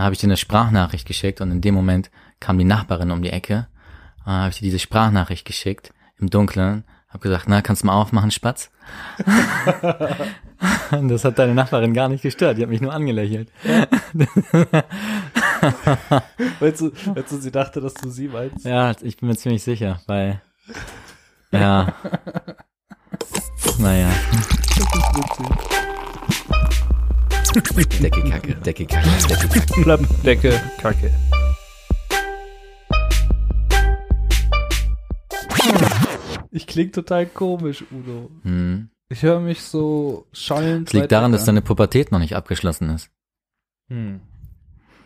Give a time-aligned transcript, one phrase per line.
[0.00, 2.10] Habe ich dir eine Sprachnachricht geschickt und in dem Moment
[2.40, 3.68] kam die Nachbarin um die Ecke.
[4.24, 6.84] Dann habe ich dir diese Sprachnachricht geschickt im Dunkeln.
[7.08, 8.70] Hab gesagt, na, kannst du mal aufmachen, Spatz?
[10.92, 12.56] Und das hat deine Nachbarin gar nicht gestört.
[12.56, 13.50] Die hat mich nur angelächelt.
[16.60, 18.64] Weißt du, weißt du, sie dachte, dass du sie meinst?
[18.64, 20.40] Ja, ich bin mir ziemlich sicher, weil,
[21.52, 21.94] ja,
[23.78, 24.08] naja.
[27.52, 29.82] Decke Kacke, Decke Kacke, Decke Kacke.
[29.82, 31.10] Klappdecke, Kacke.
[36.52, 38.30] Ich klinge total komisch, Udo.
[38.44, 38.90] Hm.
[39.08, 40.88] Ich höre mich so schallend.
[40.88, 43.10] Das liegt daran, dass deine Pubertät noch nicht abgeschlossen ist.
[43.88, 44.20] Hm.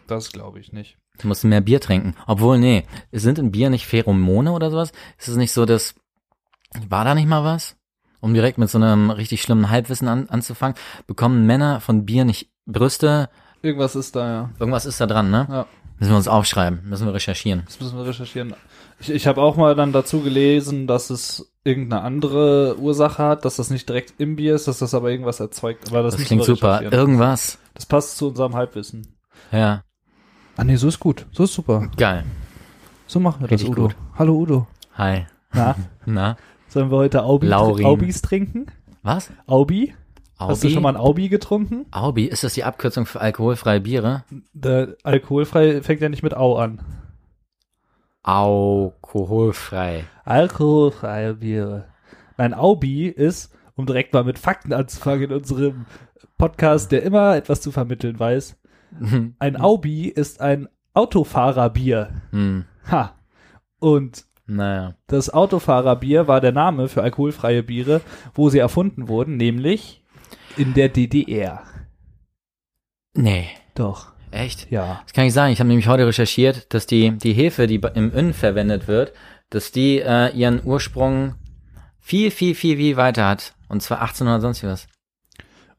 [0.06, 0.98] Das glaube ich nicht.
[1.18, 2.14] Du musst mehr Bier trinken.
[2.26, 4.92] Obwohl, nee, sind in Bier nicht Pheromone oder sowas?
[5.18, 5.94] Ist es nicht so, dass,
[6.88, 7.78] war da nicht mal was?
[8.24, 12.50] Um direkt mit so einem richtig schlimmen Halbwissen an, anzufangen, bekommen Männer von Bier nicht
[12.66, 13.28] Brüste?
[13.62, 14.50] Irgendwas ist da, ja.
[14.58, 15.46] Irgendwas ist da dran, ne?
[15.50, 15.66] Ja,
[15.98, 17.62] Müssen wir uns aufschreiben, müssen wir recherchieren.
[17.66, 18.54] das müssen wir recherchieren.
[18.98, 23.56] Ich, ich habe auch mal dann dazu gelesen, dass es irgendeine andere Ursache hat, dass
[23.56, 25.88] das nicht direkt im Bier ist, dass das aber irgendwas erzeugt.
[25.90, 26.82] Aber das, Das klingt super.
[26.82, 27.58] Irgendwas.
[27.74, 29.06] Das passt zu unserem Halbwissen.
[29.52, 29.82] Ja,
[30.56, 31.26] Ah nee, so ist gut.
[31.32, 31.88] So ist super.
[31.96, 32.24] geil.
[33.06, 33.88] So machen wir Richtig das, Udo.
[33.88, 33.96] gut.
[34.16, 34.66] Hallo Udo.
[34.96, 35.26] Hi.
[35.52, 35.74] Na,
[36.06, 36.36] Na?
[36.74, 37.86] Sollen wir heute Aubi, Laurin.
[37.86, 38.66] Aubis trinken?
[39.02, 39.30] Was?
[39.46, 39.94] Aubi?
[40.36, 40.50] Aubi?
[40.50, 41.86] Hast du schon mal ein Aubi getrunken?
[41.92, 44.24] Aubi, ist das die Abkürzung für alkoholfreie Biere?
[44.52, 46.80] Der alkoholfrei fängt ja nicht mit Au an.
[48.24, 50.04] Alkoholfrei.
[50.24, 51.86] Alkoholfreie Biere.
[52.38, 55.86] Nein, Aubi ist, um direkt mal mit Fakten anzufangen in unserem
[56.38, 58.56] Podcast, der immer etwas zu vermitteln weiß.
[59.38, 62.10] Ein Aubi ist ein Autofahrerbier.
[62.30, 62.64] hm.
[62.90, 63.14] Ha.
[63.78, 64.94] Und Naja.
[65.06, 68.02] das Autofahrerbier war der Name für alkoholfreie Biere,
[68.34, 70.02] wo sie erfunden wurden, nämlich
[70.56, 71.62] in der DDR.
[73.14, 73.48] Nee.
[73.74, 74.70] Doch, Echt?
[74.70, 75.00] ja.
[75.04, 75.52] Das kann ich sagen.
[75.52, 79.12] Ich habe nämlich heute recherchiert, dass die, die Hefe, die im Inn verwendet wird,
[79.50, 81.34] dass die äh, ihren Ursprung
[82.00, 83.54] viel, viel, viel, viel weiter hat.
[83.68, 84.86] Und zwar 1800 sonst wie was.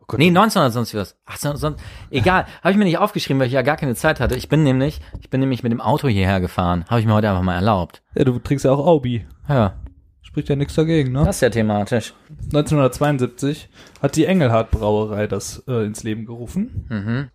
[0.06, 0.20] Oh Gott.
[0.20, 1.16] Nee, 1900 sonst was.
[1.26, 1.84] 1800 sonst.
[2.12, 2.46] Egal.
[2.62, 4.36] Habe ich mir nicht aufgeschrieben, weil ich ja gar keine Zeit hatte.
[4.36, 6.86] Ich bin nämlich, ich bin nämlich mit dem Auto hierher gefahren.
[6.88, 8.04] Habe ich mir heute einfach mal erlaubt.
[8.16, 9.26] Ja, du trinkst ja auch Aubi.
[9.50, 9.76] Ja,
[10.22, 11.24] Spricht ja nichts dagegen, ne?
[11.24, 12.14] das ist ja thematisch.
[12.46, 13.70] 1972
[14.02, 16.86] hat die Engelhardt Brauerei das äh, ins Leben gerufen.
[16.90, 17.30] Mhm.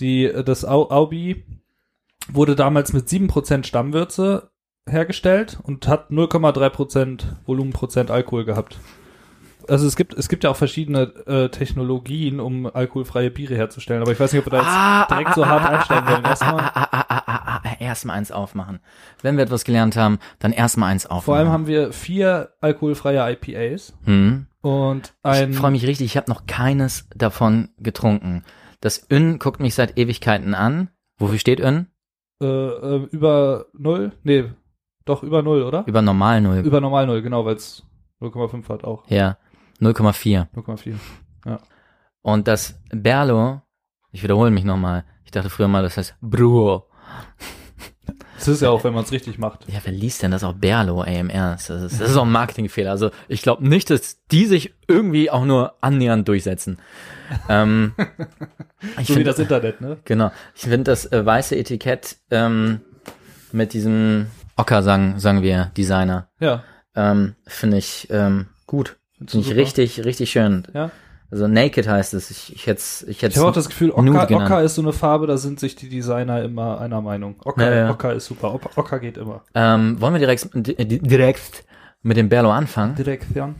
[0.00, 1.44] Die, äh, das Au Aubi
[2.28, 4.50] wurde damals mit 7% Stammwürze
[4.88, 8.78] hergestellt und hat 0,3% Volumenprozent Alkohol gehabt.
[9.68, 14.12] Also es gibt, es gibt ja auch verschiedene äh, Technologien, um alkoholfreie Biere herzustellen, aber
[14.12, 16.24] ich weiß nicht, ob wir da jetzt direkt so hart einsteigen wollen.
[16.24, 18.80] Erstmal, Ah, ah, ah, ah, ah, ah, erstmal eins aufmachen.
[19.22, 21.24] Wenn wir etwas gelernt haben, dann erstmal eins aufmachen.
[21.24, 24.46] vor allem haben wir vier alkoholfreie IPAs hm.
[24.60, 28.44] und ein Ich freue mich richtig, ich habe noch keines davon getrunken.
[28.80, 30.88] Das Ön guckt mich seit Ewigkeiten an.
[31.18, 31.86] Wofür steht Ön?
[32.42, 34.44] äh, äh, über null, nee,
[35.04, 35.84] doch über null, oder?
[35.86, 36.58] Über normal null.
[36.58, 37.84] Über normal null, genau, weil es
[38.20, 39.04] 0,5 hat auch.
[39.08, 39.36] Ja,
[39.82, 40.46] 0,4.
[40.54, 40.94] 0,4.
[42.22, 43.62] Und das Berlo,
[44.12, 46.86] ich wiederhole mich nochmal, ich dachte früher mal, das heißt Bruo.
[48.36, 49.68] Das ist ja auch, wenn man es richtig macht.
[49.68, 51.52] Ja, wer liest denn das auch Berlo AMR?
[51.52, 52.90] Das ist, das ist auch ein Marketingfehler.
[52.90, 56.78] Also ich glaube nicht, dass die sich irgendwie auch nur annähernd durchsetzen.
[57.48, 57.94] ähm,
[58.98, 59.98] ich So wie find- das Internet, ne?
[60.04, 60.32] Genau.
[60.56, 62.80] Ich finde das äh, weiße Etikett ähm,
[63.52, 64.26] mit diesem
[64.56, 66.64] Ocker, sagen, sagen wir, Designer, Ja.
[66.96, 68.96] ähm, finde ich ähm, gut.
[69.28, 70.64] Finde ich richtig, richtig schön.
[70.74, 70.90] Ja.
[71.30, 72.30] Also Naked heißt es.
[72.30, 74.30] Ich, ich hätte ich hätte Ich habe auch das Gefühl, Ocker.
[74.30, 77.36] Ocker ist so eine Farbe, da sind sich die Designer immer einer Meinung.
[77.44, 77.90] Ocker, Ja, ja.
[77.90, 78.58] Ocker ist super.
[78.76, 79.42] Ocker, geht immer.
[79.54, 81.64] ähm, Wollen wir direkt, di- di- direkt
[82.02, 82.96] mit dem Berlo anfangen?
[82.96, 83.54] Direkt, ja.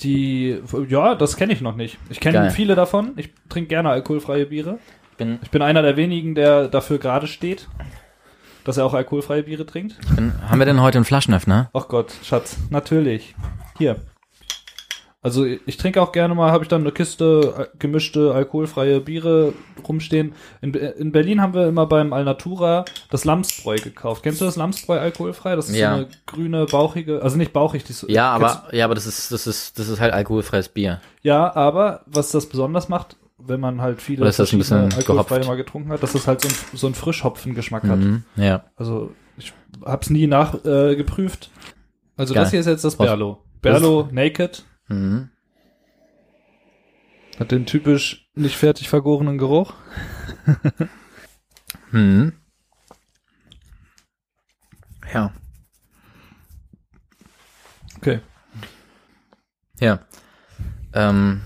[0.00, 1.98] Die, ja, das kenne ich noch nicht.
[2.08, 3.14] Ich kenne viele davon.
[3.16, 4.78] Ich trinke gerne alkoholfreie Biere.
[5.16, 7.66] Bin, Ich bin einer der wenigen, der dafür gerade steht,
[8.62, 9.96] dass er auch alkoholfreie Biere trinkt.
[10.14, 11.68] bin, haben wir denn heute einen Flaschenöffner?
[11.72, 13.34] Ach Gott, Schatz, natürlich.
[13.76, 13.96] Hier.
[15.20, 19.52] Also ich trinke auch gerne mal, habe ich dann eine Kiste äh, gemischte alkoholfreie Biere
[19.86, 20.32] rumstehen.
[20.62, 24.22] In, in Berlin haben wir immer beim Alnatura das Lamsbräu gekauft.
[24.22, 25.56] Kennst du das Lamsbräu alkoholfrei?
[25.56, 25.90] Das ist Ja.
[25.90, 27.82] so eine grüne, bauchige, also nicht bauchig.
[27.82, 31.00] Die, ist- Ja, aber ja, aber das ist das ist das ist halt alkoholfreies Bier.
[31.22, 34.92] Ja, aber was das besonders macht, wenn man halt viele Oder ist das ein bisschen
[34.92, 35.48] alkoholfreie gehopft?
[35.48, 37.98] mal getrunken hat, dass das halt so ein, so ein Frischhopfengeschmack hat.
[37.98, 38.64] Mhm, ja.
[38.76, 39.52] Also ich
[39.84, 41.50] hab's nie nachgeprüft.
[41.56, 42.44] Äh, also Geil.
[42.44, 42.94] das hier ist jetzt das.
[42.96, 43.38] Berlo.
[43.62, 44.62] Berlo Naked.
[44.88, 45.30] Mhm.
[47.38, 49.74] Hat den typisch nicht fertig vergorenen Geruch.
[51.90, 52.34] Mhm.
[55.12, 55.32] Ja.
[57.96, 58.20] Okay.
[59.80, 60.00] Ja.
[60.92, 61.40] Ähm,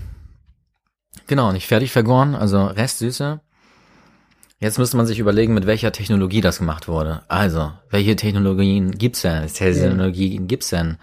[1.27, 3.39] genau, nicht fertig vergoren, also Restsüße.
[4.59, 7.23] Jetzt müsste man sich überlegen, mit welcher Technologie das gemacht wurde.
[7.27, 9.41] Also, welche Technologien gibt's denn?
[9.41, 10.97] Welche Technologien gibt's denn,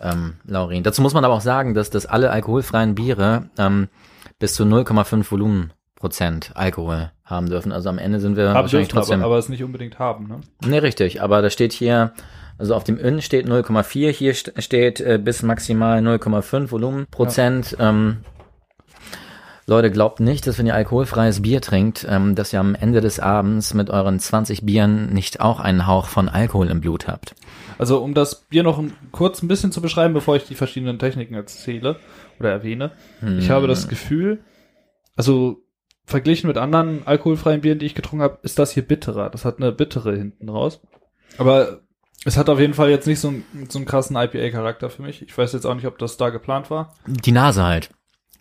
[0.00, 0.82] ähm, Laurin?
[0.82, 3.88] Dazu muss man aber auch sagen, dass, dass alle alkoholfreien Biere ähm,
[4.38, 7.72] bis zu 0,5 Volumenprozent Alkohol haben dürfen.
[7.72, 9.20] Also am Ende sind wir Haben wahrscheinlich dürfen, trotzdem.
[9.20, 10.40] aber, aber es nicht unbedingt haben, ne?
[10.64, 12.12] Nee, richtig, aber da steht hier,
[12.56, 17.76] also auf dem Inn steht 0,4, hier st steht äh, bis maximal 0,5 Volumenprozent.
[17.80, 18.18] Ähm,
[19.68, 23.20] Leute, glaubt nicht, dass wenn ihr alkoholfreies Bier trinkt, ähm, dass ihr am Ende des
[23.20, 27.34] Abends mit euren 20 Bieren nicht auch einen Hauch von Alkohol im Blut habt.
[27.76, 28.82] Also um das Bier noch
[29.12, 31.96] kurz ein bisschen zu beschreiben, bevor ich die verschiedenen Techniken erzähle
[32.40, 32.92] oder erwähne.
[33.38, 34.40] Ich habe das Gefühl,
[35.16, 35.58] also
[36.06, 39.28] verglichen mit anderen alkoholfreien Bieren, die ich getrunken habe, ist das hier bitterer.
[39.28, 40.80] Das hat eine bittere hinten raus.
[41.36, 41.80] Aber
[42.24, 45.20] es hat auf jeden Fall jetzt nicht so, einen- so einen krassen IPA-Charakter für mich.
[45.20, 46.94] Ich weiß jetzt auch nicht, ob das da geplant war.
[47.06, 47.90] Die Nase halt.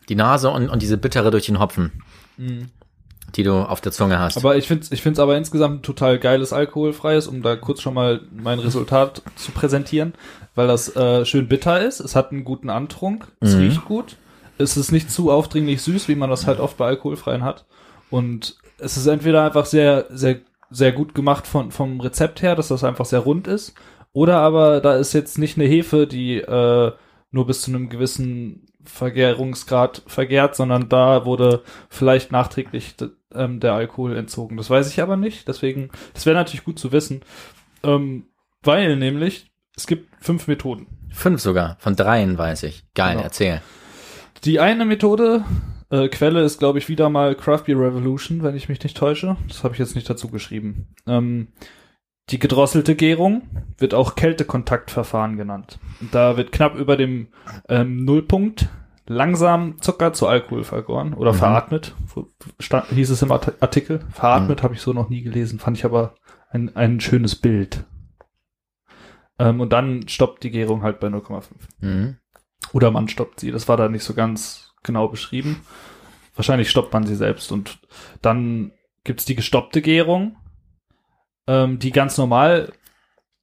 [0.09, 2.03] Die Nase und, und diese Bittere durch den Hopfen,
[3.35, 4.37] die du auf der Zunge hast.
[4.37, 7.81] Aber ich finde es ich find's aber insgesamt ein total geiles alkoholfreies, um da kurz
[7.81, 10.13] schon mal mein Resultat zu präsentieren,
[10.55, 11.99] weil das äh, schön bitter ist.
[11.99, 13.61] Es hat einen guten Antrunk, es Mhm.
[13.61, 14.15] riecht gut,
[14.57, 17.65] es ist nicht zu aufdringlich süß, wie man das halt oft bei alkoholfreien hat.
[18.09, 20.37] Und es ist entweder einfach sehr, sehr,
[20.69, 23.73] sehr gut gemacht von, vom Rezept her, dass das einfach sehr rund ist,
[24.13, 26.91] oder aber da ist jetzt nicht eine Hefe, die äh,
[27.31, 32.95] nur bis zu einem gewissen Vergärungsgrad vergärt, sondern da wurde vielleicht nachträglich
[33.33, 34.57] ähm, der Alkohol entzogen.
[34.57, 37.21] Das weiß ich aber nicht, deswegen, das wäre natürlich gut zu wissen,
[37.83, 38.27] ähm,
[38.63, 40.87] weil nämlich es gibt fünf Methoden.
[41.11, 42.83] Fünf sogar, von dreien weiß ich.
[42.95, 43.23] Geil, Genau.
[43.23, 43.61] erzähl.
[44.43, 45.43] Die eine Methode,
[45.89, 49.35] äh, Quelle ist, glaube ich, wieder mal Craft Beer Revolution, wenn ich mich nicht täusche.
[49.47, 50.87] Das habe ich jetzt nicht dazu geschrieben.
[51.07, 51.49] Ähm,
[52.29, 53.43] die gedrosselte Gärung
[53.77, 55.79] wird auch Kältekontaktverfahren genannt.
[56.01, 57.27] Und Da wird knapp über dem
[57.69, 58.67] ähm, Nullpunkt
[59.07, 61.95] langsam Zucker zu Alkohol vergoren oder veratmet.
[62.13, 62.27] Wo-
[62.59, 64.01] Stand, hieß es im Art- Artikel.
[64.11, 66.15] Veratmet habe ich so noch nie gelesen, fand ich aber
[66.49, 67.85] ein, ein schönes Bild.
[69.39, 71.43] Ähm, und dann stoppt die Gärung halt bei 0,5.
[71.79, 72.17] Mhm.
[72.73, 73.51] Oder man stoppt sie.
[73.51, 75.61] Das war da nicht so ganz genau beschrieben.
[76.35, 77.51] Wahrscheinlich stoppt man sie selbst.
[77.51, 77.79] Und
[78.21, 78.71] dann
[79.05, 80.35] gibt's die gestoppte Gärung,
[81.47, 82.71] ähm, die ganz normal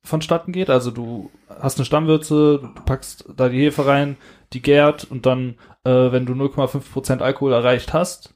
[0.02, 0.70] vonstatten geht.
[0.70, 4.16] Also du hast eine Stammwürze, du packst da die Hefe rein,
[4.52, 8.34] die gärt und dann, äh, wenn du 0,5% Alkohol erreicht hast,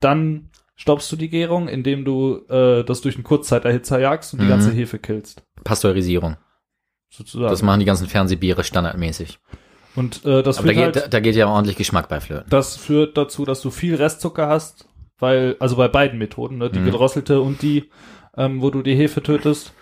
[0.00, 4.44] dann stoppst du die Gärung, indem du äh, das durch einen Kurzzeiterhitzer jagst und die
[4.44, 4.50] Mhm.
[4.50, 5.42] ganze Hefe killst.
[5.64, 6.36] Pasteurisierung.
[7.10, 7.50] Sozusagen.
[7.50, 9.38] Das machen die ganzen Fernsehbiere standardmäßig.
[9.96, 12.48] und äh, das Aber da führt geht, halt, da geht ja ordentlich Geschmack bei Flöten.
[12.50, 14.86] Das führt dazu, dass du viel Restzucker hast,
[15.18, 16.84] weil, also bei beiden Methoden, ne, die Mhm.
[16.84, 17.90] gedrosselte und die,
[18.38, 19.74] ähm, wo du die Hefe tötest,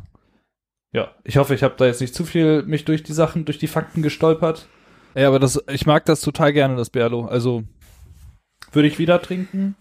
[0.92, 3.58] Ja, ich hoffe, ich habe da jetzt nicht zu viel mich durch die Sachen, durch
[3.58, 4.66] die Fakten gestolpert.
[5.14, 7.24] Ja, aber das, ich mag das total gerne, das Berlo.
[7.26, 7.64] Also
[8.72, 9.74] würde ich wieder trinken.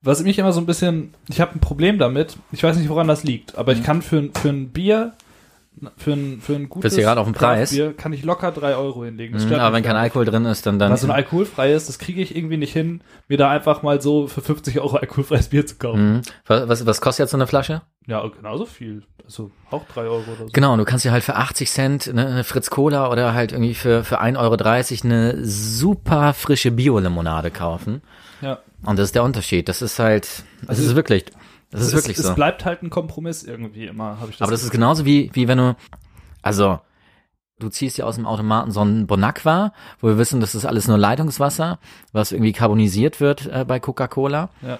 [0.00, 2.36] Was mich immer so ein bisschen, ich habe ein Problem damit.
[2.52, 5.12] Ich weiß nicht, woran das liegt, aber ich kann für, für ein Bier,
[5.96, 7.70] für ein, für ein gutes Bist gerade auf den Preis?
[7.70, 9.34] Bier, kann ich locker drei Euro hinlegen.
[9.34, 9.96] Das stört aber wenn kein.
[9.96, 10.92] Alkohol drin ist, dann dann.
[10.92, 14.26] Was so ein alkoholfreies, das kriege ich irgendwie nicht hin, mir da einfach mal so
[14.26, 16.12] für 50 Euro alkoholfreies Bier zu kaufen.
[16.12, 16.22] Mhm.
[16.46, 17.82] Was, was, was kostet jetzt so eine Flasche?
[18.06, 19.02] Ja, genauso viel.
[19.24, 20.48] Also auch drei Euro oder so.
[20.52, 23.52] Genau, und du kannst dir halt für 80 Cent ne, eine Fritz Cola oder halt
[23.52, 28.00] irgendwie für, für 1,30 Euro eine super frische Bio-Limonade kaufen.
[28.40, 28.60] Ja.
[28.86, 29.68] Und das ist der Unterschied.
[29.68, 31.26] Das ist halt, das Also ist wirklich,
[31.70, 32.34] das ist es, wirklich es so.
[32.34, 35.48] bleibt halt ein Kompromiss irgendwie immer, habe ich das Aber das ist genauso wie, wie
[35.48, 35.76] wenn du,
[36.42, 36.80] also,
[37.58, 40.88] du ziehst ja aus dem Automaten so ein Bonacqua, wo wir wissen, das ist alles
[40.88, 41.78] nur Leitungswasser,
[42.12, 44.50] was irgendwie carbonisiert wird äh, bei Coca-Cola.
[44.62, 44.78] Ja.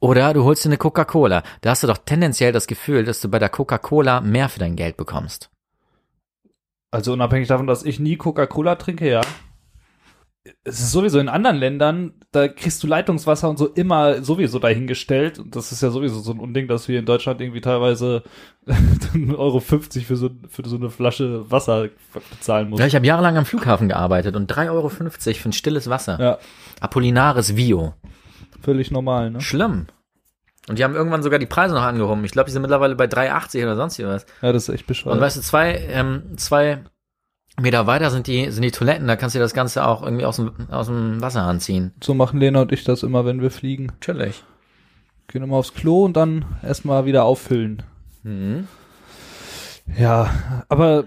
[0.00, 1.42] Oder du holst dir eine Coca-Cola.
[1.60, 4.76] Da hast du doch tendenziell das Gefühl, dass du bei der Coca-Cola mehr für dein
[4.76, 5.50] Geld bekommst.
[6.90, 9.20] Also unabhängig davon, dass ich nie Coca-Cola trinke, ja.
[10.64, 15.38] Es ist sowieso in anderen Ländern, da kriegst du Leitungswasser und so immer sowieso dahingestellt.
[15.38, 18.22] Und das ist ja sowieso so ein Unding, dass wir in Deutschland irgendwie teilweise
[18.66, 21.88] 1,50 Euro für so, für so eine Flasche Wasser
[22.30, 22.80] bezahlen musst.
[22.80, 26.18] Ja, ich habe jahrelang am Flughafen gearbeitet und 3,50 Euro für ein stilles Wasser.
[26.18, 26.38] Ja,
[26.80, 27.94] Apollinaris Vio.
[28.62, 29.42] völlig normal, ne?
[29.42, 29.88] Schlimm.
[30.68, 32.24] Und die haben irgendwann sogar die Preise noch angehoben.
[32.24, 34.24] Ich glaube, die sind mittlerweile bei 3,80 oder sonst was.
[34.40, 35.16] Ja, das ist echt bescheuert.
[35.16, 36.84] Und weißt du, zwei, ähm, zwei
[37.60, 40.24] Meter weiter sind die, sind die Toiletten, da kannst du dir das Ganze auch irgendwie
[40.24, 41.92] aus dem, aus dem Wasser anziehen.
[42.02, 43.86] so machen Lena und ich das immer, wenn wir fliegen.
[43.86, 44.44] Natürlich.
[45.28, 47.82] Gehen immer aufs Klo und dann erstmal wieder auffüllen.
[48.22, 48.66] Mhm.
[49.98, 50.30] Ja,
[50.68, 51.04] aber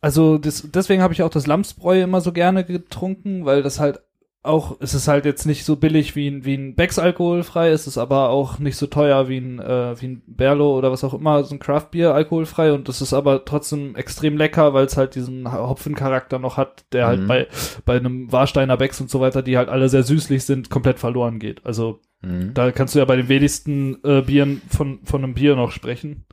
[0.00, 4.00] also das, deswegen habe ich auch das Lamsbräu immer so gerne getrunken, weil das halt
[4.46, 7.86] auch, es ist halt jetzt nicht so billig wie ein, wie ein Becks alkoholfrei, es
[7.86, 11.14] ist aber auch nicht so teuer wie ein, äh, wie ein Berlo oder was auch
[11.14, 15.14] immer, so ein Craftbier alkoholfrei und das ist aber trotzdem extrem lecker, weil es halt
[15.14, 17.26] diesen Hopfencharakter noch hat, der halt Mhm.
[17.28, 17.46] bei,
[17.84, 21.38] bei einem Warsteiner Becks und so weiter, die halt alle sehr süßlich sind, komplett verloren
[21.38, 21.64] geht.
[21.66, 22.54] Also Mhm.
[22.54, 26.24] da kannst du ja bei den wenigsten äh, Bieren von, von einem Bier noch sprechen.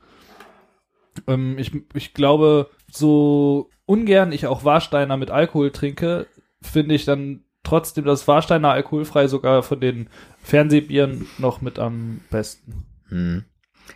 [1.26, 6.26] Ähm, ich, ich glaube, so ungern ich auch Warsteiner mit Alkohol trinke,
[6.62, 10.08] finde ich dann trotzdem das Warsteiner alkoholfrei sogar von den
[10.42, 12.84] Fernsehbieren noch mit am besten.
[13.08, 13.44] Mhm.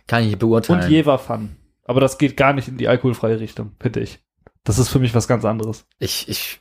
[0.07, 0.83] Kann ich beurteilen.
[0.83, 1.55] Und Jever Fun.
[1.85, 4.19] Aber das geht gar nicht in die alkoholfreie Richtung, finde ich.
[4.63, 5.85] Das ist für mich was ganz anderes.
[5.97, 6.59] Ich, ich,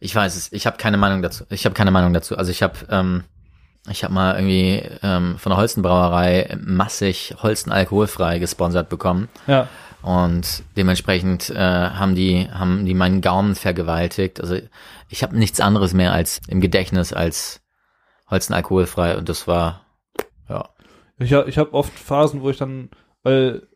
[0.00, 0.52] ich weiß es.
[0.52, 1.44] Ich habe keine Meinung dazu.
[1.50, 2.36] Ich habe keine Meinung dazu.
[2.36, 3.24] Also ich habe, ähm,
[3.90, 9.68] ich habe mal irgendwie ähm, von der Holstenbrauerei massig Holsten alkoholfrei gesponsert bekommen Ja.
[10.02, 14.40] Und dementsprechend äh, haben die haben die meinen Gaumen vergewaltigt.
[14.40, 14.56] Also
[15.08, 17.60] ich habe nichts anderes mehr als im Gedächtnis als
[18.30, 19.82] Holsten alkoholfrei und das war
[20.48, 20.68] ja
[21.18, 22.90] Ich, ich habe oft Phasen, wo ich dann,
[23.22, 23.68] weil,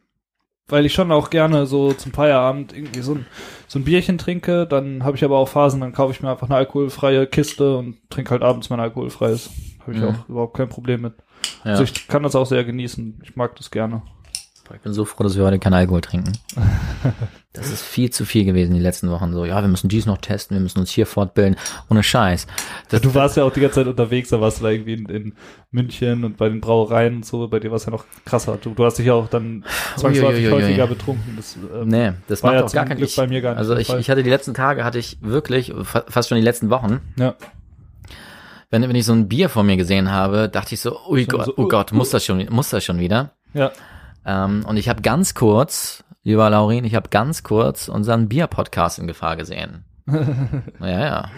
[0.68, 3.26] weil ich schon auch gerne so zum Feierabend irgendwie so ein,
[3.68, 6.49] so ein Bierchen trinke, dann habe ich aber auch Phasen, dann kaufe ich mir einfach
[6.49, 9.50] eine alkoholfreie Kiste und trinke halt abends mein alkoholfreies.
[9.83, 10.09] Habe ich Mhm.
[10.09, 11.14] auch überhaupt kein Problem mit.
[11.64, 11.73] ja.
[11.73, 13.21] Also ich kann das auch sehr genießen.
[13.23, 14.02] Ich mag das gerne.
[14.75, 16.32] Ich bin so froh, dass wir heute keinen Alkohol trinken.
[17.52, 19.32] Das ist viel zu viel gewesen die letzten Wochen.
[19.32, 21.56] So, ja, wir müssen dies noch testen, wir müssen uns hier fortbilden.
[21.88, 22.46] Ohne Scheiß.
[22.90, 25.06] Das, Du warst ja auch die ganze Zeit unterwegs, da warst du da irgendwie in,
[25.06, 25.35] in
[25.70, 28.58] München und bei den Brauereien und so, bei dir war es ja noch krasser.
[28.61, 29.64] Du, du hast dich ja auch dann
[29.96, 31.32] zwangsläufig häufiger betrunken.
[31.35, 33.52] Das, ähm, nee, das war macht ja auch gar keinen Glück ich, bei mir gar
[33.52, 36.44] nicht Also ich, ich hatte die letzten Tage, hatte ich wirklich, fa- fast schon die
[36.44, 37.37] letzten Wochen, Ja.
[38.70, 41.28] wenn, wenn ich so ein Bier vor mir gesehen habe, dachte ich so, ui So-
[41.38, 43.30] Gott, so, oh uh, Gott, muss das schon, muss das schon wieder?
[43.54, 43.73] Ja.
[44.26, 49.06] Ähm, und ich habe ganz kurz, lieber Laurin, ich habe ganz kurz unseren Bier-Podcast in
[49.06, 49.85] Gefahr gesehen.
[50.80, 51.30] ja, ja.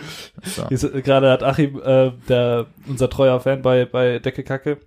[0.43, 0.65] So.
[0.69, 4.79] Ist- Gerade hat Achim, äh, der, unser treuer Fan bei, bei Decke Kacke,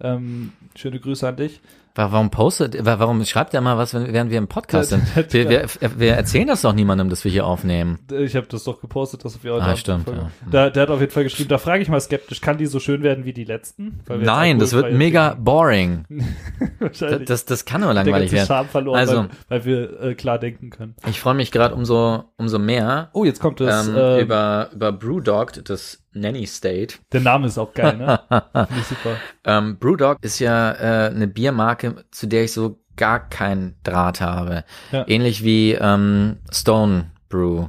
[0.00, 1.60] ähm, schöne Grüße an dich.
[1.96, 5.04] Wa- Warum postet, wa- warum schreibt er mal was, während wir im Podcast sind?
[5.32, 7.98] Wir, wir, wir erzählen das doch niemandem, dass wir hier aufnehmen.
[8.10, 10.30] Ich habe das doch gepostet, dass wir heute Ah, stimmt, ja.
[10.50, 12.80] Der, der hat auf jeden Fall geschrieben, da frage ich mal skeptisch, kann die so
[12.80, 14.00] schön werden wie die letzten?
[14.08, 16.04] Nein, das wird mega boring.
[16.08, 16.24] Das,
[17.00, 17.28] Wahrscheinlich.
[17.28, 18.46] das, das kann nur langweilig werden.
[18.46, 20.94] Charme verloren, Also- weil, weil wir äh, klar denken können.
[21.08, 24.92] Ich freue mich gerade umso, umso mehr Oh, jetzt kommt das, ähm, äh, über, über
[24.92, 26.96] Brewdog, das Nanny State.
[27.12, 28.20] der Name ist auch geil, ne?
[28.28, 29.16] Finde ich super.
[29.44, 34.64] Ähm, Brewdog ist ja äh, eine Biermarke, zu der ich so gar keinen Draht habe.
[34.92, 35.04] Ja.
[35.08, 37.68] Ähnlich wie ähm, Stone Brew.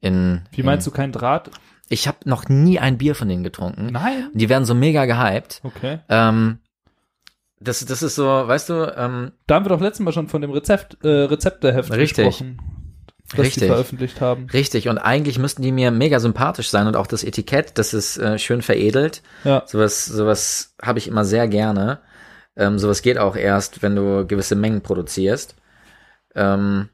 [0.00, 1.50] In, Wie meinst du kein Draht?
[1.88, 3.86] Ich habe noch nie ein Bier von denen getrunken.
[3.86, 4.30] Nein.
[4.34, 5.60] Die werden so mega gehypt.
[5.62, 6.00] Okay.
[6.08, 6.58] Ähm,
[7.60, 10.42] das, das ist so, weißt du, ähm, Da haben wir doch letztes Mal schon von
[10.42, 12.26] dem Rezept, äh, Rezepteheft Richtig.
[12.26, 12.58] gesprochen.
[13.30, 13.62] Das Richtig.
[13.64, 14.46] die veröffentlicht haben.
[14.52, 14.88] richtig.
[14.88, 18.38] Und eigentlich müssten die mir mega sympathisch sein und auch das Etikett, das ist äh,
[18.38, 19.22] schön veredelt.
[19.42, 19.64] Ja.
[19.66, 21.98] Sowas, sowas habe ich immer sehr gerne.
[22.56, 25.56] Ähm, sowas geht auch erst, wenn du gewisse Mengen produzierst.
[26.36, 26.88] Ähm,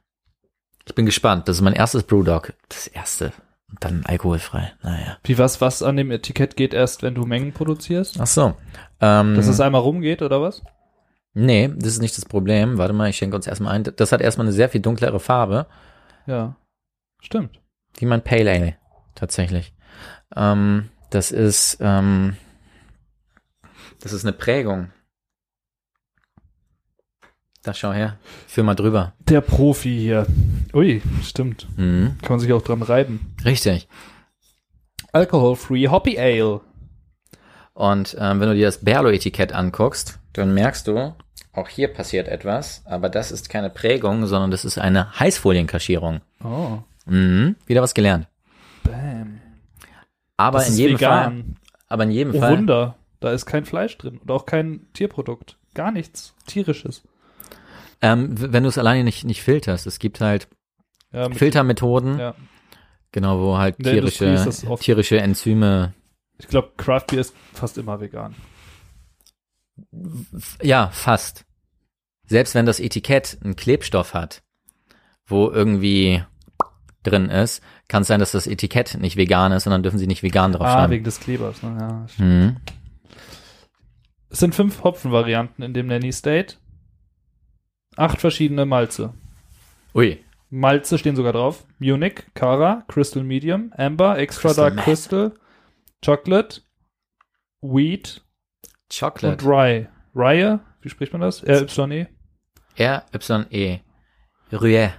[0.86, 1.48] ich bin gespannt.
[1.48, 2.54] Das ist mein erstes Brewdog.
[2.68, 3.32] Das erste.
[3.68, 4.72] Und dann alkoholfrei.
[4.82, 5.18] Naja.
[5.24, 8.16] Wie was, was an dem Etikett geht erst, wenn du Mengen produzierst?
[8.18, 8.54] Ach so.
[9.00, 10.62] Ähm, Dass es einmal rumgeht, oder was?
[11.34, 12.76] nee, das ist nicht das Problem.
[12.76, 13.84] Warte mal, ich schenke uns erstmal ein.
[13.96, 15.66] Das hat erstmal eine sehr viel dunklere Farbe.
[16.26, 16.56] Ja.
[17.20, 17.60] Stimmt.
[17.98, 18.76] Wie mein Pale Ale.
[19.14, 19.72] Tatsächlich.
[20.34, 22.36] Ähm, das ist, ähm,
[24.00, 24.90] das ist eine Prägung.
[27.62, 28.18] Da schau her.
[28.48, 29.12] Führ mal drüber.
[29.20, 30.26] Der Profi hier.
[30.74, 31.68] Ui, stimmt.
[31.76, 32.16] Mhm.
[32.20, 33.36] Kann man sich auch dran reiben.
[33.44, 33.88] Richtig.
[35.12, 36.60] Alcohol-free Hoppy Ale.
[37.74, 41.14] Und ähm, wenn du dir das Berlo-Etikett anguckst, dann merkst du,
[41.52, 46.20] auch hier passiert etwas, aber das ist keine Prägung, sondern das ist eine Heißfolienkaschierung.
[46.44, 47.56] Oh, Mhm.
[47.66, 48.28] Wieder was gelernt.
[48.84, 49.40] bam.
[50.36, 51.56] Aber Das in jedem Fall, vegan.
[51.88, 55.56] aber in jedem Oh Fall, Wunder, da ist kein Fleisch drin und auch kein Tierprodukt.
[55.74, 57.02] Gar nichts tierisches.
[58.00, 60.48] ähm, wenn du es alleine nicht nicht filterst, es gibt halt
[61.12, 62.34] Ja, mit- Filtermethoden, ja.
[63.12, 64.36] genau, wo halt tierische
[64.80, 65.92] tierische Enzyme,
[66.38, 68.34] Ich glaube, Craft Beer ist fast immer vegan.
[70.62, 71.44] Ja, fast.
[72.26, 74.42] Selbst wenn das Etikett einen Klebstoff hat,
[75.26, 76.22] wo irgendwie
[77.02, 80.06] drin ist, kann es sein, dass das Etikett nicht vegan ist und dann dürfen sie
[80.06, 80.90] nicht vegan Ah, draufschreiben.
[80.92, 81.62] wegen des Klebers.
[81.62, 81.76] Ne?
[82.18, 82.24] Ja.
[82.24, 82.56] mhm.
[84.30, 86.54] Es sind fünf Hopfenvarianten in dem Nanny State.
[87.96, 89.12] Acht verschiedene Malze.
[89.94, 91.66] Ui, Malze stehen sogar drauf.
[91.78, 94.84] Munich, Cara, Crystal Medium, Amber, Extra Crystal Dark Meth.
[94.84, 95.34] Crystal,
[96.02, 96.62] Chocolate,
[97.60, 98.21] Wheat
[98.92, 99.44] und Chocolate.
[99.46, 99.88] Rye.
[100.14, 101.42] Rye, wie spricht man das?
[101.42, 102.06] R-Y-E.
[102.76, 103.80] R-Y-E.
[104.52, 104.92] Rühe.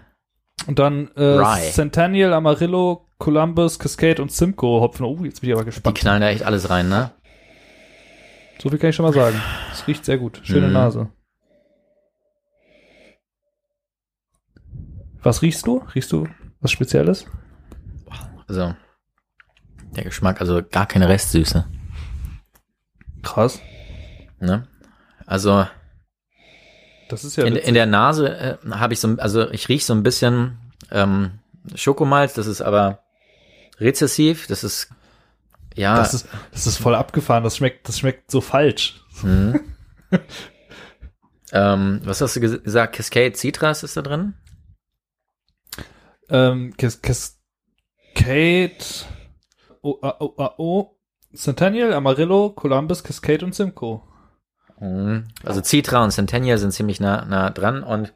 [0.67, 1.71] Und dann äh, Rye.
[1.71, 5.05] Centennial, Amarillo, Columbus, Cascade und Simcoe Hopfen.
[5.05, 5.97] Oh, jetzt bin ich aber Die gespannt.
[5.97, 7.11] knallen da echt alles rein, ne?
[8.61, 9.39] So viel kann ich schon mal sagen.
[9.71, 10.39] Es riecht sehr gut.
[10.43, 10.73] Schöne Mhm.
[10.73, 11.09] Nase.
[15.21, 15.77] Was riechst du?
[15.95, 16.27] Riechst du
[16.59, 17.25] was Spezielles?
[18.47, 18.75] Also,
[19.95, 21.65] der Geschmack, also gar keine Restsüße,
[23.21, 23.61] Krass.
[24.39, 24.67] Ne?
[25.25, 25.65] Also,
[27.09, 29.93] Das ist ja in, in der Nase äh, habe ich so, also ich riech so
[29.93, 30.57] ein bisschen
[30.91, 31.39] ähm,
[31.75, 32.99] Schokomalz, das ist aber
[33.79, 34.89] rezessiv, das ist,
[35.75, 37.43] ja, das ist das ist voll abgefahren.
[37.43, 39.01] Das schmeckt das schmeckt so falsch.
[39.21, 39.59] mhm.
[41.51, 42.95] ähm, was hast du ges gesagt?
[42.95, 44.35] Cascade Citras ist da drin?
[46.29, 48.77] Ähm, Cas Cascade
[49.81, 50.95] O A O A O
[51.35, 54.01] Centennial, Amarillo, Columbus, Cascade und Simcoe.
[54.83, 55.23] Mhm.
[55.45, 58.13] Also Citra und Centennial sind ziemlich nah, nah dran und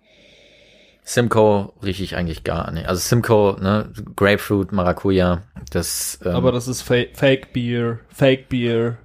[1.03, 2.89] Simcoe rieche ich eigentlich gar nicht.
[2.89, 8.97] Also Simcoe, ne, Grapefruit, Maracuja, das, ähm, Aber das ist Fa Fake Beer, Fake Beer.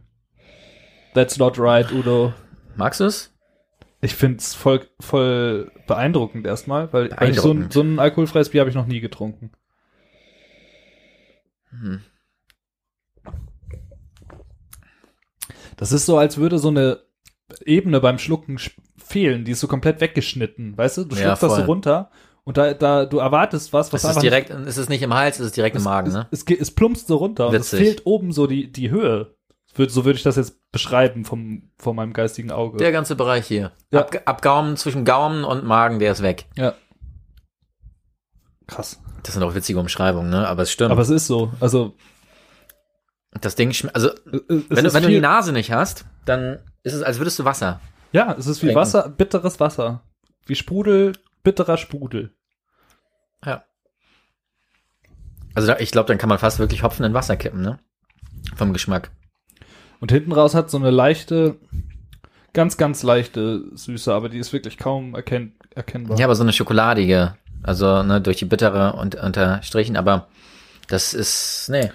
[1.14, 2.34] That's not right, Udo.
[2.74, 3.32] magst du es?
[4.00, 7.72] Ich find's voll, voll beeindruckend erstmal, weil, weil ich so, ein, Beeindruckend.
[7.72, 9.52] so ein alkoholfreies Bier habe ich noch nie getrunken.
[11.70, 12.02] Hm.
[15.76, 16.98] Das ist so, als würde so eine
[17.60, 21.04] Ebene beim Schlucken sch- fehlen, die ist so komplett weggeschnitten, weißt du?
[21.04, 22.10] Du Ja, schluckst das so runter
[22.44, 25.38] und da, da du erwartest was, was Es ist direkt, es ist nicht im Hals,
[25.38, 26.26] es ist direkt im nicht, Magen, es, ne?
[26.30, 27.78] es, es, es plumpst so runter und es Witzig.
[27.86, 29.34] fehlt oben so die, die Höhe.
[29.74, 32.76] So würde ich das jetzt beschreiben vom, von meinem geistigen Auge.
[32.76, 33.72] Der ganze Bereich hier.
[33.90, 34.00] Ja.
[34.00, 36.44] Ab, ab Gaumen, zwischen Gaumen und Magen, der ist weg.
[36.56, 36.74] ja.
[38.66, 39.00] Krass.
[39.22, 40.48] Das sind auch witzige Umschreibungen, ne?
[40.48, 40.90] Aber es stimmt.
[40.90, 41.52] Aber es ist so.
[41.60, 41.94] Also,
[43.40, 44.14] das Ding schmeckt, also, es
[44.68, 47.80] wenn, du, wenn du die Nase nicht hast, dann ist es, als würdest du Wasser.
[48.12, 48.80] Ja, es ist wie Trinken.
[48.80, 50.02] Wasser, bitteres Wasser.
[50.46, 52.34] Wie Sprudel, bitterer Sprudel.
[53.44, 53.64] Ja.
[55.54, 57.78] Also da, ich glaube, dann kann man fast wirklich Hopfen in Wasser kippen, ne?
[58.56, 59.10] Vom Geschmack.
[60.00, 61.58] Und hinten raus hat so eine leichte,
[62.52, 66.18] ganz, ganz leichte Süße, aber die ist wirklich kaum erkenn erkennbar.
[66.18, 67.36] Ja, aber so eine schokoladige.
[67.62, 70.28] Also, ne, durch die bittere und unterstrichen, aber
[70.88, 71.90] das ist, nee.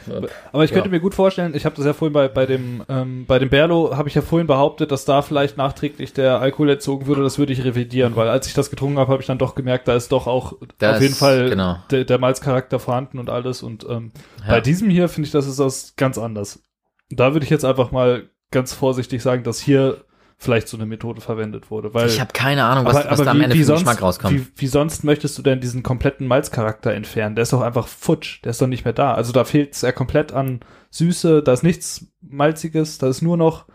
[0.52, 0.92] Aber ich könnte Ja.
[0.92, 3.96] mir gut vorstellen, ich habe das ja vorhin bei, bei dem ähm, bei dem Berlo
[3.96, 7.54] habe ich ja vorhin behauptet, dass da vielleicht nachträglich der Alkohol entzogen würde, das würde
[7.54, 10.12] ich revidieren, weil als ich das getrunken habe, habe ich dann doch gemerkt, da ist
[10.12, 11.78] doch auch Da auf jeden Fall genau.
[11.92, 14.12] der, der Malzcharakter vorhanden und alles und ähm,
[14.46, 14.52] Ja.
[14.54, 16.64] bei diesem hier finde ich, das ist das ganz anders.
[17.10, 19.98] Da würde ich jetzt einfach mal ganz vorsichtig sagen, dass hier
[20.38, 23.26] vielleicht so eine Methode verwendet wurde, weil Ich habe keine Ahnung, was, aber, was aber
[23.26, 24.34] da am wie, Ende wie für sonst, Geschmack rauskommt.
[24.36, 27.36] Wie, wie sonst möchtest du denn diesen kompletten Malzcharakter entfernen?
[27.36, 29.16] Der ist doch einfach futsch, der ist doch nicht mehr da.
[29.16, 30.60] Also da fehlt es ja komplett an
[30.92, 33.66] Süße, da ist nichts Malziges, da ist nur noch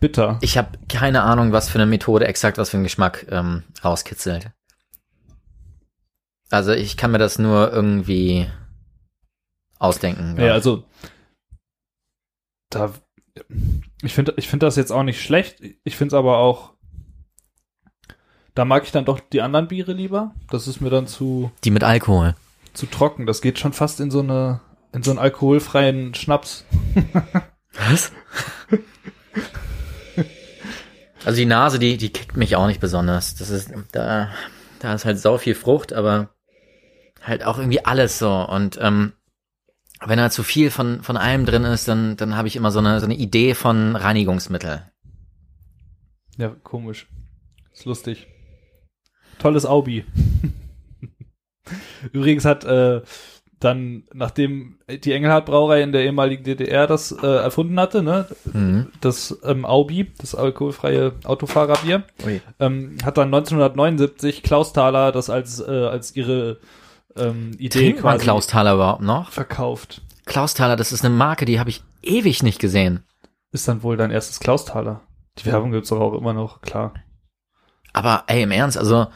[0.00, 0.38] bitter.
[0.40, 4.50] Ich habe keine Ahnung, was für eine Methode exakt was für einen Geschmack ähm, rauskitzelt.
[6.50, 8.48] Also ich kann mir das nur irgendwie
[9.78, 10.36] ausdenken.
[10.40, 10.84] Ja, also
[12.70, 12.92] da
[14.02, 16.72] ich finde ich finde das jetzt auch nicht schlecht, ich finde es aber auch
[18.54, 20.32] da mag ich dann doch die anderen Biere lieber.
[20.48, 22.36] Das ist mir dann zu Die mit Alkohol.
[22.72, 23.26] zu trocken.
[23.26, 24.60] Das geht schon fast in so eine
[24.92, 26.64] in so einen alkoholfreien Schnaps.
[27.72, 28.12] Was?
[31.24, 33.34] Also die Nase, die, die kickt mich auch nicht besonders.
[33.34, 34.28] Das ist, da,
[34.78, 36.28] da ist halt sau viel Frucht, aber
[37.22, 38.30] halt auch irgendwie alles so.
[38.30, 39.14] Und ähm,
[40.06, 42.78] wenn da zu viel von, von allem drin ist, dann, dann habe ich immer so
[42.78, 44.82] eine, so eine Idee von Reinigungsmittel.
[46.36, 47.08] Ja, komisch.
[47.72, 48.26] Ist lustig.
[49.38, 50.04] Tolles Aubi.
[52.12, 53.02] Übrigens hat äh,
[53.60, 58.88] dann, nachdem die Engelhardt Brauerei in der ehemaligen DDR das äh, erfunden hatte, ne, Mhm.
[59.00, 62.04] das ähm, Aubi, das alkoholfreie Autofahrerbier,
[62.60, 66.58] ähm, hat dann 1979 Klaus Thaler das als, äh, als ihre
[67.16, 69.30] ähm, Idee Trinkt man quasi Klaus Thaler überhaupt noch?
[69.30, 70.02] verkauft.
[70.26, 73.04] Klaus Thaler, das ist eine Marke, die habe ich ewig nicht gesehen.
[73.52, 75.00] Ist dann wohl dein erstes Klaus Thaler.
[75.38, 76.94] Die Werbung gibt's doch auch immer noch, klar.
[77.92, 79.06] Aber ey, im Ernst, also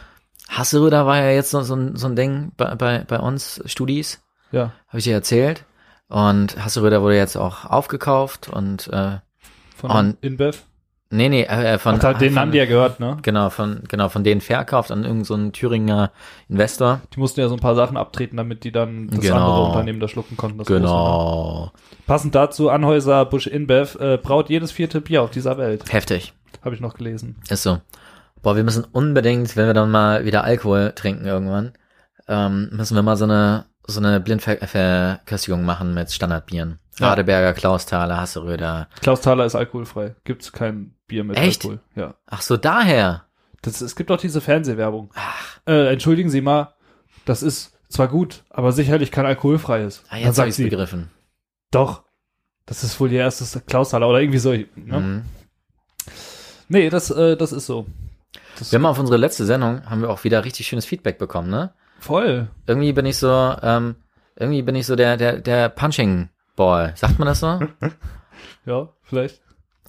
[0.48, 4.22] Hasseröder war ja jetzt so, so, ein, so ein Ding bei, bei, bei uns, Studis,
[4.52, 4.72] Ja.
[4.88, 5.64] habe ich dir erzählt.
[6.08, 9.18] Und Hasseröder wurde jetzt auch aufgekauft und äh,
[9.76, 10.64] Von Und- InBev.
[11.10, 13.16] Nee, nee, äh, von, Ach, den von, haben die ja gehört, ne?
[13.22, 16.10] genau, von, genau, von denen verkauft an irgendeinen so einen Thüringer
[16.48, 17.00] Investor.
[17.14, 19.36] Die mussten ja so ein paar Sachen abtreten, damit die dann das Genau.
[19.36, 20.62] andere Unternehmen da schlucken konnten.
[20.64, 21.72] Genau.
[22.06, 25.92] Passend dazu, Anhäuser Busch InBev äh, braut jedes vierte Bier auf dieser Welt.
[25.92, 26.32] Heftig.
[26.64, 27.36] Habe ich noch gelesen.
[27.48, 27.78] Ist so.
[28.42, 31.72] Boah, wir müssen unbedingt, wenn wir dann mal wieder Alkohol trinken irgendwann,
[32.28, 36.79] ähm, müssen wir mal so eine so eine Blindverköstigung machen mit Standardbieren.
[36.98, 37.09] Ja.
[37.11, 38.88] Radeberger, Klausthaler, Hasseröder.
[39.01, 40.14] Klaus Thaler ist alkoholfrei.
[40.24, 41.62] Gibt's kein Bier mit Echt?
[41.64, 41.81] Alkohol.
[41.94, 42.14] Ja.
[42.27, 43.24] Ach so, daher.
[43.62, 45.11] Das, es gibt auch diese Fernsehwerbung.
[45.14, 46.74] Ach, Äh, entschuldigen Sie mal,
[47.24, 50.03] das ist zwar gut, aber sicherlich kein alkoholfreies.
[50.11, 51.11] ah, jetzt habe sie, begriffen.
[51.70, 52.03] doch,
[52.66, 54.51] das ist wohl ihr erstes Klaus Thaler oder irgendwie so.
[54.53, 54.66] Ne?
[54.77, 55.22] Mhm.
[56.68, 57.87] Nee, das, äh, das ist so.
[58.59, 61.48] Das Wir haben auf unsere letzte Sendung haben wir auch wieder richtig schönes Feedback bekommen,
[61.48, 61.72] ne?
[61.98, 62.48] Voll.
[62.66, 63.96] Irgendwie bin ich so, ähm,
[64.37, 66.92] irgendwie bin ich so der der der Punching Ball.
[66.96, 67.61] Sagt man das so?
[68.66, 69.40] Ja, vielleicht.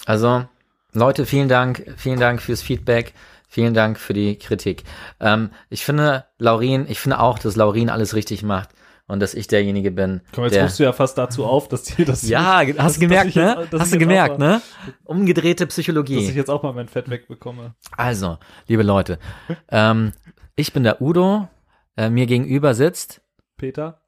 [0.06, 0.46] Also,
[0.94, 3.14] Leute, vielen Dank, vielen Dank fürs Feedback,
[3.48, 4.84] vielen Dank für die Kritik.
[5.20, 8.70] Ähm, ich finde, Laurin, ich finde auch, dass Laurin alles richtig macht
[9.08, 10.64] und dass ich derjenige bin, Komm, jetzt der...
[10.64, 13.36] rufst du ja fast dazu auf, dass die das Ja, dass- hast du gemerkt, ich
[13.36, 13.68] jetzt- ne?
[13.70, 14.62] dass Hast ich du jetzt gemerkt, mal, ne?
[15.04, 16.30] Umgedrehte Dass ich Psychologie.
[16.32, 17.76] jetzt auch mal mein Fett wegbekomme.
[17.98, 19.20] Also, liebe Leute,
[19.70, 20.14] ähm,
[20.56, 21.50] ich bin der Udo,
[22.00, 23.22] äh, mir gegenüber sitzt
[23.58, 24.02] Peter?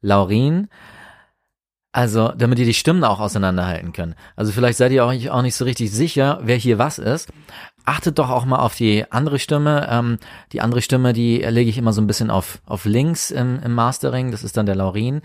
[0.00, 0.68] Laurin.
[1.92, 4.16] Also, damit ihr die Stimmen auch auseinanderhalten könnt.
[4.34, 7.32] Also vielleicht seid ihr auch, auch nicht so richtig sicher, wer hier was ist.
[7.86, 9.88] Achtet doch auch mal auf die andere Stimme.
[9.90, 10.18] Ähm,
[10.52, 13.72] die andere Stimme, die lege ich immer so ein bisschen auf, auf links im, im
[13.72, 14.30] Mastering.
[14.30, 15.22] Das ist dann der Laurin.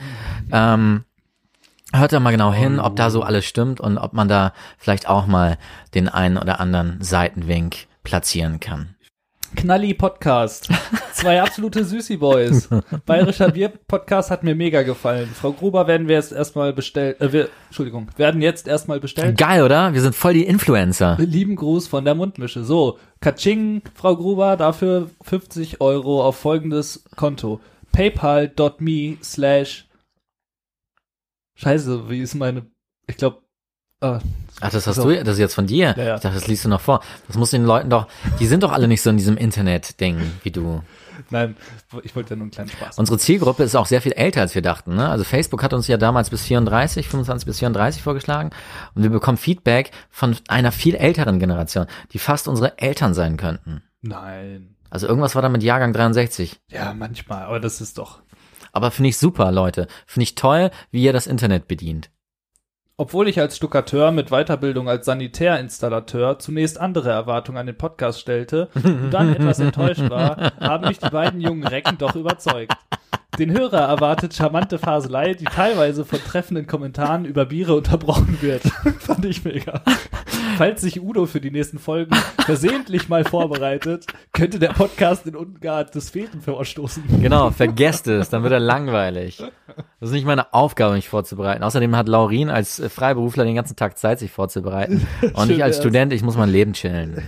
[0.52, 1.04] Ähm,
[1.92, 5.10] hört da mal genau hin, ob da so alles stimmt und ob man da vielleicht
[5.10, 5.58] auch mal
[5.94, 8.96] den einen oder anderen Seitenwink platzieren kann.
[9.56, 10.70] Knalli Podcast.
[11.14, 12.70] Zwei absolute Süßi Boys.
[13.06, 15.30] Bayerischer Bier Podcast hat mir mega gefallen.
[15.34, 19.38] Frau Gruber werden wir jetzt erstmal bestellt, äh, wir, Entschuldigung, werden jetzt erstmal bestellt.
[19.38, 19.94] Geil, oder?
[19.94, 21.18] Wir sind voll die Influencer.
[21.20, 22.64] Lieben Gruß von der Mundmische.
[22.64, 27.60] So, Katsching, Frau Gruber, dafür 50 Euro auf folgendes Konto.
[27.92, 29.88] paypal.me slash
[31.56, 32.66] Scheiße, wie ist meine,
[33.06, 33.44] ich glaube,
[34.00, 34.20] ah,
[34.62, 35.10] Ach, das hast So.
[35.10, 35.94] du, das ist jetzt von dir.
[35.98, 36.16] Ja, ja.
[36.16, 37.02] Ich dachte, das liest du noch vor.
[37.28, 38.08] Das muss den Leuten doch,
[38.40, 40.82] die sind doch alle nicht so in diesem Internet-Ding wie du.
[41.30, 41.56] nein,
[42.04, 42.98] ich wollte ja nur einen kleinen Spaß.
[42.98, 44.96] Unsere Zielgruppe ist auch sehr viel älter, als wir dachten.
[44.96, 45.10] Ne?
[45.10, 48.52] Also Facebook hat uns ja damals bis 34, 25 bis 34 vorgeschlagen.
[48.96, 53.82] Und wir bekommen Feedback von einer viel älteren Generation, die fast unsere Eltern sein könnten.
[54.02, 54.76] Nein.
[54.90, 56.60] Also irgendwas war da mit Jahrgang 63.
[56.70, 58.22] Ja, manchmal, aber das ist doch.
[58.74, 59.88] Aber finde ich super, Leute.
[60.06, 62.10] Finde ich toll, wie ihr das Internet bedient.
[63.02, 68.70] Obwohl ich als Stuckateur mit Weiterbildung als Sanitärinstallateur zunächst andere Erwartungen an den Podcast stellte
[68.76, 72.78] und dann etwas enttäuscht war, haben mich die beiden jungen Recken doch überzeugt.
[73.40, 78.62] Den Hörer erwartet charmante Faselei, die teilweise von treffenden Kommentaren über Biere unterbrochen wird.
[79.00, 79.82] Fand ich mega.
[80.58, 86.10] Falls sich Udo für die nächsten Folgen versehentlich mal vorbereitet, könnte der Podcast in ungeahntes
[86.10, 87.04] Feten vorstoßen.
[87.22, 89.38] Genau, vergesst es, dann wird er langweilig.
[90.00, 91.64] Das ist nicht meine Aufgabe, mich vorzubereiten.
[91.64, 95.08] Außerdem hat Laurin als äh, Freiberufler den ganzen Tag Zeit, sich vorzubereiten.
[95.22, 95.84] Und Schön ich als wär's.
[95.84, 97.24] Student, ich muss mein Leben chillen.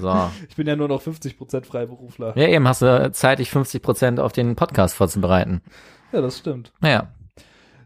[0.00, 0.30] So.
[0.48, 2.36] Ich bin ja nur noch 50% Freiberufler.
[2.36, 5.62] Ja, eben hast du Zeit, dich 50 Prozent auf den Podcast vorzubereiten.
[6.12, 6.72] Ja, das stimmt.
[6.80, 7.08] Naja,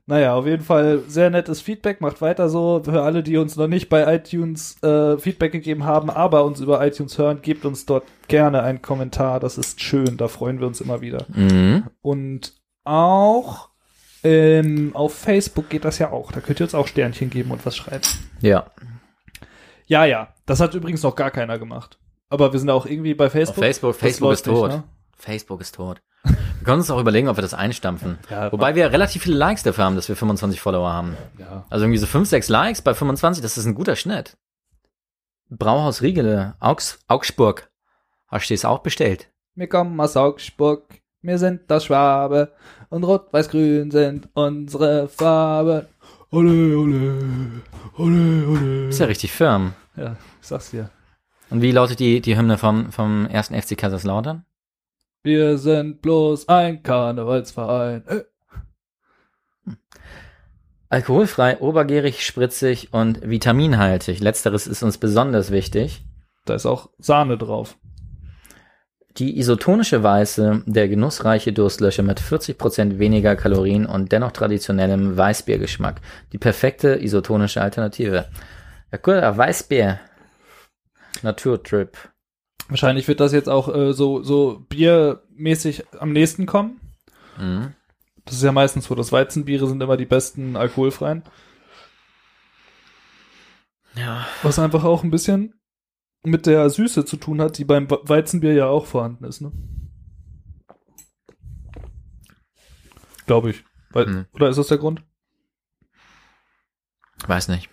[0.06, 2.00] Naja, auf jeden Fall sehr nettes Feedback.
[2.00, 2.80] Macht weiter so.
[2.84, 6.84] Für alle, die uns noch nicht bei iTunes äh, Feedback gegeben haben, aber uns über
[6.86, 9.38] iTunes hören, gebt uns dort gerne einen Kommentar.
[9.40, 10.16] Das ist schön.
[10.16, 11.26] Da freuen wir uns immer wieder.
[11.28, 11.84] mhm.
[12.00, 13.68] Und auch
[14.24, 16.32] ähm, auf Facebook geht das ja auch.
[16.32, 18.02] Da könnt ihr uns auch Sternchen geben und was schreiben.
[18.40, 18.66] ja.
[19.88, 20.28] Ja, ja.
[20.46, 21.98] Das hat übrigens noch gar keiner gemacht.
[22.30, 23.64] Aber wir sind auch irgendwie bei Auf Facebook.
[23.64, 24.68] Facebook, Das Facebook läuft ist tot.
[24.70, 24.84] nicht, ne?
[25.16, 26.00] Facebook ist tot.
[26.24, 28.18] Wir können uns auch überlegen, ob wir das einstampfen.
[28.30, 31.16] Ja, Wobei wir relativ viele Likes dafür haben, dass wir 25 Follower haben.
[31.38, 31.64] Ja.
[31.70, 34.36] Also irgendwie so 5, 6 Likes bei 25, das ist ein guter Schnitt.
[35.48, 37.70] Brauhaus Riegele, Augs, Augsburg.
[38.26, 39.30] Hast du es auch bestellt?
[39.54, 42.52] Wir kommen aus Augsburg, wir sind das Schwabe
[42.90, 45.86] und rot-weiß-grün sind unsere Farben.
[46.30, 47.62] Ole, ole,
[47.96, 48.88] ole, ole.
[48.88, 49.72] Ist ja richtig firm.
[49.96, 50.90] Ja, ich sag's dir.
[51.48, 54.44] Und wie lautet die, die Hymne vom, vom ersten FC Kaiserslautern?
[55.22, 58.06] Wir sind bloß ein Karnevalsverein.
[58.06, 58.24] Äh.
[60.90, 64.20] Alkoholfrei, obergärig, spritzig und vitaminhaltig.
[64.20, 66.04] Letzteres ist uns besonders wichtig.
[66.44, 67.78] Da ist auch Sahne drauf.
[69.18, 76.00] Die isotonische Weiße, der genussreiche Durstlöscher mit 40% weniger Kalorien und dennoch traditionellem Weißbiergeschmack.
[76.32, 78.28] Die perfekte isotonische Alternative.
[78.92, 79.98] Ja, cool, Weißbier.
[81.22, 81.98] Naturtrip.
[82.68, 86.80] Wahrscheinlich wird das jetzt auch äh, so, so biermäßig am nächsten kommen.
[87.38, 87.74] Mhm.
[88.24, 91.24] Das ist ja meistens so, dass Weizenbiere sind immer die besten alkoholfreien.
[93.96, 94.28] Ja.
[94.42, 95.57] Was einfach auch ein bisschen
[96.24, 99.52] mit der Süße zu tun hat, die beim We- Weizenbier ja auch vorhanden ist, ne?
[103.26, 103.64] Glaube ich.
[103.90, 104.26] Weil, Hm.
[104.32, 105.02] Oder ist das der Grund?
[107.26, 107.68] Weiß nicht.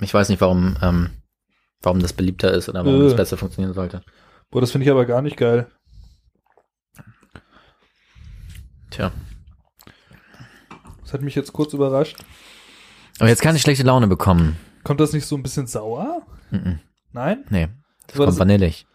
[0.00, 1.10] Ich weiß nicht, warum, ähm,
[1.82, 3.04] warum das beliebter ist oder warum Äh.
[3.04, 4.02] das besser funktionieren sollte.
[4.50, 5.70] Boah, das finde ich aber gar nicht geil.
[8.90, 9.12] Tja.
[11.02, 12.16] Das hat mich jetzt kurz überrascht.
[13.18, 14.56] Aber jetzt kann ich schlechte Laune bekommen.
[14.84, 16.26] Kommt das nicht so ein bisschen sauer?
[16.50, 16.80] Mhm.
[17.12, 17.44] Nein?
[17.50, 17.68] Nee.
[18.06, 18.86] Das Aber kommt das- vanillig.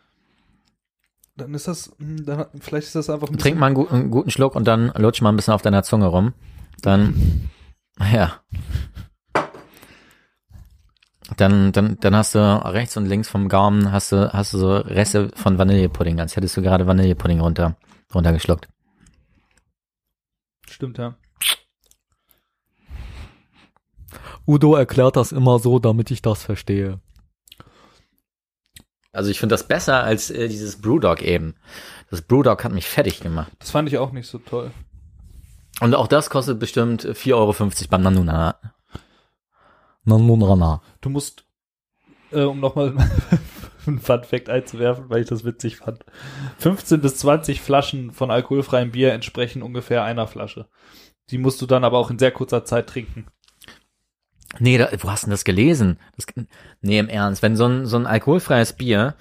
[1.37, 4.09] Dann ist das, hm, dann, vielleicht ist das einfach ein Trink mal einen, gu einen
[4.09, 6.33] guten Schluck und dann lutsch mal ein bisschen auf deiner Zunge rum.
[6.81, 7.49] Dann,
[7.99, 8.39] ja.
[11.37, 14.75] Dann, dann, dann hast du rechts und links vom Gaumen hast du, hast du so
[14.77, 17.75] Reste von Vanillepudding, als hättest du gerade Vanillepudding runter,
[18.13, 18.69] runtergeschluckt.
[20.69, 21.15] Stimmt, ja.
[24.47, 27.01] Udo erklärt das immer so, damit ich das verstehe.
[29.15, 31.55] Also ich finde das besser als äh, dieses Brewdog eben.
[32.09, 33.51] Das Brewdog hat mich fertig gemacht.
[33.59, 34.71] Das fand ich auch nicht so toll.
[35.81, 37.55] Und auch das kostet bestimmt 4,50 Euro
[37.89, 38.55] beim Nanunana.
[40.03, 40.81] Nanunana.
[41.01, 41.45] Du musst,
[42.31, 42.95] äh, um nochmal
[43.87, 46.05] einen Fun Fact einzuwerfen, weil ich das witzig fand.
[46.59, 50.67] 15 bis 20 Flaschen von alkoholfreiem Bier entsprechen ungefähr einer Flasche.
[51.31, 53.25] Die musst du dann aber auch in sehr kurzer Zeit trinken.
[54.59, 55.97] Nee, da, wo hast du denn das gelesen?
[56.15, 56.25] Das,
[56.81, 57.41] nee, im Ernst.
[57.41, 59.15] Wenn so ein, so ein alkoholfreies Bier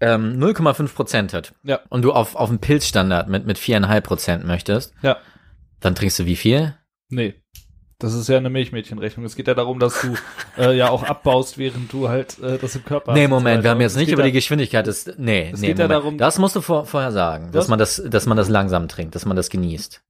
[0.00, 1.80] ähm, 0,5 Prozent hat Ja.
[1.88, 5.18] und du auf, auf einen Pilzstandard mit, mit 4,5 Prozent möchtest, Ja.
[5.80, 6.74] dann trinkst du wie viel?
[7.10, 7.34] Nee.
[7.98, 9.26] Das ist ja eine Milchmädchenrechnung.
[9.26, 10.14] Es geht ja darum, dass du
[10.56, 13.62] äh, ja auch abbaust, während du halt äh, das im Körper Nee, hast so Moment,
[13.62, 16.38] wir haben jetzt nicht über die Geschwindigkeit des, nee, Es nee, geht ja darum- das
[16.38, 17.68] musst du vor, vorher sagen, dass Was?
[17.68, 20.02] man das, dass man das langsam trinkt, dass man das genießt.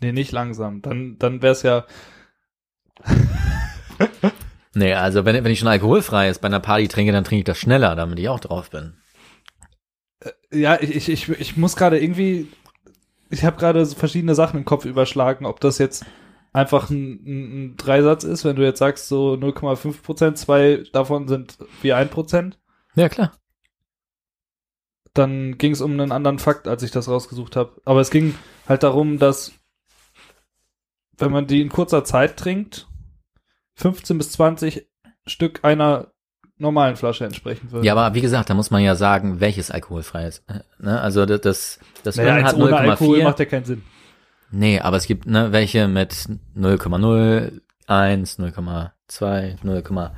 [0.00, 0.82] Nee, nicht langsam.
[0.82, 1.84] Dann, dann wär's ja,
[4.76, 7.44] Nee, also wenn, wenn ich schon alkoholfrei ist bei einer Party trinke, dann trinke ich
[7.44, 8.92] das schneller, damit ich auch drauf bin.
[10.52, 12.46] ja, ich, ich, ich, ich muss gerade irgendwie,
[13.30, 16.04] ich habe gerade so verschiedene Sachen im Kopf überschlagen, ob das jetzt
[16.52, 21.26] einfach ein, ein, ein Dreisatz ist, wenn du jetzt sagst so 0,5 Prozent, zwei davon
[21.26, 22.58] sind wie ein Prozent.
[22.96, 23.32] Ja, klar.
[25.14, 27.80] Dann ging es um einen anderen Fakt, als ich das rausgesucht habe.
[27.86, 28.34] Aber es ging
[28.68, 29.52] halt darum, dass
[31.16, 32.88] wenn man die in kurzer Zeit trinkt,
[33.76, 34.86] 15 bis 20
[35.26, 36.08] Stück einer
[36.58, 37.86] normalen Flasche entsprechen würde.
[37.86, 40.42] Ja, aber wie gesagt, da muss man ja sagen, welches alkoholfrei ist.
[40.48, 41.00] äh, Ne?
[41.00, 43.24] Also das, das, das naja, hat ohne Alkohol 0,4.
[43.24, 43.82] macht ja keinen Sinn.
[44.50, 46.12] Nee, aber es gibt ne, welche mit
[46.56, 50.10] 0,0, 1, 0,2, 0,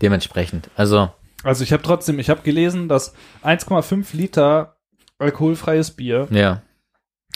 [0.00, 0.70] dementsprechend.
[0.76, 1.10] Also,
[1.42, 4.76] Also ich habe trotzdem, ich habe gelesen, dass 1,5 Liter
[5.18, 6.62] alkoholfreies Bier, ja.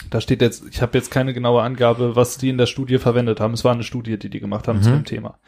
[0.09, 3.39] Da steht jetzt, ich habe jetzt keine genaue Angabe, was die in der Studie verwendet
[3.39, 3.53] haben.
[3.53, 4.93] Es war eine Studie, die die gemacht haben zu Mhm.
[4.95, 5.39] dem Thema.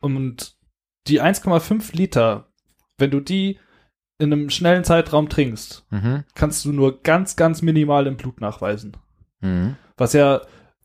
[0.00, 0.56] Und
[1.06, 2.48] die 1,5 Liter,
[2.98, 3.58] wenn du die
[4.18, 6.24] in einem schnellen Zeitraum trinkst, Mhm.
[6.34, 8.96] kannst du nur ganz, ganz minimal im Blut nachweisen.
[9.40, 9.76] Mhm.
[9.96, 10.42] Was ja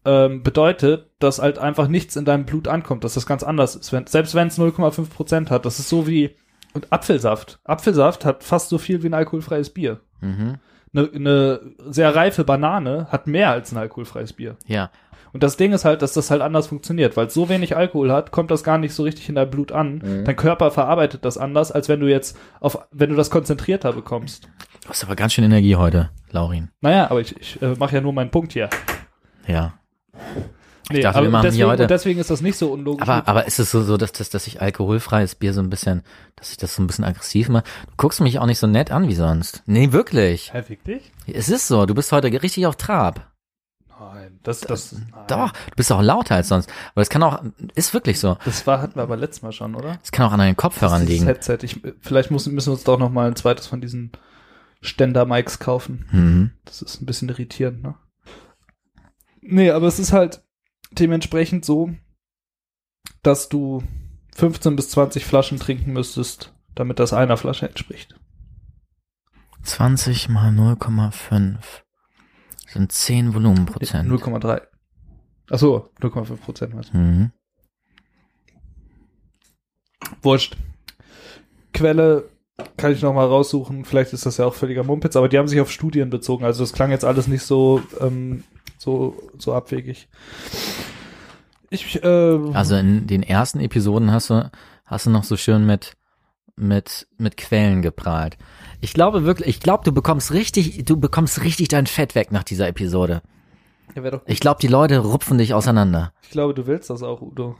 [0.07, 3.91] ähm, bedeutet, dass halt einfach nichts in deinem Blut ankommt, dass das ganz anders ist.
[3.91, 6.35] Wenn, selbst wenn es 0,5 Prozent hat, das ist so wie
[6.73, 7.59] und Apfelsaft.
[7.63, 10.01] Apfelsaft hat fast so viel wie ein alkoholfreies Bier.
[10.21, 10.59] Mhm.
[10.95, 14.55] Eine, eine sehr reife Banane hat mehr als ein alkoholfreies Bier.
[14.65, 14.91] Ja.
[15.33, 18.09] Und das Ding ist halt, dass das halt anders funktioniert, weil es so wenig Alkohol
[18.09, 19.95] hat, kommt das gar nicht so richtig in dein Blut an.
[19.95, 20.23] Mhm.
[20.23, 24.47] Dein Körper verarbeitet das anders, als wenn du jetzt auf, wenn du das konzentrierter bekommst.
[24.83, 26.69] Du hast aber ganz schön Energie heute, Laurin.
[26.79, 28.69] Naja, aber ich, ich äh, mache ja nur meinen Punkt hier.
[29.45, 29.73] Ja.
[30.91, 33.07] Nee, dachte, aber wir machen deswegen, heute- deswegen ist das nicht so unlogisch.
[33.07, 36.03] Aber, aber ist es so, so dass, dass, dass ich alkoholfreies Bier so ein bisschen,
[36.35, 37.63] dass ich das so ein bisschen aggressiv mache?
[37.87, 39.63] Du guckst mich auch nicht so nett an wie sonst.
[39.65, 40.51] Nee, wirklich.
[40.65, 41.11] Fick dich?
[41.27, 43.31] Es ist so, du bist heute richtig auf Trab.
[43.97, 45.07] Nein, das, das, nein.
[45.27, 46.69] Doch, du bist auch lauter als sonst.
[46.93, 47.41] Aber es kann auch,
[47.75, 48.37] ist wirklich so.
[48.45, 49.99] Das war, hatten wir aber letztes Mal schon, oder?
[50.03, 51.25] Es kann auch an deinen Kopfhörern Das liegen.
[51.25, 51.59] Headset.
[51.63, 54.11] Ich, vielleicht müssen, müssen wir uns doch noch mal ein zweites von diesen
[54.81, 56.05] Ständer-Mics kaufen.
[56.11, 56.51] Mhm.
[56.65, 57.95] Das ist ein bisschen irritierend, ne?
[59.41, 60.41] Nee, aber es ist halt
[60.99, 61.91] dementsprechend so,
[63.23, 63.83] dass du
[64.35, 68.15] 15 bis 20 Flaschen trinken müsstest, damit das einer Flasche entspricht.
[69.63, 71.57] 20 mal 0,5
[72.67, 74.09] sind 10 Volumenprozent.
[74.11, 74.61] 0,3.
[75.49, 76.75] Ach so, 0,5 Prozent.
[76.75, 76.93] was.
[76.93, 77.31] Mhm.
[80.21, 80.57] Wurscht.
[81.73, 82.29] Quelle
[82.77, 83.85] kann ich noch mal raussuchen.
[83.85, 86.45] Vielleicht ist das ja auch völliger Mumpitz, aber die haben sich auf Studien bezogen.
[86.45, 88.43] Also das klang jetzt alles nicht so ähm,
[88.77, 90.07] so so abwegig.
[91.75, 94.49] Ich äh, Also in den ersten Episoden hast du,
[94.85, 95.93] hast du noch so schön mit,
[96.55, 98.37] mit, mit Quellen geprahlt.
[98.81, 102.43] Ich glaube wirklich, ich glaube, du bekommst richtig, du bekommst richtig dein Fett weg nach
[102.43, 103.21] dieser Episode.
[103.95, 104.21] ja.
[104.25, 106.13] Ich glaube, die Leute rupfen dich auseinander.
[106.23, 107.55] ich glaube, du willst das auch, Udo.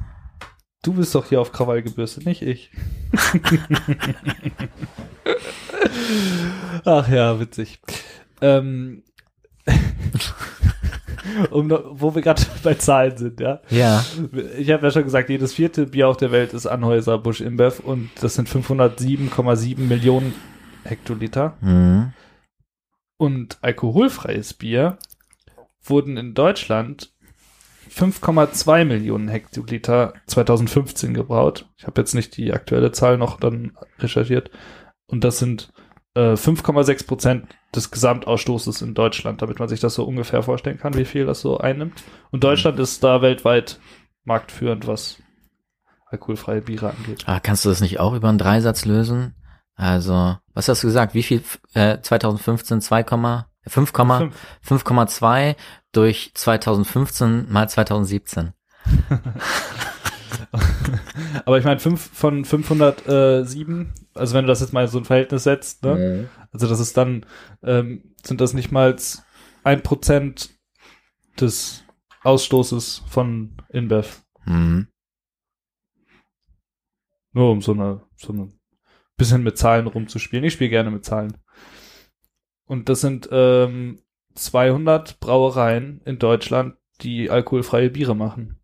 [0.82, 2.70] Du bist doch hier auf Krawall gebürstet, nicht ich.
[6.86, 7.80] Ach ja, witzig.
[8.42, 9.04] Ähm,
[11.52, 13.62] um, wo wir gerade bei Zahlen sind, ja.
[13.70, 14.06] Ja.
[14.58, 17.80] Ich habe ja schon gesagt, jedes vierte Bier auf der Welt ist Anhäuser Busch InBev
[17.80, 20.34] und das sind 507,7 Millionen
[20.84, 21.58] Hektoliter.
[21.62, 22.14] Mhm.
[23.18, 24.98] Und alkoholfreies Bier
[25.84, 27.14] wurden in Deutschland
[27.90, 31.70] 5,2 Millionen Hektoliter 2015 gebraut.
[31.78, 34.52] Ich habe jetzt nicht die aktuelle Zahl noch dann recherchiert.
[35.08, 35.72] Und das sind
[36.16, 40.96] äh, 5,6 Prozent des Gesamtausstoßes in Deutschland, damit man sich das so ungefähr vorstellen kann,
[40.96, 42.04] wie viel das so einnimmt.
[42.32, 43.80] Und Deutschland ist da weltweit
[44.24, 45.22] marktführend, was
[46.08, 47.24] alkoholfreie Biere angeht.
[47.28, 49.36] Ah, kannst du das nicht auch über einen Dreisatz lösen?
[49.76, 51.14] Also, was hast du gesagt?
[51.14, 55.56] Wie viel äh, 2015 2, 5, 5,2
[55.92, 58.54] durch 2015 mal 2017.
[61.46, 65.06] Aber ich meine, fünf von 507, also wenn du das jetzt mal in so ein
[65.06, 66.30] Verhältnis setzt, ne?
[66.52, 67.26] Also das ist dann,
[67.64, 68.96] ähm, sind das nicht mal
[69.64, 70.52] ein Prozent
[71.40, 71.84] des
[72.24, 74.24] Ausstoßes von InBev.
[74.46, 74.88] Mhm.
[77.34, 78.50] Nur um so eine, so eine
[79.18, 80.46] bisschen mit Zahlen rumzuspielen.
[80.46, 81.38] Ich spiele gerne mit Zahlen.
[82.66, 84.02] Und das sind ähm,
[84.36, 88.60] 200 Brauereien in Deutschland, die alkoholfreie Biere machen.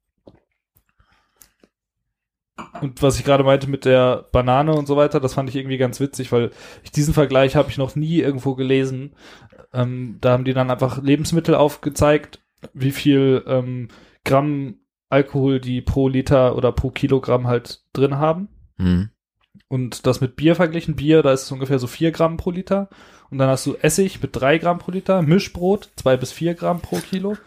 [2.81, 5.77] Und was ich gerade meinte mit der Banane und so weiter, das fand ich irgendwie
[5.77, 6.51] ganz witzig, weil
[6.83, 9.15] ich diesen Vergleich habe ich noch nie irgendwo gelesen.
[9.73, 12.41] Ähm, da haben die dann einfach Lebensmittel aufgezeigt,
[12.73, 13.89] wie viel ähm,
[14.23, 14.75] Gramm
[15.09, 18.49] Alkohol die pro Liter oder pro Kilogramm halt drin haben.
[18.77, 19.09] Mhm.
[19.67, 20.95] Und das mit Bier verglichen.
[20.95, 22.89] Bier, da ist es ungefähr so vier Gramm pro Liter.
[23.29, 26.81] Und dann hast du Essig mit drei Gramm pro Liter, Mischbrot zwei bis vier Gramm
[26.81, 27.37] pro Kilo,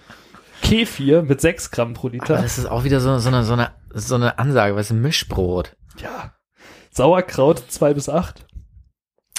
[0.62, 2.37] Kefir mit sechs Gramm pro Aber Liter.
[2.37, 5.76] das ist auch wieder so, so, eine, so, eine, so eine Ansage, weißt du, Mischbrot.
[5.98, 6.35] Ja.
[6.90, 8.46] Sauerkraut zwei bis acht.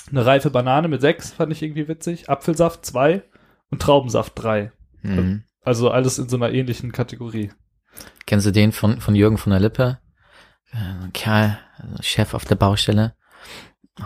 [0.10, 2.30] Eine reife Banane mit sechs fand ich irgendwie witzig.
[2.30, 3.24] Apfelsaft zwei
[3.70, 4.72] und Traubensaft drei.
[5.02, 5.44] Mhm.
[5.62, 7.52] Also alles in so einer ähnlichen Kategorie.
[8.26, 10.00] Kennst du den von, von Jürgen von der Lippe?
[10.72, 11.58] Äh, Ein Kerl,
[12.02, 13.16] Chef auf der Baustelle,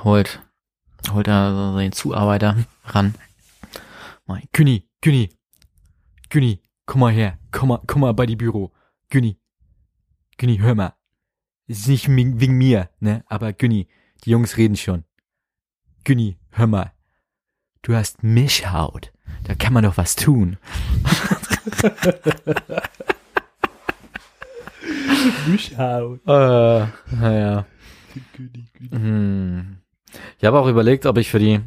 [0.03, 0.41] holt,
[1.11, 3.15] holt da den Zuarbeiter ran.
[4.25, 5.29] Mal, Günni, Günni,
[6.29, 8.71] Günni, komm mal her, komm mal, komm mal bei die Büro.
[9.09, 9.38] Günni,
[10.39, 10.93] Günni, hör mal.
[11.67, 13.89] Ist nicht wegen mir, ne, aber Günni,
[14.23, 15.03] die Jungs reden schon.
[16.05, 16.93] Günni, hör mal.
[17.81, 19.11] Du hast Mischhaut.
[19.43, 20.55] Da kann man doch was tun.
[25.47, 26.21] Mischhaut.
[26.25, 27.65] Äh, naja.
[28.91, 29.79] Hm.
[30.37, 31.59] Ich habe auch überlegt, ob ich für die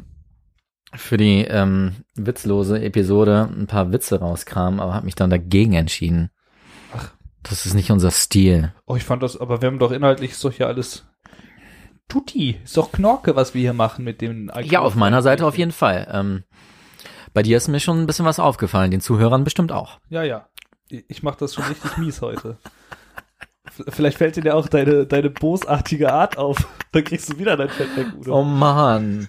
[0.95, 6.31] für die ähm, witzlose Episode ein paar Witze rauskram, aber habe mich dann dagegen entschieden.
[7.43, 8.73] Das ist nicht unser Stil.
[8.85, 11.05] Oh, ich fand das, aber wir haben doch inhaltlich ist doch hier alles
[12.07, 12.59] Tutti.
[12.63, 15.71] Ist doch Knorke, was wir hier machen mit dem Ja, auf meiner Seite auf jeden
[15.71, 16.07] Fall.
[16.11, 16.43] Ähm,
[17.33, 19.99] bei dir ist mir schon ein bisschen was aufgefallen, den Zuhörern bestimmt auch.
[20.09, 20.47] Ja, ja.
[20.89, 22.57] Ich ich mach das schon richtig mies heute.
[23.89, 26.67] Vielleicht fällt dir auch deine, deine bosartige Art auf.
[26.91, 28.39] Dann kriegst du wieder dein Fett weg, Udo.
[28.39, 29.27] Oh Mann.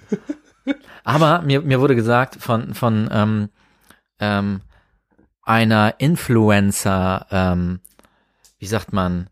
[1.04, 3.48] Aber mir, mir wurde gesagt von, von ähm,
[4.18, 4.60] ähm,
[5.42, 7.80] einer Influencer, ähm,
[8.64, 9.28] wie sagt man,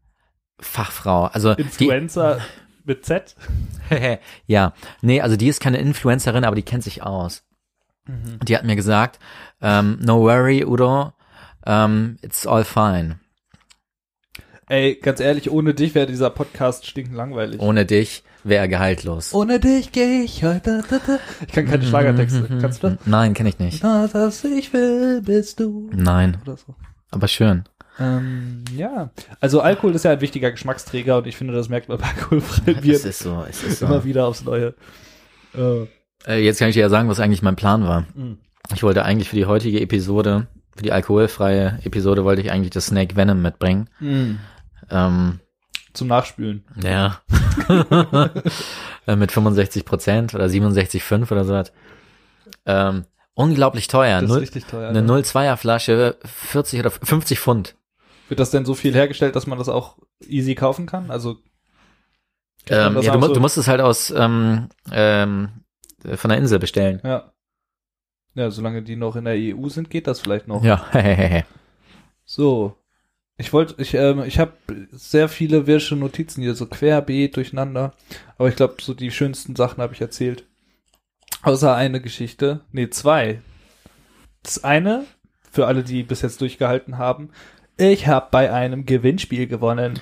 [0.61, 1.25] Fachfrau.
[1.25, 2.39] Also die, Influencer
[2.85, 3.35] mit Z.
[4.47, 7.45] ja, nee, also die ist keine Influencerin, aber die kennt sich aus.
[8.43, 9.19] Die hat mir gesagt,
[9.63, 11.15] ähm, no worry, Udo,
[11.65, 13.21] ähm, it's all fine.
[14.69, 17.59] Ey, ganz ehrlich, ohne dich wäre dieser Podcast stinkend langweilig.
[17.63, 19.33] Ohne dich wäre er gehaltlos.
[19.33, 20.85] Ohne dich gehe ich heute.
[21.47, 22.49] Ich kann keine Schlagertexte.
[22.61, 22.99] Kannst du das?
[23.07, 23.83] Nein, kenne ich nicht.
[23.83, 25.89] Das, was ich will, bist du.
[25.95, 26.75] Nein, Oder so.
[27.11, 27.65] aber schön.
[27.99, 29.11] Ähm, ja.
[29.41, 32.81] Also Alkohol ist ja ein wichtiger Geschmacksträger und ich finde, das merkt man bei alkoholfreien
[32.81, 34.05] Bier Es ist so, es ist immer so.
[34.05, 34.75] wieder aufs Neue.
[35.55, 35.87] Äh,
[36.27, 38.07] Äh, jetzt kann ich dir ja sagen, was eigentlich mein Plan war.
[38.15, 38.37] mh.
[38.75, 42.87] Ich wollte eigentlich für die heutige Episode, für die alkoholfreie Episode, wollte ich eigentlich das
[42.87, 43.89] Snake Venom mitbringen.
[44.01, 45.41] Ähm,
[45.93, 46.65] Zum Nachspülen.
[46.83, 47.21] ja.
[49.05, 51.61] Äh, mit 65 Prozent oder 67,5 oder so.
[52.67, 54.21] Ähm, unglaublich teuer.
[54.21, 54.91] Das ist Null, richtig teuer.
[54.91, 55.13] eine ne?
[55.13, 57.75] 02er Flasche, 40 oder 50 Pfund.
[58.33, 61.11] Wird das denn so viel hergestellt, dass man das auch easy kaufen kann?
[61.11, 61.37] Also
[62.71, 65.51] Ähm, ja, du, mu so- du musst es halt aus ähm, ähm,
[66.15, 67.03] von der Insel bestellen.
[67.05, 67.35] Ja.
[68.35, 70.65] Ja, solange die noch in der EU sind, geht das vielleicht noch.
[70.65, 70.83] Ja,
[72.25, 72.79] So.
[73.37, 74.53] Ich wollte, ich, ähm, ich habe
[74.93, 77.93] sehr viele wirsche Notizen hier, so querbeet durcheinander.
[78.39, 80.47] Aber ich glaube, so die schönsten Sachen habe ich erzählt.
[81.43, 82.61] Außer eine Geschichte.
[82.73, 83.43] Nee, zwei.
[84.43, 85.05] Das eine,
[85.51, 87.29] für alle, die bis jetzt durchgehalten haben,
[87.83, 90.01] ich habe bei einem Gewinnspiel gewonnen.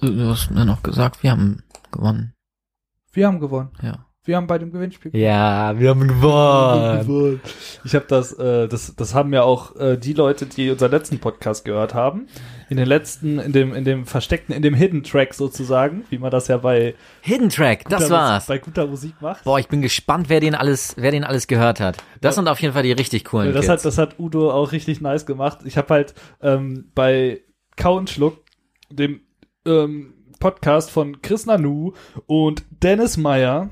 [0.00, 1.62] du hast mir noch gesagt, wir haben
[1.92, 2.34] gewonnen.
[3.12, 3.70] Wir haben gewonnen.
[3.82, 4.06] Ja.
[4.26, 7.40] Wir haben bei dem Gewinnspiel Ja, wir haben gewonnen.
[7.84, 11.18] Ich habe das, äh, das, das haben ja auch äh, die Leute, die unseren letzten
[11.18, 12.26] Podcast gehört haben,
[12.74, 16.30] in den letzten, in dem, in dem versteckten, in dem Hidden Track sozusagen, wie man
[16.32, 18.48] das ja bei Hidden Track, das guter war's.
[18.48, 19.44] Musik, bei guter Musik macht.
[19.44, 21.98] Boah, ich bin gespannt, wer den alles, wer den alles gehört hat.
[22.20, 22.40] Das Ja.
[22.42, 23.68] sind auf jeden Fall die richtig coolen das Kids.
[23.72, 25.58] hat, das hat Udo auch richtig nice gemacht.
[25.64, 27.42] Ich habe halt ähm, bei
[27.76, 28.38] Kau und Schluck,
[28.90, 29.20] dem
[29.66, 31.92] ähm, Podcast von Chris Nanu
[32.26, 33.70] und Dennis Meyer,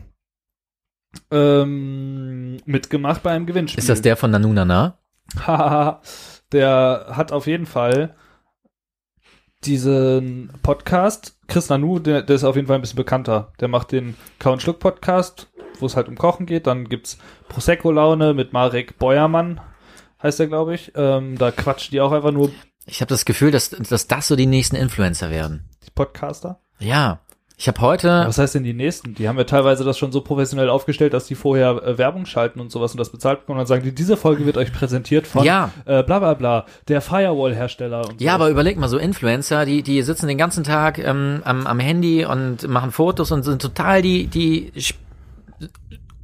[1.31, 3.79] ähm, mitgemacht bei einem Gewinnspiel.
[3.81, 4.99] ist das der von Nanunana?
[5.47, 6.01] Hahaha.
[6.53, 8.15] der hat auf jeden Fall
[9.65, 11.37] diesen Podcast.
[11.49, 13.53] Chris Nanu, der, der ist auf jeden Fall ein bisschen bekannter.
[13.61, 15.49] Der macht den Kau und Schluck Podcast,
[15.79, 16.67] wo es halt um Kochen geht.
[16.67, 19.61] Dann gibt's Prosecco Laune mit Marek Beuermann,
[20.23, 20.93] heißt der, glaube ich.
[20.95, 22.51] Ähm, da quatschen die auch einfach nur
[22.87, 25.69] Ich habe das Gefühl, dass, dass das so die nächsten Influencer werden.
[25.87, 26.61] die Podcaster.
[26.79, 27.21] Ja.
[27.63, 29.15] Ich habe heute, Was heißt denn die nächsten?
[29.15, 32.59] Die haben ja teilweise das schon so professionell aufgestellt, dass die vorher äh, Werbung schalten
[32.59, 35.29] und sowas und das bezahlt bekommen und dann sagen die, diese Folge wird euch präsentiert
[35.29, 35.71] von Ja.
[35.85, 38.35] äh, bla bla bla, der Firewall-Hersteller und ja, so.
[38.35, 42.25] aber überleg mal, so Influencer, die, die sitzen den ganzen Tag ähm, am, am Handy
[42.25, 44.99] und machen Fotos und sind total die, die sp-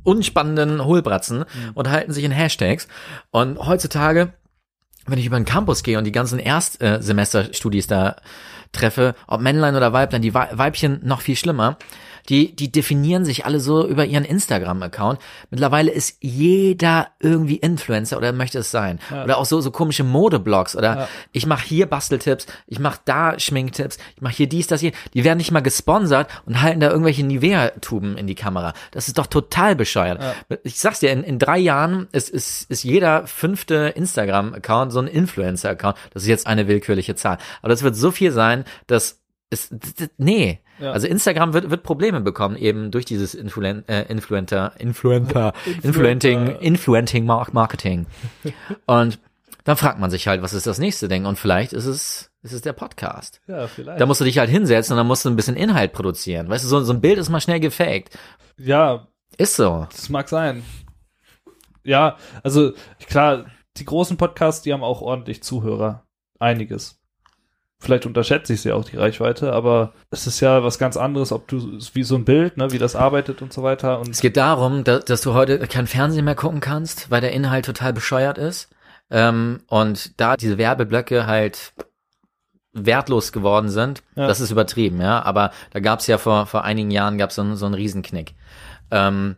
[0.02, 2.88] unspannenden Hohlbratzen und halten sich in Hashtags.
[3.30, 4.32] Und heutzutage,
[5.10, 8.16] wenn ich über den Campus gehe und die ganzen Erstsemesterstudis da
[8.72, 11.78] treffe, ob Männlein oder Weiblein, die Wei- Weibchen noch viel schlimmer,
[12.28, 15.18] die, die definieren sich alle so über ihren Instagram-Account.
[15.50, 18.98] Mittlerweile ist jeder irgendwie Influencer oder möchte es sein.
[19.10, 19.24] Ja.
[19.24, 21.08] Oder auch so, so komische Modeblogs oder Ja.
[21.32, 24.92] ich mache hier Basteltipps, ich mache da Schminktipps, ich mache hier dies, das, hier.
[25.14, 28.74] Die werden nicht mal gesponsert und halten da irgendwelche Nivea-Tuben in die Kamera.
[28.90, 30.20] Das ist doch total bescheuert.
[30.64, 35.06] Ich sag's dir, in, in drei Jahren ist, ist, ist jeder fünfte Instagram-Account so ein
[35.06, 35.96] Influencer-Account.
[36.12, 37.38] Das ist jetzt eine willkürliche Zahl.
[37.62, 39.20] Aber das wird so viel sein, dass
[39.50, 39.70] es,
[40.18, 40.60] nee.
[40.80, 40.92] Ja.
[40.92, 45.52] Also Instagram wird, wird Probleme bekommen, eben durch dieses Influen äh, Influencer, Influencer,
[45.82, 48.06] Influenting, Influenting Mar- Marketing.
[48.86, 49.18] Und
[49.64, 51.26] dann fragt man sich halt, was ist das nächste Ding?
[51.26, 53.40] Und vielleicht ist es, ist es der Podcast.
[53.48, 54.00] ja, vielleicht.
[54.00, 56.48] Da musst du dich halt hinsetzen und dann musst du ein bisschen Inhalt produzieren.
[56.48, 58.16] Weißt du, so, so ein Bild ist mal schnell gefaked.
[58.56, 59.06] ja,
[59.36, 59.86] Ist so.
[59.90, 60.62] Das mag sein.
[61.84, 62.72] Ja, also
[63.08, 66.04] klar, die großen Podcasts, die haben auch ordentlich Zuhörer.
[66.38, 66.98] Einiges.
[67.80, 71.46] Vielleicht unterschätze ich sie auch, die Reichweite, aber es ist ja was ganz anderes, ob
[71.46, 74.00] du, wie so ein Bild, ne, wie das arbeitet und so weiter.
[74.00, 77.32] Und Es geht darum, dass, dass du heute kein Fernsehen mehr gucken kannst, weil der
[77.32, 78.68] Inhalt total bescheuert ist.
[79.10, 81.72] Ähm, und da diese Werbeblöcke halt
[82.72, 84.26] wertlos geworden sind, Ja.
[84.26, 85.22] das ist übertrieben, ja.
[85.22, 88.34] Aber da gab's ja vor, vor einigen Jahren gab's so, einen- so einen Riesenknick.
[88.90, 89.36] Ähm,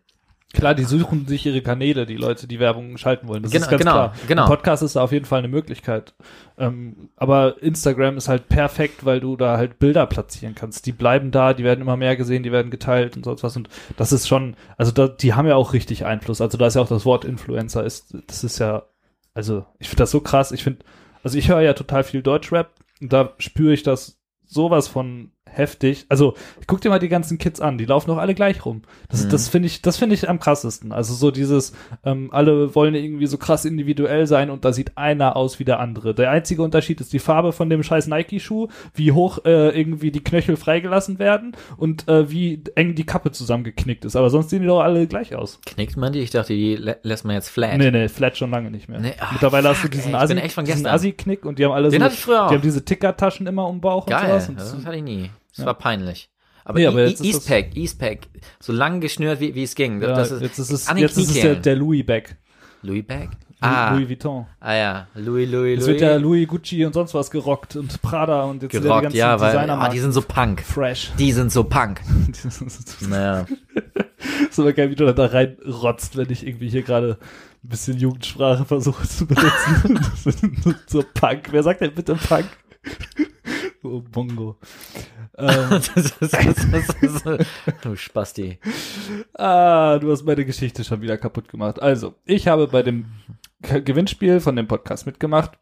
[0.53, 3.43] klar, die suchen sich ihre Kanäle, die Leute, die Werbung schalten wollen.
[3.43, 4.15] Das Genau, ist ganz genau, klar.
[4.27, 4.43] genau.
[4.43, 6.15] Ein Podcast ist da auf jeden Fall eine Möglichkeit.
[6.59, 10.87] Ähm, aber Instagram ist halt perfekt, weil du da halt Bilder platzieren kannst.
[10.87, 13.57] Die bleiben da, die werden immer mehr gesehen, die werden geteilt und sonst was.
[13.57, 16.41] Und das ist schon, also da, die haben ja auch richtig Einfluss.
[16.41, 18.83] Also da ist ja auch das Wort Influencer ist, das ist ja,
[19.35, 20.53] also ich finde das so krass.
[20.53, 20.85] Ich finde,
[21.23, 22.71] also ich höre ja total viel Deutschrap
[23.01, 26.07] und da spüre ich das sowas von heftig.
[26.09, 26.35] Also
[26.67, 28.83] guck dir mal die ganzen Kids an, die laufen doch alle gleich rum.
[29.09, 29.31] Das, Mhm.
[29.31, 30.93] das finde ich, das finde ich am krassesten.
[30.93, 31.73] Also so dieses,
[32.05, 35.81] ähm, alle wollen irgendwie so krass individuell sein und da sieht einer aus wie der
[35.81, 36.15] andere.
[36.15, 40.23] Der einzige Unterschied ist die Farbe von dem scheiß Nike-Schuh, wie hoch äh, irgendwie die
[40.25, 44.17] Knöchel freigelassen werden und äh, wie eng die Kappe zusammengeknickt ist.
[44.17, 45.61] Aber sonst sehen die doch alle gleich aus.
[45.67, 46.21] knickt man die?
[46.21, 47.77] Ich dachte, die lä lässt man jetzt flat.
[47.79, 49.01] Nee, nee, flat schon lange nicht mehr.
[49.01, 52.05] Nee, ach, Mittlerweile hast du fuck, diesen bin Assi, und die haben alle Den so,
[52.05, 52.49] hatte ich früher auch.
[52.49, 54.49] die haben diese Tickertaschen immer um Bauch und Geil, sowas.
[54.49, 55.31] Und das, hatte ich nie.
[55.51, 55.67] Das Ja.
[55.67, 56.31] war peinlich.
[56.65, 58.21] Aber, Nee, aber das- Eastpack, Eastpack,
[58.61, 60.01] so lang geschnürt, wie, wie es ging.
[60.03, 62.37] ja, das ist, jetzt ist es, jetzt ist es der, der Louis Bag.
[62.83, 63.31] Louis Bag?
[63.63, 64.47] Louis, Ah, Louis Vuitton.
[64.61, 65.87] ah ja, Louis, Louis, Es Louis.
[65.89, 69.03] wird ja Louis Gucci und sonst was gerockt und Prada und jetzt ja die gerockt,
[69.03, 70.63] ganzen ja, weil ah, die sind so punk.
[70.63, 71.13] fresh.
[71.19, 72.01] Die sind so punk.
[73.09, 73.45] Naja.
[74.51, 77.19] ist aber geil, wie du da reinrotzt, wenn ich irgendwie hier gerade
[77.63, 80.01] ein bisschen Jugendsprache versuche zu benutzen.
[80.87, 81.49] So Punk.
[81.51, 82.47] Wer sagt denn bitte Punk?
[83.83, 84.57] Oh, Bongo.
[85.39, 85.81] Ähm,
[87.83, 88.59] du Spasti.
[89.35, 91.81] ah, du hast meine Geschichte schon wieder kaputt gemacht.
[91.81, 93.07] Also, ich habe bei dem
[93.63, 95.53] Gewinnspiel von dem Podcast mitgemacht.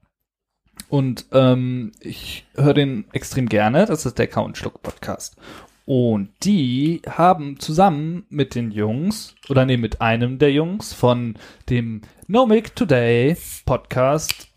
[0.88, 3.86] Und ähm, ich höre den extrem gerne.
[3.86, 5.36] Das ist der Count Schluck Podcast.
[5.84, 11.36] Und die haben zusammen mit den Jungs, oder nee, mit einem der Jungs von
[11.70, 14.48] dem Nomic Today Podcast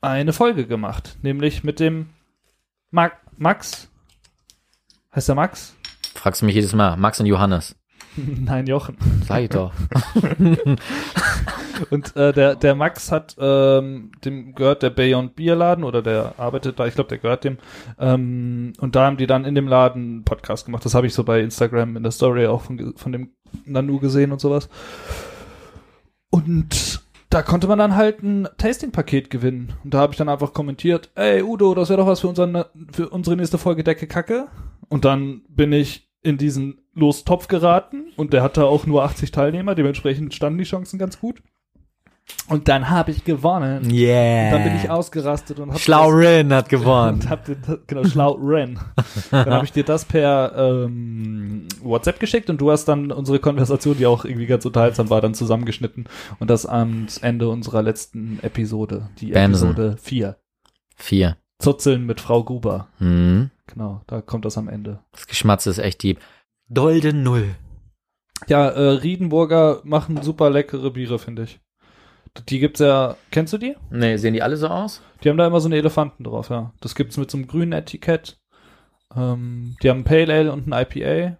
[0.00, 1.16] eine Folge gemacht.
[1.22, 2.13] Nämlich mit dem
[2.94, 3.88] Max.
[5.14, 5.74] Heißt der Max?
[6.14, 6.96] Fragst du mich jedes Mal.
[6.96, 7.74] Max und Johannes.
[8.16, 8.96] Nein, Jochen.
[9.26, 9.72] Sag ich doch.
[11.90, 16.78] Und äh, der, der Max hat, ähm, dem gehört der Beyond Bierladen oder der arbeitet
[16.78, 17.58] da, ich glaube, der gehört dem.
[17.98, 20.84] Ähm, und da haben die dann in dem Laden einen Podcast gemacht.
[20.84, 23.32] Das habe ich so bei Instagram in der Story auch von, von dem
[23.64, 24.68] Nanu gesehen und sowas.
[26.30, 27.03] Und
[27.34, 29.72] da konnte man dann halt ein Tasting-Paket gewinnen.
[29.82, 32.64] Und da habe ich dann einfach kommentiert, ey Udo, das wäre doch was für, unseren,
[32.92, 34.46] für unsere nächste Folge Decke Kacke.
[34.88, 39.74] Und dann bin ich in diesen Lostopf geraten und der hatte auch nur 80 Teilnehmer,
[39.74, 41.42] dementsprechend standen die Chancen ganz gut.
[42.48, 43.90] Und dann habe ich gewonnen.
[43.90, 44.46] Yeah.
[44.46, 47.14] Und dann bin ich ausgerastet und habe Schlau Rin hat gewonnen.
[47.20, 48.78] und hab dir, das- genau, schlau Ren.
[49.30, 53.96] Dann habe ich dir das per ähm, WhatsApp geschickt und du hast dann unsere Konversation,
[53.96, 56.06] die auch irgendwie ganz unterhaltsam war, dann zusammengeschnitten
[56.38, 59.70] und das am Ende unserer letzten Episode, die Bamsen.
[59.70, 60.36] Episode 4.
[60.96, 61.36] Vier.
[61.58, 62.88] Zuzeln mit Frau Gruber.
[62.98, 63.50] Hm.
[63.66, 65.00] Genau, da kommt das am Ende.
[65.12, 66.18] Das Geschmatze ist echt die
[66.68, 67.54] Dolde Null.
[68.48, 71.60] Ja, äh, Riedenburger machen super leckere Biere, finde ich.
[72.48, 73.76] Die gibt's ja, kennst du die?
[73.90, 75.00] Nee, sehen die alle so aus?
[75.22, 76.72] Die haben da immer so eine Elefanten drauf, ja.
[76.80, 78.38] Das gibt's mit so einem grünen Etikett.
[79.14, 81.36] Ähm, die haben ein Pale Ale und ein IPA.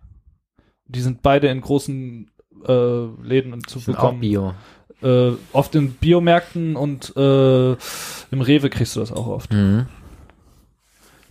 [0.86, 2.30] Die sind beide in großen
[2.66, 4.20] äh, Läden zu Sind auch bekommen.
[4.20, 4.54] Bio.
[5.02, 9.52] Äh, oft in Biomärkten und äh, im Rewe kriegst du das auch oft.
[9.52, 9.86] Mhm.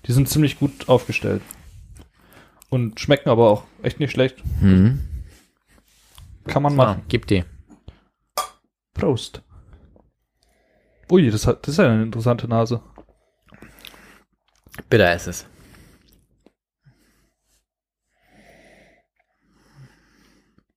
[0.06, 1.42] Die sind ziemlich gut aufgestellt.
[2.70, 4.44] Und schmecken aber auch echt nicht schlecht.
[4.62, 5.00] Mhm.
[6.46, 7.04] Kann man Ah, machen.
[7.08, 7.46] gib die.
[8.94, 9.42] Prost.
[11.14, 12.82] Ui, das, hat, das ist ja eine interessante Nase.
[14.90, 15.46] Bitter ist es.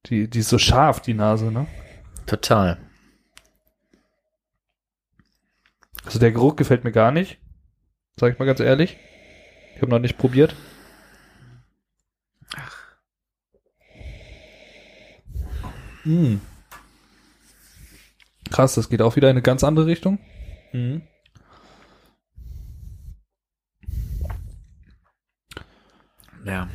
[0.05, 1.67] Die, die ist so scharf, die Nase, ne?
[2.27, 2.77] Total.
[6.05, 7.39] Also der Geruch gefällt mir gar nicht.
[8.21, 8.99] Sag ich mal ganz ehrlich.
[9.75, 10.55] Ich habe noch nicht probiert.
[16.05, 16.37] Mm.
[18.51, 20.19] Krass, das geht auch wieder in eine ganz andere Richtung.
[20.73, 21.03] Mhm.
[26.45, 26.69] Ja.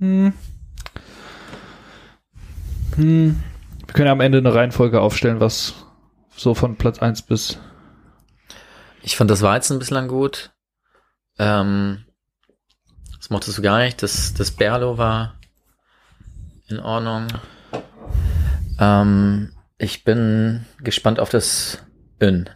[0.00, 0.32] Hm.
[2.96, 3.42] Hm.
[3.86, 5.74] Wir können ja am Ende eine Reihenfolge aufstellen, was
[6.36, 7.58] so von Platz 1 bis.
[9.02, 10.52] Ich fand das Weizen bislang gut.
[11.38, 12.04] Ähm,
[13.22, 14.02] das mochtest du gar nicht.
[14.02, 15.38] Das, das Berlo war
[16.66, 17.28] in Ordnung.
[18.80, 21.78] Ähm, ich bin gespannt auf das
[22.20, 22.50] Ön.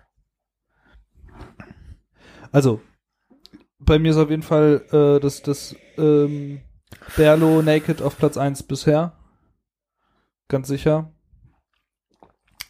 [2.51, 2.81] Also,
[3.79, 6.61] bei mir ist auf jeden Fall äh, das, das ähm,
[7.17, 9.17] Berlo Naked auf Platz 1 bisher.
[10.49, 11.13] Ganz sicher.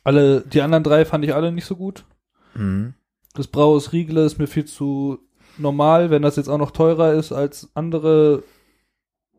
[0.04, 2.04] Alle, die anderen drei fand ich alle nicht so gut.
[2.52, 2.92] Mhm.
[3.32, 5.25] Das Braues Riegle ist mir viel zu
[5.58, 8.42] normal, wenn das jetzt auch noch teurer ist als andere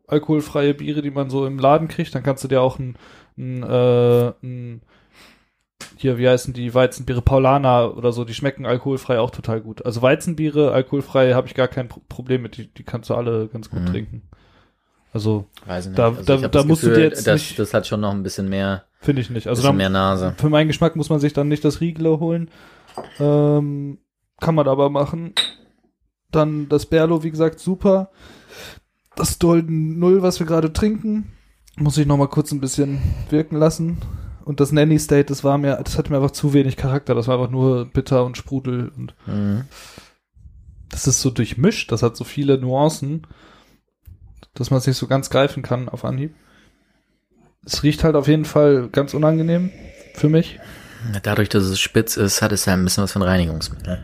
[0.07, 2.95] alkoholfreie Biere, die man so im Laden kriegt, dann kannst du dir auch ein,
[3.37, 4.81] ein, äh, ein
[5.97, 9.85] hier, wie heißen die Weizenbiere, Paulaner oder so, die schmecken alkoholfrei auch total gut.
[9.85, 13.47] Also Weizenbiere, alkoholfrei, habe ich gar kein Pro Problem mit, die, die kannst du alle
[13.47, 13.85] ganz gut Mhm.
[13.87, 14.21] trinken.
[15.13, 15.99] Also, Weiß ich nicht.
[15.99, 18.01] Da- also da- da das musst du Gefühl, dir jetzt das, nicht- das hat schon
[18.01, 19.47] noch ein bisschen mehr, finde ich nicht.
[19.47, 20.35] Also dann, mehr Nase.
[20.37, 22.49] für meinen Geschmack muss man sich dann nicht das Riegele holen.
[23.19, 23.97] Ähm,
[24.39, 25.33] kann man aber machen.
[26.31, 28.09] Dann das Berlo, wie gesagt, super.
[29.15, 31.31] Das Dolden Null, was wir gerade trinken,
[31.77, 32.99] muss ich noch mal kurz ein bisschen
[33.29, 33.97] wirken lassen.
[34.45, 37.15] Und das Nanny State, das war mir, das hatte mir einfach zu wenig Charakter.
[37.15, 39.65] Das war einfach nur bitter und Sprudel und Mhm.
[40.89, 41.91] das ist so durchmischt.
[41.91, 43.25] Das hat so viele Nuancen,
[44.53, 46.33] dass man es nicht so ganz greifen kann auf Anhieb.
[47.65, 49.71] Es riecht halt auf jeden Fall ganz unangenehm
[50.13, 50.59] für mich.
[51.23, 54.03] Dadurch, dass es spitz ist, hat es ja ein bisschen was von Reinigungsmittel.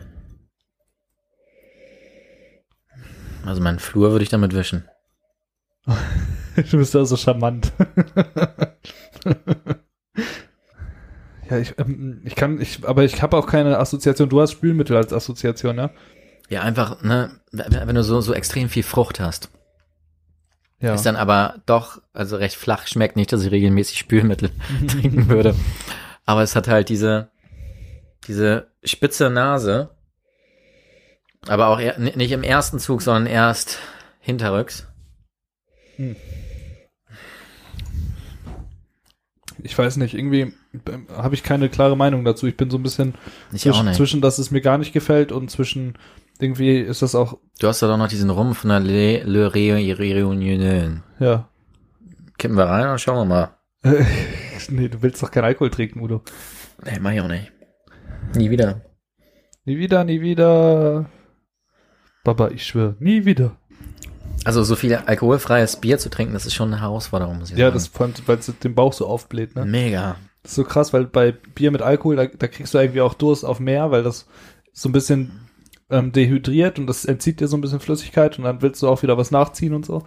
[3.44, 4.88] Also meinen Flur würde ich damit wischen.
[6.70, 7.72] Du bist ja so charmant.
[11.50, 14.28] ja, ich, ähm, ich kann, ich, aber ich habe auch keine Assoziation.
[14.28, 15.90] Du hast Spülmittel als Assoziation, ne?
[16.48, 19.50] Ja, einfach, ne, wenn wenn du so, so extrem viel Frucht hast,
[20.80, 20.94] Ja.
[20.94, 24.50] ist dann aber doch, also recht flach schmeckt nicht, dass ich regelmäßig Spülmittel
[24.88, 25.54] trinken würde.
[26.24, 27.30] aber es hat halt diese,
[28.28, 29.90] diese spitze Nase.
[31.48, 33.78] Aber auch eher, nicht im ersten Zug, sondern erst
[34.20, 34.86] hinterrücks.
[39.62, 40.52] Ich weiß nicht, irgendwie
[40.90, 42.46] ähm, habe ich keine klare Meinung dazu.
[42.46, 43.14] Ich bin so ein bisschen
[43.54, 45.96] zwischen, zwischen, dass es mir gar nicht gefällt und zwischen
[46.40, 49.48] irgendwie ist das auch, Du hast ja doch noch diesen Rum von der Le, Le
[49.48, 51.00] Ré- Réunion.
[51.20, 51.48] ja.
[52.36, 53.56] Kippen wir rein und schauen wir mal.
[54.70, 56.22] nee, du willst doch keinen Alkohol trinken, Udo.
[56.84, 57.52] Nee, mach ich auch nicht.
[58.34, 58.80] Nie wieder.
[59.64, 61.08] Nie wieder, nie wieder.
[62.24, 63.56] Baba, ich schwöre, nie wieder.
[64.44, 67.66] Also so viel alkoholfreies Bier zu trinken, das ist schon eine Herausforderung, muss ich Ja,
[67.66, 67.74] sagen.
[67.74, 69.64] das fand, weil es den Bauch so aufbläht, ne?
[69.64, 70.16] Mega.
[70.42, 73.14] Das ist so krass, weil bei Bier mit Alkohol, da, da kriegst du irgendwie auch
[73.14, 74.26] Durst auf mehr, weil das
[74.72, 75.32] so ein bisschen
[75.90, 79.02] ähm, dehydriert und das entzieht dir so ein bisschen Flüssigkeit und dann willst du auch
[79.02, 80.02] wieder was nachziehen und so.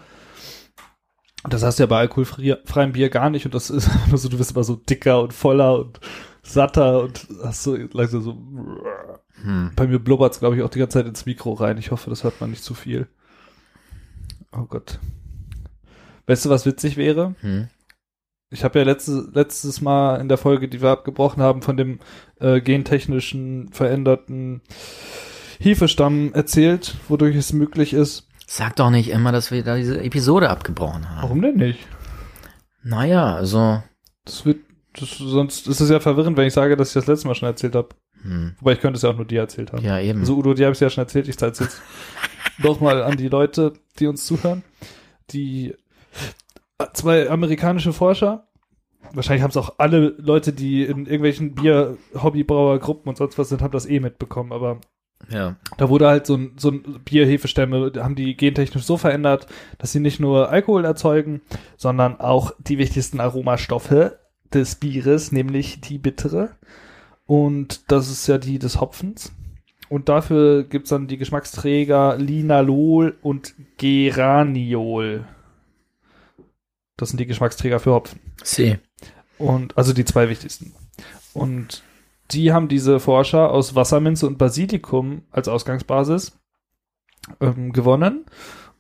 [1.43, 4.17] Und das hast du ja bei alkoholfreiem Bier gar nicht und das ist einfach nur
[4.17, 5.99] so, du bist immer so dicker und voller und
[6.43, 8.37] satter und hast so langsam so.
[9.47, 9.71] Hm.
[9.77, 11.77] Bei mir blubbert's, glaube ich, auch die ganze Zeit ins Mikro rein.
[11.77, 13.07] Ich hoffe, das hört man nicht zu viel.
[14.51, 14.99] Oh Gott.
[16.25, 17.33] Weißt du, was witzig wäre?
[17.39, 17.69] Hm.
[18.49, 21.99] Ich habe ja letztes, letztes Mal in der Folge, die wir abgebrochen haben, von dem
[22.41, 24.61] äh, gentechnischen veränderten
[25.59, 28.27] Hefestamm erzählt, wodurch es möglich ist.
[28.47, 31.21] Sag doch nicht immer, dass wir da diese Episode abgebrochen haben.
[31.21, 31.87] Warum denn nicht?
[32.83, 33.81] Naja, also.
[34.25, 34.59] Das wird,
[34.93, 37.47] das, sonst ist es ja verwirrend, wenn ich sage, dass ich das letzte Mal schon
[37.47, 37.89] erzählt habe.
[38.27, 38.55] Hm.
[38.59, 39.83] Wobei ich könnte es ja auch nur dir erzählt haben.
[39.83, 40.19] Ja, eben.
[40.19, 41.27] Also Udo, die habe ich ja schon erzählt.
[41.27, 41.81] Ich zeige es jetzt
[42.61, 44.63] doch mal an die Leute, die uns zuhören.
[45.31, 45.75] Die
[46.77, 48.47] äh, zwei amerikanische Forscher,
[49.13, 53.71] wahrscheinlich haben es auch alle Leute, die in irgendwelchen Bier-Hobbybrauergruppen und sonst was sind, haben
[53.71, 54.51] das eh mitbekommen.
[54.51, 54.79] Aber
[55.29, 55.55] Ja.
[55.77, 59.47] da wurde halt so ein, so ein Bier-Hefestämme, haben die gentechnisch so verändert,
[59.77, 61.41] dass sie nicht nur Alkohol erzeugen,
[61.77, 64.17] sondern auch die wichtigsten Aromastoffe
[64.53, 66.51] des Bieres, nämlich die bittere.
[67.27, 69.31] Und das ist ja die des Hopfens.
[69.89, 75.25] Und dafür gibt's dann die Geschmacksträger Linalol und Geraniol.
[76.97, 78.19] Das sind die Geschmacksträger für Hopfen.
[78.43, 78.79] C.
[79.37, 80.73] Und also die zwei wichtigsten.
[81.33, 81.83] Und
[82.31, 86.37] die haben diese Forscher aus Wasserminze und Basilikum als Ausgangsbasis
[87.39, 88.25] ähm, gewonnen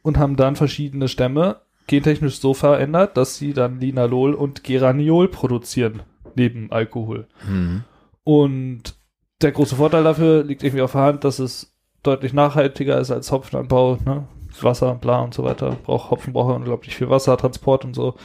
[0.01, 6.01] und haben dann verschiedene Stämme gentechnisch so verändert, dass sie dann Linalol und Geraniol produzieren
[6.35, 7.27] neben Alkohol.
[7.45, 7.83] Hm.
[8.27, 8.95] Und
[9.41, 11.73] der große Vorteil dafür liegt irgendwie auf der Hand, dass es
[12.03, 14.27] deutlich nachhaltiger ist als Hopfenanbau, ne?
[14.59, 15.77] Wasser, bla und so weiter.
[15.85, 18.15] Braucht Hopfen braucht unglaublich viel Wasser, Transport und so.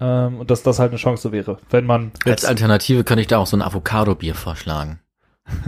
[0.00, 3.38] Ähm, und dass das halt eine Chance wäre, wenn man Als Alternative könnte ich da
[3.38, 4.98] auch so ein Avocado-Bier vorschlagen.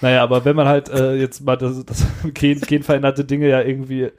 [0.00, 4.10] Naja, aber wenn man halt äh, jetzt mal das, das gen, genveränderte Dinge ja irgendwie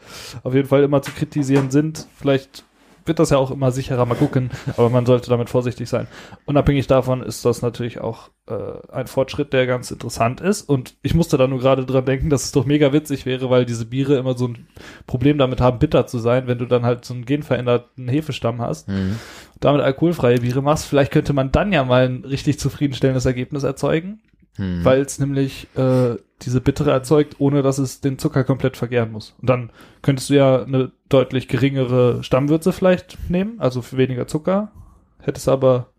[0.43, 2.65] auf jeden Fall immer zu kritisieren sind, vielleicht
[3.05, 6.07] wird das ja auch immer sicherer, mal gucken, aber man sollte damit vorsichtig sein.
[6.45, 8.53] Unabhängig davon ist das natürlich auch äh,
[8.91, 12.45] ein Fortschritt, der ganz interessant ist und ich musste da nur gerade dran denken, dass
[12.45, 14.67] es doch mega witzig wäre, weil diese Biere immer so ein
[15.07, 18.87] Problem damit haben, bitter zu sein, wenn du dann halt so einen genveränderten Hefestamm hast
[18.87, 19.17] Hm.
[19.59, 24.21] damit alkoholfreie Biere machst, vielleicht könnte man dann ja mal ein richtig zufriedenstellendes Ergebnis erzeugen
[24.55, 24.85] Hm.
[24.85, 29.33] weil es nämlich äh, diese Bittere erzeugt, ohne dass es den Zucker komplett vergären muss.
[29.41, 29.71] Und dann
[30.03, 34.71] könntest du ja eine deutlich geringere Stammwürze vielleicht nehmen, also für weniger Zucker.
[35.19, 35.93] Hättest aber,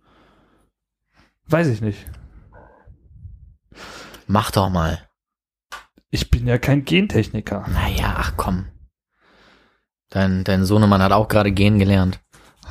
[1.47, 2.07] weiß ich nicht.
[4.29, 5.01] Mach doch mal.
[6.11, 7.67] Ich bin ja kein Gentechniker.
[7.73, 8.67] Naja, ach komm.
[10.11, 12.21] Dein, dein Sohnemann hat auch gerade gehen gelernt.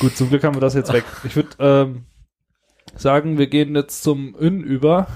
[0.00, 1.04] Gut, zum Glück haben wir das jetzt weg.
[1.24, 2.04] Ich würde ähm,
[3.00, 5.06] sagen, wir gehen jetzt zum Ün über,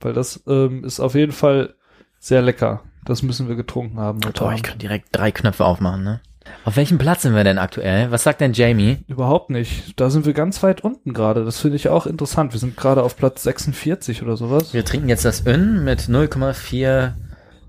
[0.00, 1.74] weil das ähm, ist auf jeden Fall
[2.18, 2.84] sehr lecker.
[3.04, 4.20] Das müssen wir getrunken haben.
[4.20, 6.20] Boah, ich kann direkt drei Knöpfe aufmachen, ne?
[6.64, 8.10] Auf welchem Platz sind wir denn aktuell?
[8.10, 8.98] Was sagt denn Jamie?
[9.06, 9.98] Überhaupt nicht.
[10.00, 11.44] Da sind wir ganz weit unten gerade.
[11.44, 12.52] Das finde ich auch interessant.
[12.52, 14.72] Wir sind gerade auf Platz 46 oder sowas.
[14.74, 17.14] Wir trinken jetzt das Ön mit 0,4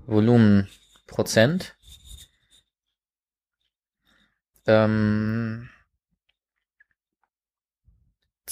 [0.06, 0.68] Volumen
[1.06, 1.76] Prozent.
[4.66, 5.68] Ähm,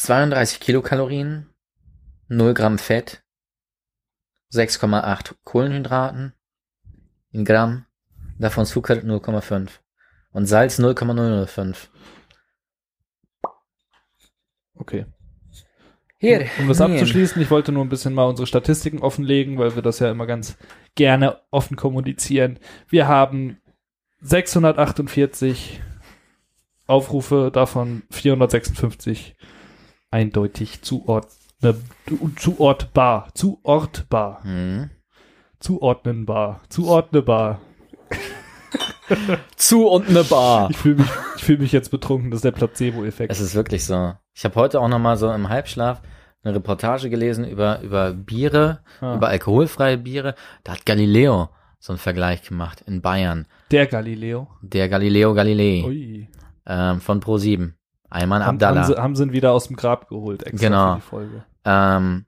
[0.03, 1.49] 32 Kilokalorien,
[2.27, 3.23] 0 Gramm Fett,
[4.53, 6.33] 6,8 Kohlenhydraten
[7.31, 7.87] in Gramm,
[8.37, 9.69] davon Zucker 0,5
[10.33, 11.89] und Salz 0,005.
[14.75, 15.07] Okay.
[16.19, 16.95] Hier, Um das nehmen.
[16.95, 20.27] abzuschließen, ich wollte nur ein bisschen mal unsere Statistiken offenlegen, weil wir das ja immer
[20.27, 20.57] ganz
[20.97, 22.59] gerne offen kommunizieren.
[22.89, 23.61] Wir haben
[24.21, 25.81] 648
[26.89, 29.37] Aufrufe, davon 456
[30.13, 31.75] eindeutig zuordne,
[32.37, 34.91] zuortbar, zuortbar, Hm.
[35.59, 37.61] zuordnenbar, zuordnebar.
[39.57, 40.71] Zu und eine Bar.
[40.71, 43.31] Ich fühle mich, ich fühl mich jetzt betrunken, das ist der Placebo-Effekt.
[43.31, 44.15] Es ist wirklich so.
[44.35, 46.01] Ich habe heute auch noch mal so im Halbschlaf
[46.43, 49.17] eine Reportage gelesen über über Biere, Ah.
[49.17, 50.35] über alkoholfreie Biere.
[50.65, 53.47] Da hat Galileo so einen Vergleich gemacht in Bayern.
[53.71, 54.49] Der Galileo.
[54.63, 56.29] Der Galileo Galilei Ui.
[56.67, 57.73] ähm, von Pro7.
[58.13, 58.85] Ayman Haben, haben, Abdallah.
[58.85, 60.95] sie, haben sie ihn wieder aus dem Grab geholt, extra Genau.
[60.95, 61.45] für die Folge.
[61.65, 62.27] ähm,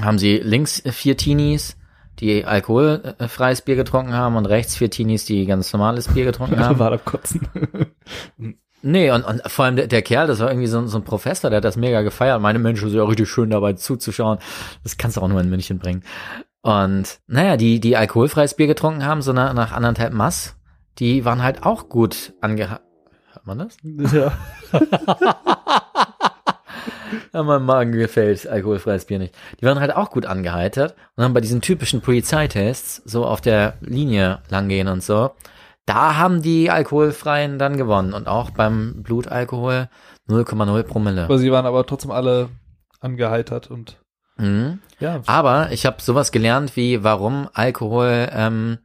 [0.00, 1.76] haben sie links vier Teenies,
[2.20, 6.78] die alkoholfreies Bier getrunken haben und rechts vier Teenies, die ganz normales Bier getrunken haben.
[6.78, 7.48] war am Kotzen.
[8.80, 11.02] Nee, und, und vor allem der, der Kerl, das war irgendwie so, ein- so ein
[11.04, 12.40] Professor, der hat das mega gefeiert.
[12.40, 14.38] Meine Menschen, ist ja richtig schön dabei zuzuschauen.
[14.84, 16.04] Das kannst du auch nur in München bringen.
[16.62, 20.54] Und naja, die, die alkoholfreies Bier getrunken haben, so nach, nach anderthalb Mass,
[21.00, 22.78] die waren halt auch gut angeha...
[23.48, 23.76] Man das?
[24.12, 24.32] ja.
[27.32, 29.34] Ja, meinem Magen gefällt alkoholfreies Bier nicht.
[29.60, 33.74] Die waren halt auch gut angeheitert und haben bei diesen typischen Polizeitests so auf der
[33.80, 35.30] Linie langgehen und so.
[35.86, 39.88] Da haben die Alkoholfreien dann gewonnen und auch beim Blutalkohol
[40.28, 41.24] 0,0 Promille.
[41.24, 42.50] Aber sie waren aber trotzdem alle
[43.00, 43.96] angeheitert und
[44.36, 44.78] Mhm.
[45.00, 45.20] ja.
[45.26, 48.78] Aber ich habe sowas gelernt wie, warum Alkohol ähm,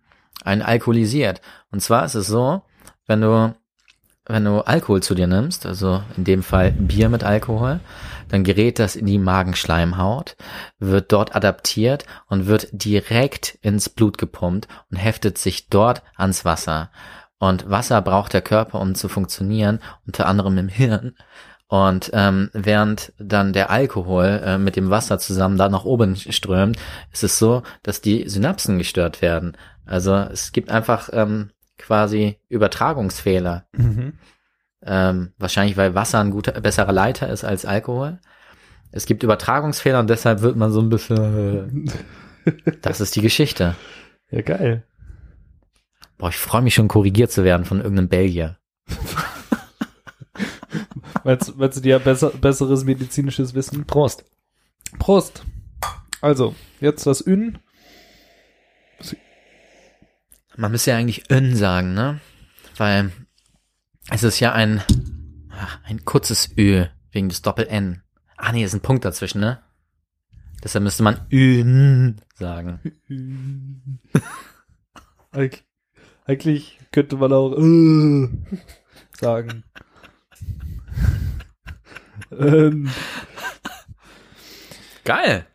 [0.43, 1.41] einen alkoholisiert.
[1.71, 2.63] Und zwar ist es so,
[3.05, 3.53] wenn du
[4.25, 7.81] wenn du Alkohol zu dir nimmst, also in dem Fall Bier mit Alkohol,
[8.29, 10.37] dann gerät das in die Magenschleimhaut,
[10.79, 16.89] wird dort adaptiert und wird direkt ins Blut gepumpt und heftet sich dort ans Wasser.
[17.37, 21.15] Und Wasser braucht der Körper, um zu funktionieren, unter anderem im Hirn.
[21.67, 26.77] Und ähm, während dann der Alkohol äh, mit dem Wasser zusammen da nach oben strömt,
[27.11, 29.57] ist es so, dass die Synapsen gestört werden.
[29.85, 31.49] Also es gibt einfach ähm,
[31.83, 33.67] quasi Übertragungsfehler.
[33.73, 34.13] Mhm.
[34.85, 38.19] Ähm, wahrscheinlich, weil Wasser ein guter, besserer Leiter ist als Alkohol.
[38.91, 41.91] Es gibt Übertragungsfehler und deshalb wird man so ein bisschen.
[42.81, 43.73] Das ist die Geschichte.
[44.29, 44.83] Ja, geil.
[46.17, 48.57] Boah, ich freue mich schon, korrigiert zu werden von irgendeinem Belgier.
[51.23, 53.85] Meinst, meinst du, die haben besser, besseres medizinisches Wissen?
[53.85, 54.25] Prost.
[54.99, 55.45] Prost.
[56.19, 57.59] Also, jetzt das Ün.
[60.55, 62.19] Man müsste ja eigentlich Ön sagen, ne?
[62.77, 63.11] Weil
[64.09, 64.81] es ist ja ein,
[65.49, 68.03] ach, ein kurzes Ö wegen des Doppel-N.
[68.37, 69.59] Ah nee, ist ein Punkt dazwischen, ne?
[70.63, 72.79] Deshalb müsste man Ön sagen.
[75.31, 75.63] Eig
[76.25, 78.29] eigentlich könnte man auch äh,
[79.19, 79.63] sagen.
[82.31, 82.89] ähm,
[85.03, 85.45] Geil.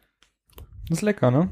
[0.90, 1.50] ist lecker, ne?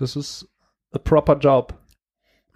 [0.00, 0.48] Das ist
[0.92, 1.74] a proper job.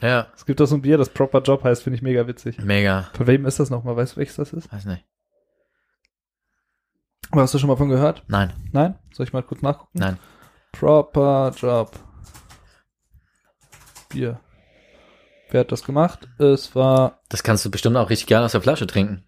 [0.01, 2.59] Ja, Es gibt da so ein Bier, das proper job heißt, finde ich mega witzig.
[2.59, 3.03] mega.
[3.14, 3.97] Von wem ist das nochmal?
[3.97, 4.72] Weißt du, welches das ist?
[4.72, 5.05] Weiß nicht.
[7.30, 8.22] Aber hast du schon mal von gehört?
[8.28, 8.99] Nein, Nein?
[9.12, 9.99] Soll ich mal kurz nachgucken?
[9.99, 10.18] nein.
[10.72, 11.92] Proper Job.
[14.09, 14.40] Bier.
[15.51, 16.28] Wer hat das gemacht?
[16.38, 19.24] Es war Das kannst du bestimmt auch richtig geil aus der Flasche trinken.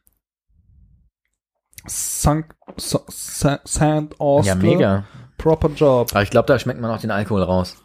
[1.87, 4.55] Sank, Sa- Sa- Sand Oscar.
[4.57, 5.05] Ja, mega.
[5.39, 6.09] Proper Job.
[6.11, 7.77] Aber ich glaube, da schmeckt man auch den Alkohol raus.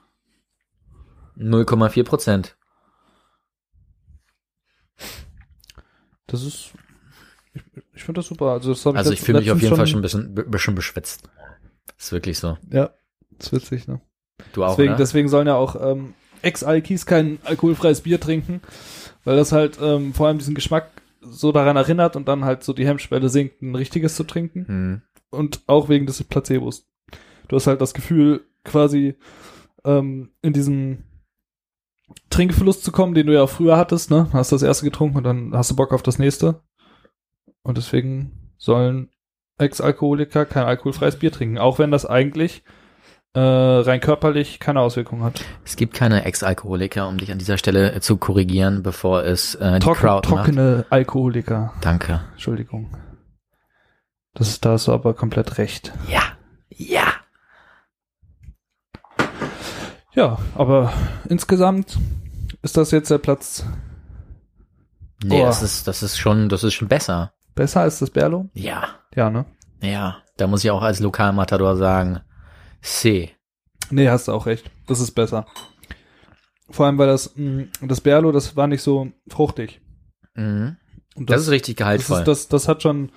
[1.42, 2.58] 0,4 Prozent.
[6.28, 6.74] Das ist.
[7.54, 7.64] Ich,
[7.94, 8.52] ich finde das super.
[8.52, 11.24] Also, das Also ich fühle mich auf jeden Fall schon ein bisschen, bisschen beschwitzt.
[11.98, 12.58] Ist wirklich so.
[12.72, 12.92] Ja,
[13.38, 14.02] ist witzig, ne?
[14.54, 14.98] Du auch, deswegen, oder?
[14.98, 18.62] deswegen sollen ja auch ähm, Ex-Alkis kein alkoholfreies Bier trinken,
[19.24, 20.90] weil das halt ähm, vor allem diesen Geschmack
[21.22, 24.68] so daran erinnert und dann halt so die Hemmschwelle sinkt, ein richtiges zu trinken.
[24.68, 25.02] Hm.
[25.30, 26.88] und auch wegen des Placebos.
[27.48, 29.16] Du hast halt das Gefühl, quasi
[29.84, 31.04] ähm, in diesen
[32.30, 34.28] Trinkverlust zu kommen, den du ja früher hattest, ne?
[34.34, 36.62] Hast das erste getrunken und dann hast du Bock auf das nächste.
[37.64, 39.10] Und deswegen sollen
[39.58, 42.64] Ex-Alkoholiker kein alkoholfreies Bier trinken, auch wenn das eigentlich
[43.34, 45.44] äh, rein körperlich keine Auswirkung hat.
[45.64, 49.74] Es gibt keine Ex-Alkoholiker, um dich an dieser Stelle äh, zu korrigieren, bevor es äh,
[49.74, 50.46] die Trocken, Crowd macht.
[50.46, 51.74] trockene Alkoholiker.
[51.82, 52.22] Danke.
[52.34, 52.96] Entschuldigung.
[54.34, 55.94] Das ist, da hast du aber komplett recht.
[56.10, 56.22] Ja.
[56.70, 57.11] Ja.
[60.14, 60.92] Ja, aber
[61.30, 61.98] insgesamt
[62.62, 63.66] ist das jetzt der Platz
[65.24, 65.46] Nee, Oh.
[65.46, 67.32] das ist, das ist schon, das ist schon besser.
[67.54, 68.50] besser als das Berlo?
[68.56, 68.88] Ja.
[69.16, 69.46] Ja, ne?
[69.82, 70.18] Ja.
[70.38, 72.22] Da muss ich auch als Lokalmatador sagen,
[72.82, 73.30] C.
[73.92, 74.72] Nee, hast du auch recht.
[74.88, 75.46] Das ist besser.
[76.72, 79.80] Vor allem, weil das, mh, das Berlo, das war nicht so fruchtig.
[80.34, 80.78] Mhm.
[81.16, 82.20] Und Das, ist richtig das, gehaltvoll.
[82.20, 83.12] ist, das, das hat schon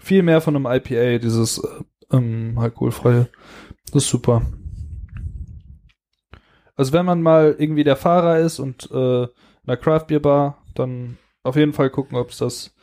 [0.00, 3.28] viel mehr von einem IPA, dieses äh, ähm, alkoholfreie.
[3.92, 4.42] Das ist super.
[6.76, 9.28] Also wenn man mal irgendwie der Fahrer ist und äh, in
[9.66, 12.74] einer Craft Beer Bar, dann auf jeden Fall gucken, ob es das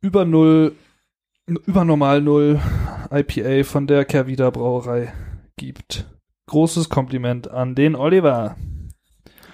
[0.00, 0.74] über null,
[1.46, 2.60] über normal null
[3.10, 5.12] IPA von der Kervida Brauerei
[5.56, 6.06] gibt.
[6.46, 8.56] großes Kompliment an den Oliver.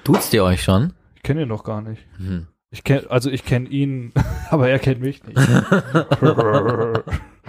[0.05, 0.93] Duzt ihr euch schon?
[1.17, 2.07] Ich kenne ihn noch gar nicht.
[2.19, 2.47] Hm.
[2.71, 4.12] Ich kenn, also ich kenne ihn,
[4.51, 5.39] aber er kennt mich nicht.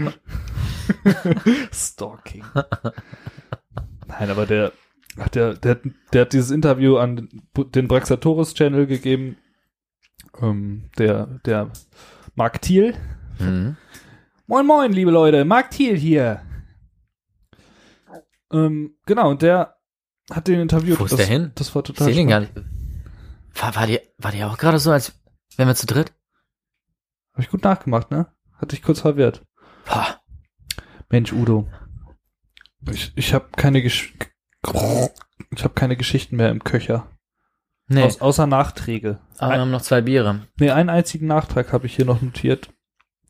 [1.74, 2.43] Stalking.
[4.07, 4.72] Nein, aber der,
[5.18, 5.80] ach, der, der,
[6.13, 9.38] der hat dieses Interview an den Braxatoris Channel gegeben.
[10.41, 11.72] Ähm, der, der
[12.36, 12.93] Mark Thiel.
[13.38, 13.78] Hm.
[14.47, 16.41] Moin moin, liebe Leute, Mark Thiel hier.
[18.51, 19.76] Ähm, genau, und der
[20.32, 20.99] hat den interviewt.
[20.99, 21.51] Wo ist das, der hin?
[21.55, 22.53] Das war Ich total den gar nicht.
[23.55, 25.20] War, war, die, war die auch gerade so, als
[25.55, 26.13] wären wir zu dritt?
[27.34, 28.28] Hab ich gut nachgemacht, ne?
[28.53, 29.45] Hat dich kurz verwirrt.
[29.86, 30.22] Boah.
[31.09, 31.70] Mensch, Udo.
[32.89, 34.13] Ich, ich habe keine Gesch
[35.51, 37.07] ich habe keine Geschichten mehr im Köcher.
[37.88, 39.20] Nee, Aus, außer Nachträge.
[39.38, 40.47] aber wir haben noch zwei Biere.
[40.59, 42.70] Nee, einen einzigen Nachtrag habe ich hier noch notiert,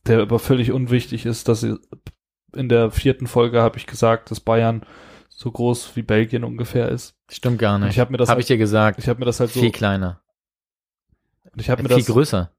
[0.08, 4.84] der aber völlig unwichtig ist, dass in der vierten Folge habe ich gesagt, dass Bayern
[5.28, 7.16] so groß wie Belgien ungefähr ist.
[7.30, 7.92] Stimmt gar Und nicht.
[7.92, 9.00] ich habe mir das Hab halt, ich dir gesagt.
[9.00, 10.22] ich habe mir das halt so Viel kleiner.
[11.52, 12.52] und ich habe mir Viel das größer.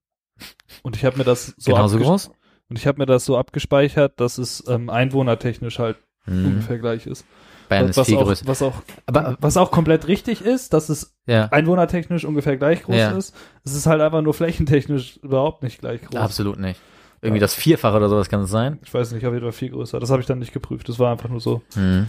[0.82, 2.30] und ich habe mir das so Genauso groß?
[2.68, 6.44] und ich habe mir das so abgespeichert, dass es ähm, einwohnertechnisch halt Hm.
[6.44, 7.24] ungefähr gleich ist.
[7.68, 8.46] Bayern ist was viel auch, größer.
[8.46, 8.74] was auch
[9.06, 13.10] Aber, was auch komplett richtig ist, dass es ja, einwohnertechnisch ungefähr gleich groß Ja.
[13.12, 13.34] ist.
[13.64, 16.16] Es ist halt einfach nur flächentechnisch überhaupt nicht gleich groß.
[16.20, 16.80] absolut nicht.
[17.22, 17.44] Irgendwie Ja.
[17.44, 18.78] das Vierfache oder sowas kann es sein.
[18.84, 19.98] Ich weiß nicht, auf jeden Fall viel größer.
[20.00, 20.88] Das habe ich dann nicht geprüft.
[20.88, 22.08] Das war einfach nur so, Hm.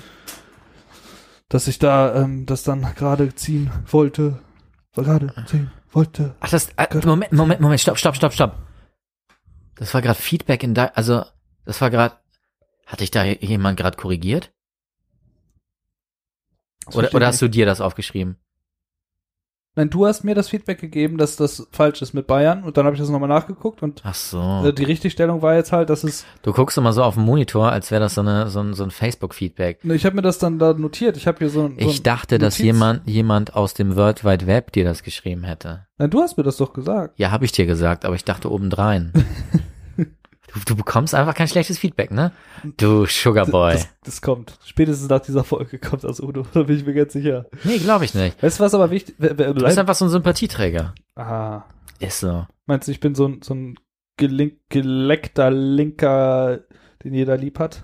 [1.50, 4.40] dass ich da ähm, das dann gerade ziehen wollte.
[4.96, 6.36] Gerade ziehen wollte.
[6.40, 8.56] Ach, das, äh, Moment, Moment, Moment, stopp, stopp, stopp, stopp.
[9.76, 11.24] Das war gerade Feedback in da, also,
[11.66, 12.16] das war gerade,
[12.88, 14.52] hatte ich da jemand gerade korrigiert?
[16.96, 18.38] Oder, oder hast du dir das aufgeschrieben?
[19.76, 22.86] Nein, du hast mir das Feedback gegeben, dass das falsch ist mit Bayern und dann
[22.88, 24.64] habe ich das nochmal nachgeguckt und Ach so.
[24.66, 27.72] äh, die Richtigstellung war jetzt halt, dass es Du guckst immer so auf den Monitor,
[27.72, 29.86] als wäre das so, eine, so ein, so ein Facebook-Feedback.
[29.86, 31.16] Ne, Ich habe mir das dann da notiert.
[31.16, 34.26] Ich habe hier so, ein- so Ich ein dachte, dass jemand, jemand aus dem World
[34.26, 35.86] Wide Web dir das geschrieben hätte.
[36.00, 37.20] Nein, du hast mir das doch gesagt.
[37.20, 39.14] Ja, habe ich dir gesagt, aber ich dachte obendrein.
[40.54, 42.32] du, du bekommst einfach kein schlechtes Feedback, ne?
[42.78, 43.74] Du Sugarboy.
[43.74, 44.58] Das, das kommt.
[44.66, 46.46] Spätestens nach dieser Folge kommt das Udo.
[46.54, 47.46] Da bin ich mir ganz sicher.
[47.64, 48.42] Nee, glaube ich nicht.
[48.42, 50.94] Weißt du, was aber wichtig wer, Du bist einfach so ein Sympathieträger.
[51.16, 51.64] ah,
[52.00, 52.46] Ist so.
[52.66, 53.76] Meinst du, ich bin so ein, so ein
[54.18, 56.62] gelink, geleckter Linker,
[57.04, 57.84] den jeder lieb hat?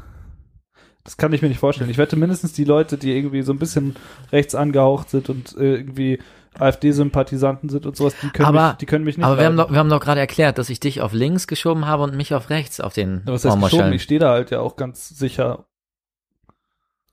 [1.04, 1.90] Das kann ich mir nicht vorstellen.
[1.90, 3.96] Ich wette mindestens die Leute, die irgendwie so ein bisschen
[4.32, 6.20] rechts angehaucht sind und äh, irgendwie
[6.60, 9.58] AfD-Sympathisanten sind und sowas, die können, Aber- mich, die können mich nicht Aber wir haben,
[9.58, 12.34] doch, wir haben doch gerade erklärt, dass ich dich auf links geschoben habe und mich
[12.34, 13.94] auf rechts auf den Ja, Was heißt geschoben?
[13.94, 15.66] Ich stehe da halt ja auch ganz sicher.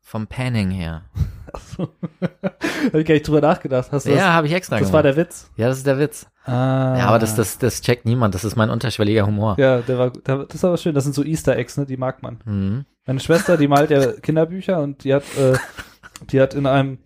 [0.03, 1.03] Vom Panning her.
[1.53, 1.89] Achso.
[2.21, 3.91] Hab ich gar nicht drüber nachgedacht.
[3.93, 4.77] Hast du Ja, habe ich extra?
[4.77, 4.93] Das gemacht.
[4.95, 5.51] war der Witz.
[5.57, 6.27] ja, das ist der Witz.
[6.45, 6.97] Ah.
[6.99, 8.35] Ja, aber das, das, das checkt niemand.
[8.35, 9.57] Das ist mein unterschwelliger Humor.
[9.59, 10.95] Ja, der war, der, das ist aber schön.
[10.95, 11.87] Das sind so Easter Eggs, ne?
[11.87, 12.39] Die mag man.
[12.45, 12.85] Mhm.
[13.07, 15.57] Meine Schwester, die malt ja Kinderbücher und die hat, äh,
[16.31, 16.99] die hat in einem,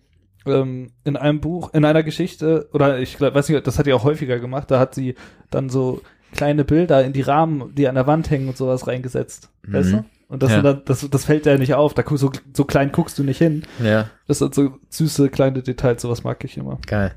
[0.45, 3.93] ähm, in einem Buch, in einer Geschichte, oder ich glaub, weiß nicht, das hat die
[3.93, 5.15] auch häufiger gemacht, da hat sie
[5.49, 6.01] dann so
[6.33, 9.49] kleine Bilder in die Rahmen, die an der Wand hängen und sowas reingesetzt.
[9.67, 9.97] Weißt Mhm.
[9.97, 10.05] du?
[10.27, 10.61] Und das, Ja.
[10.61, 11.93] dann, das, das fällt ja nicht auf.
[11.93, 13.63] Da so, so klein guckst du nicht hin.
[13.83, 16.79] Ja, Das sind so süße kleine Details, sowas mag ich immer.
[16.87, 17.13] geil.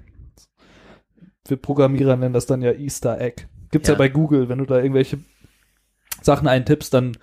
[1.47, 3.45] Wir Programmierer nennen das dann ja Easter Egg.
[3.71, 3.99] Gibt's ja, Ja.
[3.99, 5.19] bei Google, wenn du da irgendwelche
[6.21, 7.17] Sachen eintippst, dann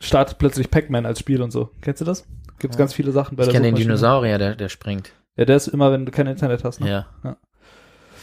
[0.00, 1.70] startet plötzlich Pac-Man als Spiel und so.
[1.80, 2.26] Kennst du das?
[2.58, 2.78] Gibt's Ja.
[2.78, 3.76] ganz viele Sachen bei Ich der kenne den.
[3.76, 5.12] Dinosaurier, der, der springt.
[5.36, 6.80] Ja, der ist immer, wenn du kein Internet hast.
[6.80, 6.88] Ne?
[6.88, 7.06] Ja.
[7.24, 7.36] Ja.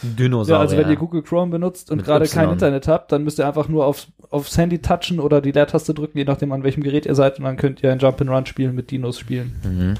[0.02, 0.56] Dinosaurier.
[0.56, 3.46] Ja, also wenn ihr Google Chrome benutzt und gerade kein Internet habt, dann müsst ihr
[3.46, 7.06] einfach nur auf, aufs Handy touchen oder die Leertaste drücken, je nachdem an welchem Gerät
[7.06, 9.60] ihr seid und dann könnt ihr ein Jump-and-Run spielen mit Dinos spielen.
[9.64, 9.94] Mhm.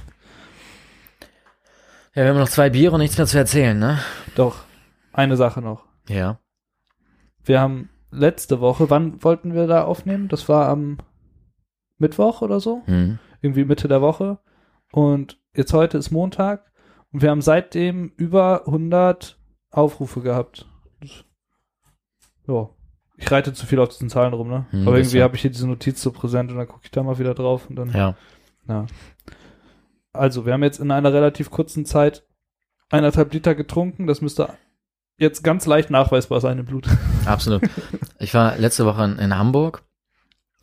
[2.14, 3.98] Ja, wir haben noch zwei Biere und nichts mehr zu erzählen, ne?
[4.34, 4.64] Doch,
[5.12, 5.84] eine Sache noch.
[6.08, 6.38] Ja.
[7.44, 10.28] Wir haben letzte Woche, wann wollten wir da aufnehmen?
[10.28, 10.98] Das war am
[11.98, 12.82] Mittwoch oder so?
[12.86, 13.18] Mhm.
[13.40, 14.38] irgendwie Mitte der Woche.
[14.92, 16.67] Und jetzt heute ist Montag
[17.12, 19.38] und wir haben seitdem über 100
[19.70, 20.66] Aufrufe gehabt.
[22.46, 22.70] Ja,
[23.16, 24.66] ich reite zu viel auf diesen Zahlen rum, ne?
[24.70, 25.24] Hm, Aber irgendwie ja.
[25.24, 27.68] habe ich hier diese Notiz so präsent und dann gucke ich da mal wieder drauf
[27.68, 28.14] und dann, ja.
[28.68, 28.86] Ja.
[30.12, 32.24] Also, wir haben jetzt in einer relativ kurzen Zeit
[32.90, 34.06] eineinhalb Liter getrunken.
[34.06, 34.54] Das müsste
[35.18, 36.88] jetzt ganz leicht nachweisbar sein im Blut.
[37.26, 37.62] Absolut.
[38.18, 39.84] Ich war letzte Woche in, in Hamburg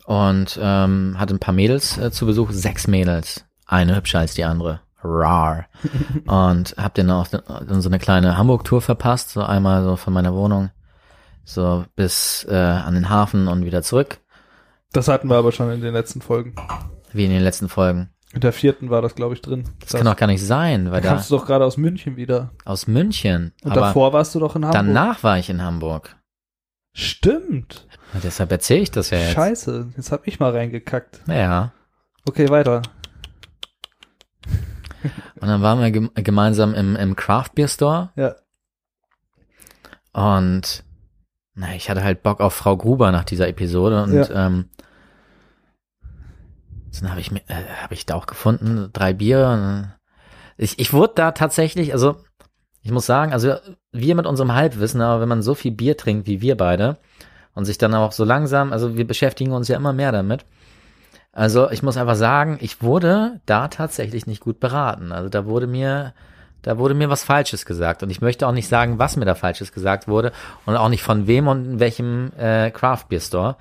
[0.06, 3.44] und ähm, hatte ein paar Mädels äh, zu Besuch, sechs Mädels.
[3.66, 4.80] Eine hübscher als die andere.
[5.06, 5.66] Rar.
[6.26, 10.34] Und hab denen auch dann so eine kleine Hamburg-Tour verpasst, so einmal so von meiner
[10.34, 10.70] Wohnung
[11.46, 14.18] so bis äh, an den Hafen und wieder zurück,
[14.92, 16.54] Das hatten wir aber schon in den letzten Folgen.
[17.12, 18.10] wie in den letzten Folgen.
[18.34, 19.64] In der vierten war das, glaube ich, drin.
[19.80, 22.16] Das kann doch gar nicht sein, weil da da kamst du doch gerade aus München
[22.16, 22.50] wieder.
[22.64, 23.52] aus München.
[23.62, 24.84] Und aber davor warst du doch in Hamburg.
[24.86, 26.16] danach war ich in Hamburg.
[26.92, 27.86] Stimmt.
[28.12, 29.34] Und deshalb erzähle ich das ja jetzt.
[29.34, 31.20] Scheiße, jetzt hab ich mal reingekackt.
[31.28, 31.72] Ja.
[32.28, 32.82] Okay, weiter.
[35.40, 38.34] Und dann waren wir gem gemeinsam im, im Craft Beer Store Ja.
[40.12, 40.84] und
[41.54, 44.46] na, ich hatte halt Bock auf Frau Gruber nach dieser Episode und Ja.
[44.46, 44.68] ähm,
[47.00, 49.48] dann habe ich mir, äh, habe ich da auch gefunden, drei Bier.
[49.48, 49.92] Und
[50.56, 52.16] ich, ich wurde da tatsächlich, also
[52.82, 53.56] ich muss sagen, also
[53.92, 56.96] wir mit unserem Halbwissen, aber wenn man so viel Bier trinkt wie wir beide
[57.54, 60.46] und sich dann auch so langsam, also wir beschäftigen uns ja immer mehr damit.
[61.36, 65.12] Also ich muss einfach sagen, ich wurde da tatsächlich nicht gut beraten.
[65.12, 66.14] Also da wurde mir,
[66.62, 68.02] da wurde mir was Falsches gesagt.
[68.02, 70.32] Und ich möchte auch nicht sagen, was mir da Falsches gesagt wurde
[70.64, 73.56] und auch nicht von wem und in welchem äh, Craft Beer Store.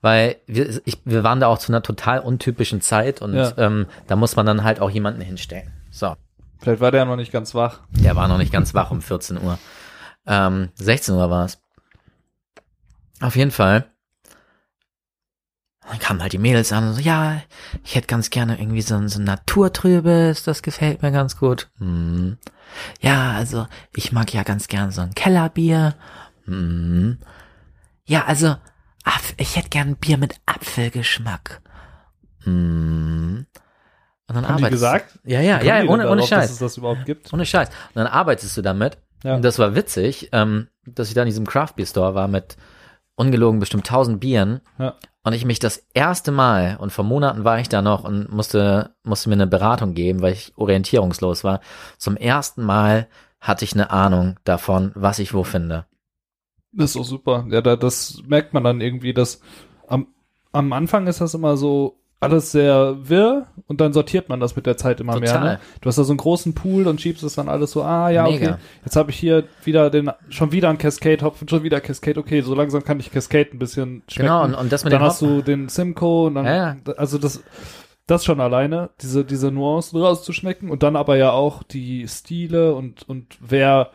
[0.00, 3.52] Weil wir, ich, wir waren da auch zu einer total untypischen Zeit und Ja.
[3.58, 5.70] ähm, da muss man dann halt auch jemanden hinstellen.
[5.90, 6.14] So.
[6.60, 7.80] Vielleicht war der noch nicht ganz wach.
[7.90, 9.58] Der war noch nicht ganz wach um 14 Uhr.
[10.26, 11.60] Ähm, 16 Uhr war es.
[13.20, 13.84] Auf jeden Fall.
[15.88, 17.40] Dann kamen halt die Mädels an und so, ja,
[17.82, 21.70] ich hätte ganz gerne irgendwie so ein, so ein Naturtrübes, das gefällt mir ganz gut.
[21.78, 22.36] Hm.
[23.00, 25.94] Ja, also ich mag ja ganz gerne so ein Kellerbier.
[26.44, 27.18] Hm.
[28.04, 28.56] Ja, also
[29.38, 31.62] ich hätte gern ein Bier mit Apfelgeschmack.
[32.44, 33.46] Hm.
[34.26, 35.18] Und dann Haben die arbeitest- gesagt?
[35.24, 36.42] Ja, ja, ja, die ohne, ohne darauf, Scheiß.
[36.42, 37.32] Dass es das überhaupt gibt.
[37.32, 37.68] Ohne Scheiß.
[37.68, 38.98] Und dann arbeitest du damit.
[39.24, 39.34] Ja.
[39.36, 42.56] Und das war witzig, ähm, dass ich da in diesem Craft Beer Store war mit
[43.18, 44.60] ungelogen bestimmt 1000 Bieren.
[44.78, 44.94] Ja.
[45.24, 48.94] Und ich mich das erste Mal, und vor Monaten war ich da noch und musste,
[49.02, 51.60] musste mir eine Beratung geben, weil ich orientierungslos war.
[51.98, 53.08] Zum ersten Mal
[53.40, 55.84] hatte ich eine Ahnung davon, was ich wo finde.
[56.72, 57.46] Das ist doch super.
[57.50, 59.40] Ja, da, das merkt man dann irgendwie, dass
[59.86, 60.08] am,
[60.52, 64.66] am Anfang ist das immer so alles sehr wirr und dann sortiert man das mit
[64.66, 65.32] der Zeit immer mehr.
[65.32, 65.54] Total.
[65.54, 65.60] Ne?
[65.80, 68.26] Du hast da so einen großen Pool und schiebst es dann alles so, ah ja,
[68.26, 68.58] okay, Mega.
[68.84, 72.54] jetzt habe ich hier wieder den, schon wieder einen Cascade-Hopfen, schon wieder Cascade, okay, so
[72.54, 74.28] langsam kann ich Cascade ein bisschen schmecken.
[74.28, 77.44] Genau, und, und das mit dann hast du den Simcoe und dann, Ja, also das,
[78.08, 83.08] das schon alleine, diese, diese Nuancen rauszuschmecken und dann aber ja auch die Stile und,
[83.08, 83.90] und wer,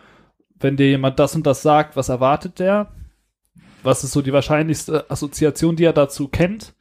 [0.59, 2.88] wenn dir jemand das und das sagt, was erwartet der?
[3.82, 6.74] Was ist so die wahrscheinlichste Assoziation, die er dazu kennt?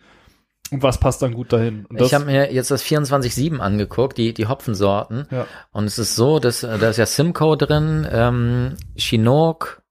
[0.73, 1.87] Und was passt dann gut dahin?
[1.99, 5.27] Ich habe mir jetzt das 24-7 angeguckt, die, die Hopfensorten.
[5.31, 9.83] ja, Und es ist so, dass äh, da ist ja Simcoe drin, ähm, Chinook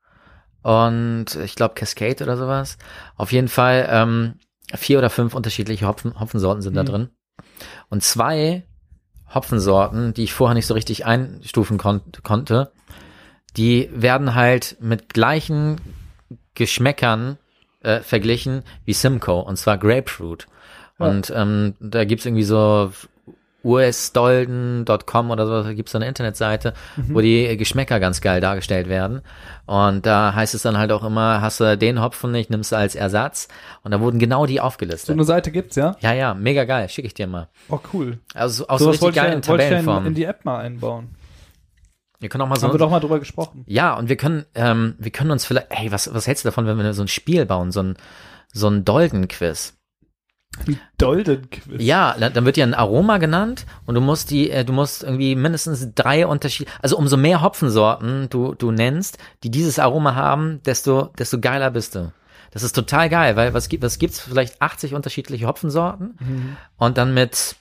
[0.64, 2.78] und ich glaube Cascade oder sowas.
[3.16, 4.34] Auf jeden Fall ähm,
[4.74, 6.88] vier oder fünf unterschiedliche Hopfen, Hopfensorten sind da Mhm.
[6.88, 7.10] drin.
[7.90, 8.66] Und zwei
[9.34, 12.72] Hopfensorten, die ich vorher nicht so richtig einstufen kon konnte,
[13.58, 15.80] die werden halt mit gleichen
[16.56, 17.38] Geschmäckern
[17.82, 20.48] äh, verglichen wie Simcoe, und zwar Grapefruit.
[21.02, 21.10] Ja.
[21.10, 22.92] Und ähm, da gibt's irgendwie so
[23.64, 27.14] usdolden.com oder so, da gibt's so eine Internetseite, Mhm.
[27.16, 29.22] wo die Geschmäcker ganz geil dargestellt werden.
[29.66, 32.76] Und da heißt es dann halt auch immer, hast du den Hopfen nicht, nimmst du
[32.76, 33.48] als Ersatz.
[33.84, 35.12] Und da wurden genau die so aufgelistet.
[35.12, 35.96] eine Seite gibt's, ja?
[36.00, 37.50] ja, ja, mega geil, schicke ich dir mal.
[37.70, 38.20] Oh, cool.
[38.34, 41.10] Also aus so Sowas richtig geilen ja in, die App mal einbauen.
[42.20, 43.64] Wir können auch mal so Haben wir doch mal drüber gesprochen.
[43.68, 46.68] Ja, und wir können, ähm, wir können uns vielleicht, ey, was, was hältst du davon,
[46.68, 47.96] wenn wir so ein Spiel bauen, so ein,
[48.54, 49.76] so ein Dolden-Quiz?
[50.98, 51.82] Dolden-Quiz.
[51.82, 55.04] Ja, da- dann wird dir ein Aroma genannt und du musst die, äh, du musst
[55.04, 60.62] irgendwie mindestens drei Unterschiede, also umso mehr Hopfensorten du, du nennst, die dieses Aroma haben,
[60.66, 62.12] desto, desto geiler bist du.
[62.52, 64.20] Das ist total geil, weil was gibt, was gibt's?
[64.20, 66.58] Vielleicht 80 unterschiedliche Hopfensorten Mhm.
[66.78, 67.56] und dann mit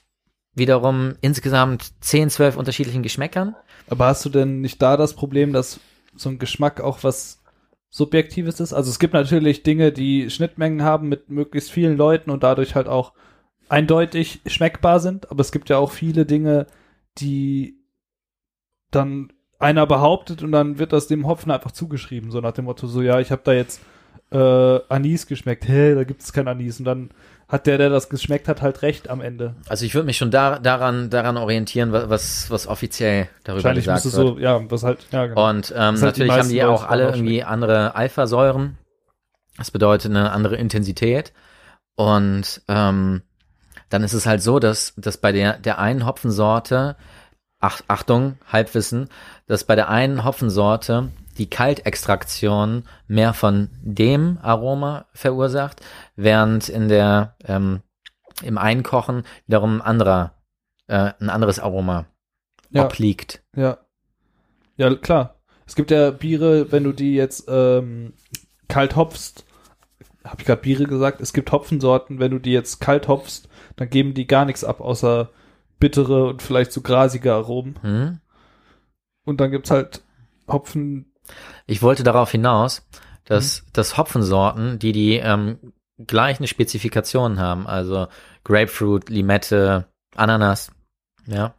[0.53, 3.55] wiederum insgesamt 10, 12 unterschiedlichen Geschmäckern.
[3.89, 5.79] Aber hast du denn nicht da das Problem, dass
[6.15, 7.40] so ein Geschmack auch was
[7.91, 8.73] Subjektives ist?
[8.73, 12.87] Also es gibt natürlich Dinge, die Schnittmengen haben mit möglichst vielen Leuten und dadurch halt
[12.87, 13.13] auch
[13.69, 16.67] eindeutig schmeckbar sind, aber es gibt ja auch viele Dinge,
[17.19, 17.77] die
[18.89, 22.87] dann einer behauptet und dann wird das dem Hopfen einfach zugeschrieben, so nach dem Motto,
[22.87, 23.81] so ja, ich habe da jetzt
[24.31, 26.79] äh, Anis geschmeckt, hä, da gibt es kein Anis.
[26.79, 27.09] Und dann
[27.51, 29.55] hat der, der das geschmeckt hat, halt recht am Ende.
[29.67, 33.85] Also ich würde mich schon da, daran, daran orientieren, wa- was, was offiziell darüber Wahrscheinlich
[33.85, 34.13] gesagt wird.
[34.13, 35.49] so, ja, was halt, ja, genau.
[35.49, 38.77] Und ähm, halt die natürlich haben meisten die auch alle irgendwie andere Alpha-Säuren.
[39.57, 41.33] Das bedeutet eine andere Intensität.
[41.95, 43.21] Und ähm,
[43.89, 46.95] dann ist es halt so, dass, dass bei der, der einen Hopfensorte,
[47.59, 49.09] ach, Achtung, Halbwissen,
[49.47, 55.81] dass bei der einen Hopfensorte die Kaltextraktion mehr von dem Aroma verursacht,
[56.15, 57.81] während in der ähm,
[58.43, 60.33] im Einkochen wiederum ein anderer,
[60.87, 62.05] äh, ein anderes Aroma
[62.69, 62.85] Ja.
[62.85, 63.43] obliegt.
[63.55, 63.77] Ja.
[64.77, 65.35] Ja, klar.
[65.67, 68.13] Es gibt ja Biere, wenn du die jetzt ähm,
[68.67, 69.45] kalt hopfst,
[70.23, 73.89] habe ich gerade Biere gesagt, es gibt Hopfensorten, wenn du die jetzt kalt hopfst, dann
[73.89, 75.29] geben die gar nichts ab, außer
[75.79, 77.79] bittere und vielleicht so grasige Aromen.
[77.81, 78.19] Hm?
[79.25, 80.03] Und dann gibt's halt
[80.47, 81.10] Hopfen,
[81.67, 82.87] Ich wollte darauf hinaus,
[83.25, 83.67] dass, Mhm.
[83.73, 88.07] dass Hopfensorten, die die ähm, gleichen Spezifikationen haben, also
[88.43, 90.71] Grapefruit, Limette, Ananas,
[91.27, 91.53] ja,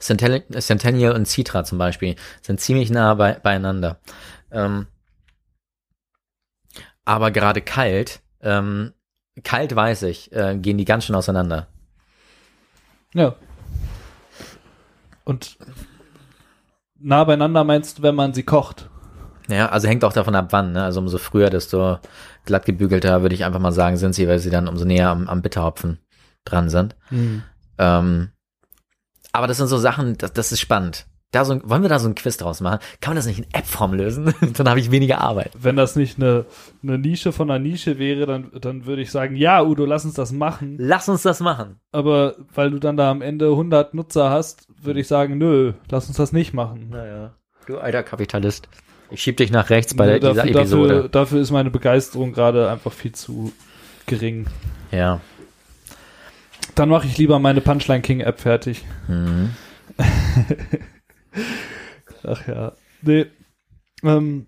[0.00, 4.00] Centennial, und Citra zum Beispiel sind ziemlich nah bei, beieinander.
[4.50, 4.88] Ähm,
[7.04, 8.92] aber gerade kalt, ähm,
[9.42, 11.68] kalt weiß ich, äh, gehen die ganz schön auseinander.
[13.14, 13.36] Ja.
[15.24, 15.56] Und
[17.00, 18.88] nah beieinander meinst du, wenn man sie kocht?
[19.48, 20.72] Ja, also hängt auch davon ab, wann.
[20.72, 20.84] Ne?
[20.84, 21.98] Also umso früher, desto
[22.44, 25.28] glatt gebügelter, würde ich einfach mal sagen, sind sie, weil sie dann umso näher am,
[25.28, 25.98] am Bitterhopfen
[26.44, 26.96] dran sind.
[27.10, 27.42] Mhm.
[27.78, 28.30] Ähm,
[29.32, 31.06] aber das sind so Sachen, das, das ist spannend.
[31.32, 32.80] Da so, ein- wollen wir da so ein Quiz draus machen?
[33.00, 34.34] Kann man das nicht in App-Form lösen?
[34.56, 35.52] dann habe ich weniger Arbeit.
[35.56, 36.44] Wenn das nicht eine,
[36.82, 40.14] eine Nische von einer Nische wäre, dann, dann würde ich sagen, ja, Udo, lass uns
[40.14, 40.76] das machen.
[40.80, 41.76] Lass uns das machen.
[41.92, 46.08] Aber weil du dann da am Ende 100 Nutzer hast, würde ich sagen, nö, lass
[46.08, 46.88] uns das nicht machen.
[46.90, 47.32] Naja.
[47.66, 48.68] Du alter Kapitalist.
[49.12, 50.94] Ich schieb dich nach rechts bei der, Nö, dieser dafür, Episode.
[50.94, 53.52] dafür, dafür ist meine Begeisterung gerade einfach viel zu
[54.06, 54.46] gering.
[54.90, 55.20] Ja.
[56.74, 58.84] Dann mache ich lieber meine Punchline King App fertig.
[59.06, 59.50] Mhm.
[62.24, 62.72] Ach ja.
[63.02, 63.26] Nee.
[64.02, 64.46] Ähm,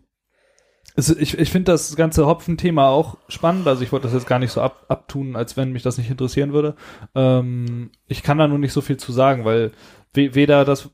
[0.96, 3.66] also ich ich finde das ganze Hopfen-Thema auch spannend.
[3.66, 6.10] Also ich wollte das jetzt gar nicht so ab, abtun, als wenn mich das nicht
[6.10, 6.76] interessieren würde.
[7.14, 9.72] Ähm, ich kann da nur nicht so viel zu sagen, weil
[10.14, 10.90] we weder das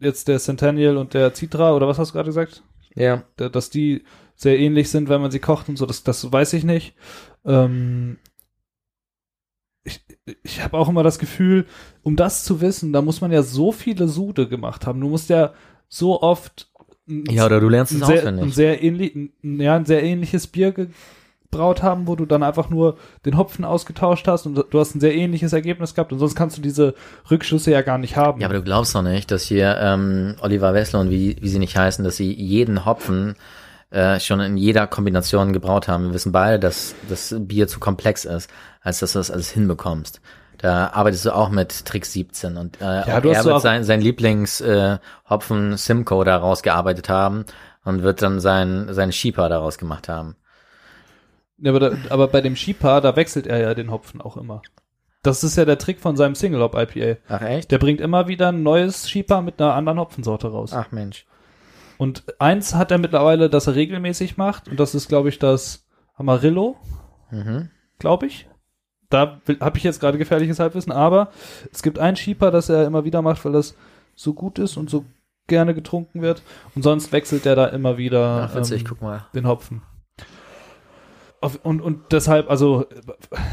[0.00, 2.62] jetzt der Centennial und der Citra oder was hast du gerade gesagt?
[2.94, 3.24] Ja.
[3.36, 4.04] Da- dass die
[4.34, 6.94] sehr ähnlich sind, wenn man sie kocht und so, das, das weiß ich nicht.
[7.44, 8.18] Ähm,
[9.84, 10.00] ich
[10.42, 11.66] ich habe auch immer das Gefühl,
[12.02, 15.00] um das zu wissen, da muss man ja so viele Sude gemacht haben.
[15.00, 15.52] Du musst ja
[15.88, 16.68] so oft
[17.08, 18.54] ein, Ja, oder du lernst es ein, sehr, ein, auswendig.
[18.54, 22.96] sehr ähnlich, ein, ja, ein sehr ähnliches Bier gebraut haben, wo du dann einfach nur
[23.24, 26.56] den Hopfen ausgetauscht hast und du hast ein sehr ähnliches Ergebnis gehabt und sonst kannst
[26.56, 26.94] du diese
[27.30, 28.40] Rückschlüsse ja gar nicht haben.
[28.40, 31.58] Ja, aber du glaubst doch nicht, dass hier ähm, Oliver Wessler und wie, wie sie
[31.58, 33.34] nicht heißen, dass sie jeden Hopfen
[33.90, 36.06] äh, schon in jeder Kombination gebraut haben.
[36.08, 40.20] Wir wissen beide, dass das Bier zu komplex ist, als dass du das alles hinbekommst.
[40.58, 43.60] Da arbeitest du auch mit Trick 17 und äh, auch du hast er wird auch-
[43.60, 47.46] sein, sein Lieblings äh, Hopfen Simcoe daraus gearbeitet haben
[47.84, 50.36] und wird dann sein seine Sheeper daraus gemacht haben.
[51.58, 54.62] Ja, aber, da, aber bei dem Shipa, da wechselt er ja den Hopfen auch immer.
[55.22, 57.18] Das ist ja der Trick von seinem Single Hop IPA.
[57.28, 57.70] Ach echt?
[57.70, 60.72] Der bringt immer wieder ein neues Shipa mit einer anderen Hopfensorte raus.
[60.74, 61.26] Ach Mensch.
[62.00, 65.84] Und eins hat er mittlerweile, das er regelmäßig macht, und das ist, glaube ich, das
[66.16, 66.76] Amarillo,
[67.30, 67.68] Mhm.
[67.98, 68.48] glaube ich.
[69.10, 71.30] Da habe ich jetzt gerade gefährliches Halbwissen, aber
[71.72, 73.74] es gibt ein Shipa, das er immer wieder macht, weil das
[74.14, 75.04] so gut ist und so
[75.46, 76.42] gerne getrunken wird.
[76.74, 79.26] Und sonst wechselt er da immer wieder Ach, witzig, ähm, guck mal.
[79.34, 79.82] den Hopfen.
[81.42, 82.84] Auf, und, und deshalb, also,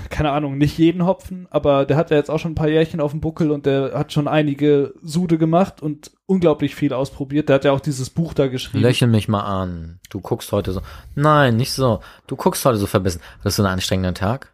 [0.10, 3.00] keine Ahnung, nicht jeden Hopfen, aber der hat ja jetzt auch schon ein paar Jährchen
[3.00, 7.48] auf dem Buckel und der hat schon einige Sude gemacht und unglaublich viel ausprobiert.
[7.48, 8.84] Der hat ja auch dieses Buch da geschrieben.
[8.84, 10.02] Lächel mich mal an.
[10.10, 10.82] Du guckst heute so.
[11.16, 12.02] Nein, nicht so.
[12.28, 13.22] Du guckst heute so verbissen.
[13.40, 14.54] Hattest du einen anstrengenden Tag?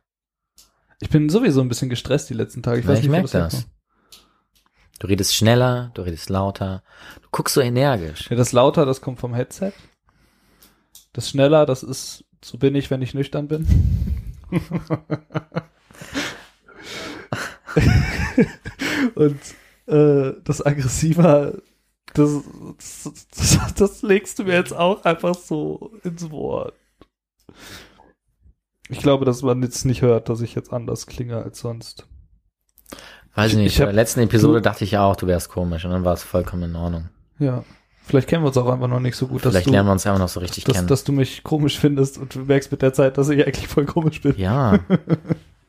[1.00, 2.80] Ich bin sowieso ein bisschen gestresst die letzten Tage.
[2.82, 3.54] Ich Ja, weiß ich nicht, wo merk das.
[3.54, 3.68] herkommt.
[5.00, 6.84] Du redest schneller, du redest lauter.
[7.24, 8.30] Du guckst so energisch.
[8.30, 9.74] Ja, das lauter, das kommt vom Headset.
[11.14, 13.68] Das schneller, das ist, so bin ich, wenn ich nüchtern bin.
[19.16, 19.40] Und
[19.88, 21.54] äh, das aggressiver,
[22.14, 22.44] das,
[22.78, 26.76] das, das, legst du mir jetzt auch einfach so ins Wort.
[28.90, 32.08] Ich glaube, dass man jetzt nicht hört, dass ich jetzt anders klinge als sonst.
[33.36, 33.74] Weiß ich Ich- nicht.
[33.74, 36.06] ich in der letzten Episode du- dachte ich ja auch, du wärst komisch und dann
[36.06, 37.10] war es vollkommen in Ordnung.
[37.40, 37.64] Ja.
[38.06, 39.94] Vielleicht kennen wir uns auch einfach noch nicht so gut, dass Vielleicht du, lernen wir
[39.94, 40.88] uns einfach noch so richtig dass, kennen.
[40.88, 43.86] dass du mich komisch findest und du merkst mit der Zeit, dass ich eigentlich voll
[43.86, 44.36] komisch bin.
[44.38, 44.80] ja.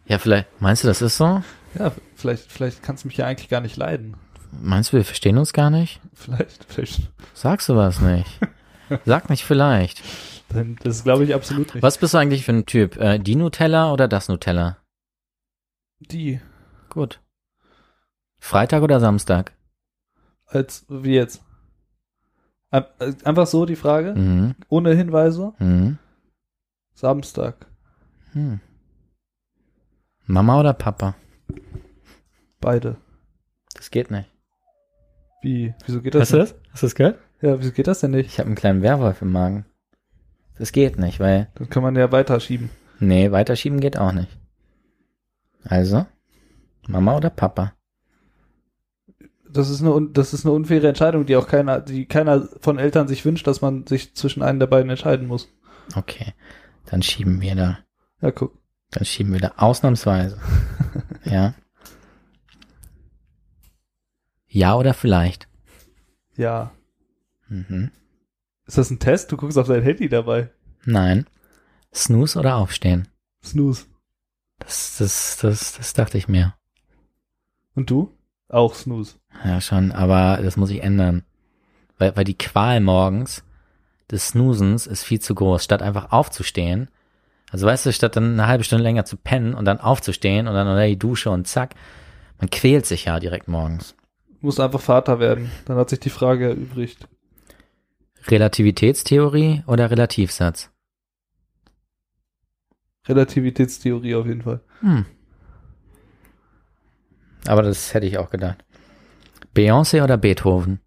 [0.07, 1.43] Ja, vielleicht, meinst du, das ist so?
[1.79, 4.19] Ja, vielleicht, vielleicht kannst du mich ja eigentlich gar nicht leiden.
[4.61, 5.99] Meinst du, wir verstehen uns gar nicht?
[6.13, 7.11] Vielleicht, vielleicht.
[7.33, 8.29] Sagst du was nicht?
[9.07, 10.03] Sag nicht vielleicht.
[10.83, 11.83] Das glaube ich absolut nicht.
[11.83, 12.99] Was bist du eigentlich für ein Typ?
[12.99, 14.77] Äh, die Nutella oder das Nutella?
[16.01, 16.39] Die.
[16.91, 17.21] Gut.
[18.39, 19.53] Freitag oder Samstag?
[20.45, 21.43] Als, wie jetzt?
[22.75, 24.55] Äh, Einfach so die Frage, Mhm.
[24.69, 25.53] ohne Hinweise.
[25.59, 25.99] Mhm.
[26.95, 27.67] Samstag.
[28.33, 28.61] Hm.
[30.27, 31.15] Mama oder Papa?
[32.61, 32.97] Beide.
[33.75, 34.31] Das geht nicht.
[35.43, 35.75] Wie?
[35.87, 36.23] Wieso geht das?
[36.23, 36.55] Hast du das?
[36.73, 37.19] Hast du das gehört?
[37.43, 38.27] Ja, wieso geht das denn nicht?
[38.27, 39.67] Ich habe einen kleinen Werwolf im Magen.
[40.59, 41.49] Das geht nicht, weil.
[41.57, 42.71] Dann kann man ja weiterschieben.
[43.01, 44.37] Nee, weiterschieben geht auch nicht.
[45.65, 46.07] Also,
[46.89, 47.75] Mama oder Papa?
[49.55, 53.07] Das ist eine, das ist eine unfaire Entscheidung, die auch keiner, die keiner von Eltern
[53.07, 55.49] sich wünscht, dass man sich zwischen einen der beiden entscheiden muss.
[55.95, 56.35] Okay.
[56.87, 57.79] Dann schieben wir da.
[58.21, 58.59] Ja, guck.
[58.91, 60.41] Dann schieben wir da ausnahmsweise.
[61.25, 61.55] ja.
[64.49, 65.49] Ja oder vielleicht?
[66.37, 66.73] Ja.
[67.49, 67.93] Mhm.
[68.67, 69.31] Ist das ein Test?
[69.31, 70.51] Du guckst auf dein Handy dabei.
[70.85, 71.27] Nein.
[71.95, 73.07] Snooze oder aufstehen?
[73.45, 73.87] Snooze.
[74.59, 76.55] Das, das, das, das dachte ich mir.
[77.77, 78.17] Und du?
[78.55, 79.17] Auch Snooze.
[79.45, 81.25] Ja, schon, aber das muss ich ändern.
[81.99, 83.43] Weil, weil die Qual morgens
[84.13, 85.65] des Snoozens ist viel zu groß.
[85.65, 86.89] Statt einfach aufzustehen,
[87.51, 90.55] also weißt du, statt dann eine halbe Stunde länger zu pennen und dann aufzustehen und
[90.55, 91.75] dann unter die Dusche und zack,
[92.39, 93.97] man quält sich ja direkt morgens.
[94.41, 95.51] Muss einfach Vater werden.
[95.65, 97.09] Dann hat sich die Frage erübrigt.
[98.29, 100.71] Relativitätstheorie oder Relativsatz?
[103.09, 104.61] Relativitätstheorie auf jeden Fall.
[104.81, 105.07] Hm.
[107.47, 108.65] Aber das hätte ich auch gedacht.
[109.55, 110.81] Beyoncé oder Beethoven?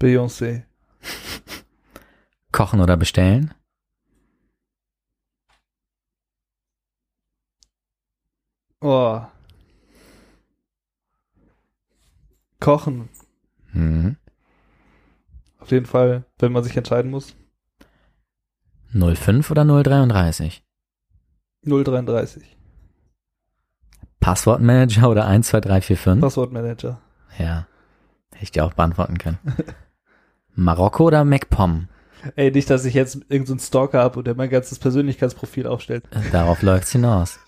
[0.00, 0.64] Beyoncé.
[2.52, 3.54] Kochen oder bestellen?
[8.80, 9.22] Oh.
[12.60, 13.08] Kochen.
[13.72, 14.16] Mhm.
[15.58, 17.34] Auf jeden Fall, wenn man sich entscheiden muss.
[18.92, 20.62] 05 oder 033?
[21.62, 22.53] 033.
[24.24, 26.22] Passwortmanager oder 12345?
[26.22, 26.98] Passwortmanager.
[27.38, 27.66] Ja.
[28.32, 29.36] Hätte ich dir auch beantworten können.
[30.54, 31.88] Marokko oder MacPom?
[32.34, 36.04] Ey, nicht, dass ich jetzt irgendeinen so Stalker habe und der mein ganzes Persönlichkeitsprofil aufstellt.
[36.32, 37.38] Darauf läuft's hinaus.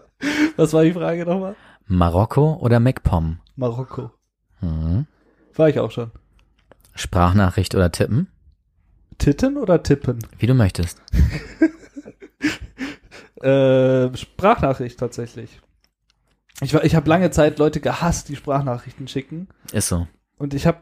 [0.56, 1.56] Was war die Frage nochmal?
[1.86, 3.38] Marokko oder MacPom?
[3.56, 4.10] Marokko.
[4.60, 5.06] Mhm.
[5.56, 6.10] War ich auch schon.
[6.94, 8.28] Sprachnachricht oder tippen?
[9.16, 10.18] Titten oder tippen?
[10.38, 11.00] Wie du möchtest.
[13.40, 15.60] Äh, Sprachnachricht tatsächlich.
[16.60, 19.48] Ich, war- ich habe lange Zeit Leute gehasst, die Sprachnachrichten schicken.
[19.72, 20.06] Ist so.
[20.38, 20.78] Und ich habe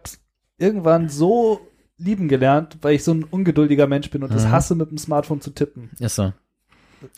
[0.58, 1.60] irgendwann so
[1.98, 4.50] lieben gelernt, weil ich so ein ungeduldiger Mensch bin und es Mhm.
[4.50, 5.90] hasse, mit dem Smartphone zu tippen.
[5.98, 6.32] Ist so.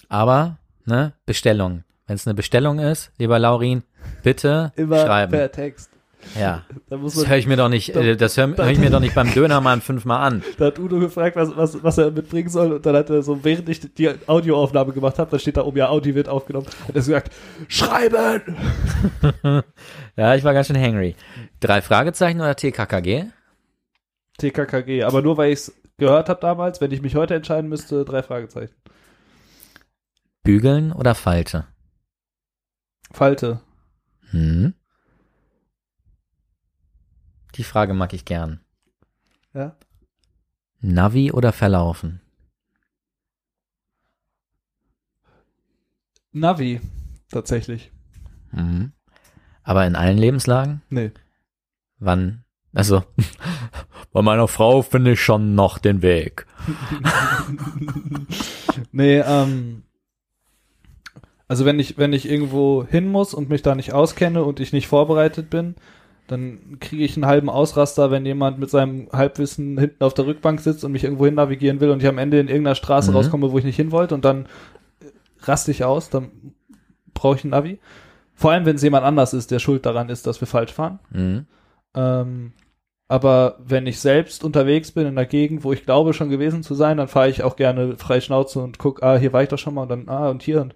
[0.09, 1.85] Aber, ne, Bestellung.
[2.07, 3.83] Wenn es eine Bestellung ist, lieber Laurin,
[4.23, 5.31] bitte Immer schreiben.
[5.33, 5.91] per Text.
[6.39, 6.65] Ja.
[6.91, 8.91] Muss Das man, höre ich mir doch nicht, Da- äh, das höre hör ich mir
[8.91, 10.43] doch nicht beim Dönermann fünfmal an.
[10.59, 12.73] da hat Udo gefragt, was, was, was er mitbringen soll.
[12.73, 15.79] Und dann hat er so, während ich die Audioaufnahme gemacht habe, da steht da oben,
[15.79, 16.67] ja, Audio wird aufgenommen.
[16.87, 17.33] Hat er so gesagt,
[17.69, 18.57] schreiben!
[20.17, 21.15] Ja, ich war ganz schön hangry.
[21.61, 23.27] Drei Fragezeichen oder TKKG?
[24.39, 25.05] TKKG.
[25.05, 28.23] Aber nur, weil ich es gehört habe damals, wenn ich mich heute entscheiden müsste, drei
[28.25, 28.75] Fragezeichen.
[30.43, 31.67] Bügeln oder Falte?
[33.13, 33.61] Falte.
[34.31, 34.75] Hm.
[37.59, 38.61] Die Frage mag ich gern.
[39.53, 39.77] Ja?
[40.81, 42.21] Navi oder Verlaufen?
[46.33, 46.81] Navi.
[47.31, 47.91] Tatsächlich.
[48.53, 48.93] Mhm.
[49.65, 50.83] Aber in allen Lebenslagen?
[50.89, 51.11] Nee.
[51.99, 52.45] Wann?
[52.73, 53.03] Also,
[54.13, 56.47] bei meiner Frau finde ich schon noch den Weg.
[58.93, 59.83] Nee, ähm,
[61.49, 64.73] also wenn ich, wenn ich irgendwo hin muss und mich da nicht auskenne und ich
[64.73, 65.75] nicht vorbereitet bin,
[66.29, 70.61] dann kriege ich einen halben Ausraster, wenn jemand mit seinem Halbwissen hinten auf der Rückbank
[70.61, 73.17] sitzt und mich irgendwo hin navigieren will und ich am Ende in irgendeiner Straße Mhm.
[73.17, 74.47] rauskomme, wo ich nicht hin wollte und dann
[75.43, 76.31] raste ich aus, dann
[77.15, 77.79] brauche ich ein Navi.
[78.35, 81.01] Vor allem, wenn es jemand anders ist, der schuld daran ist, dass wir falsch fahren.
[81.11, 81.47] Mhm.
[81.95, 82.53] Ähm,
[83.09, 86.75] aber wenn ich selbst unterwegs bin in der Gegend, wo ich glaube schon gewesen zu
[86.75, 89.59] sein, dann fahre ich auch gerne frei Schnauze und guck, ah, hier war ich doch
[89.59, 90.75] schon mal und dann, ah, und hier und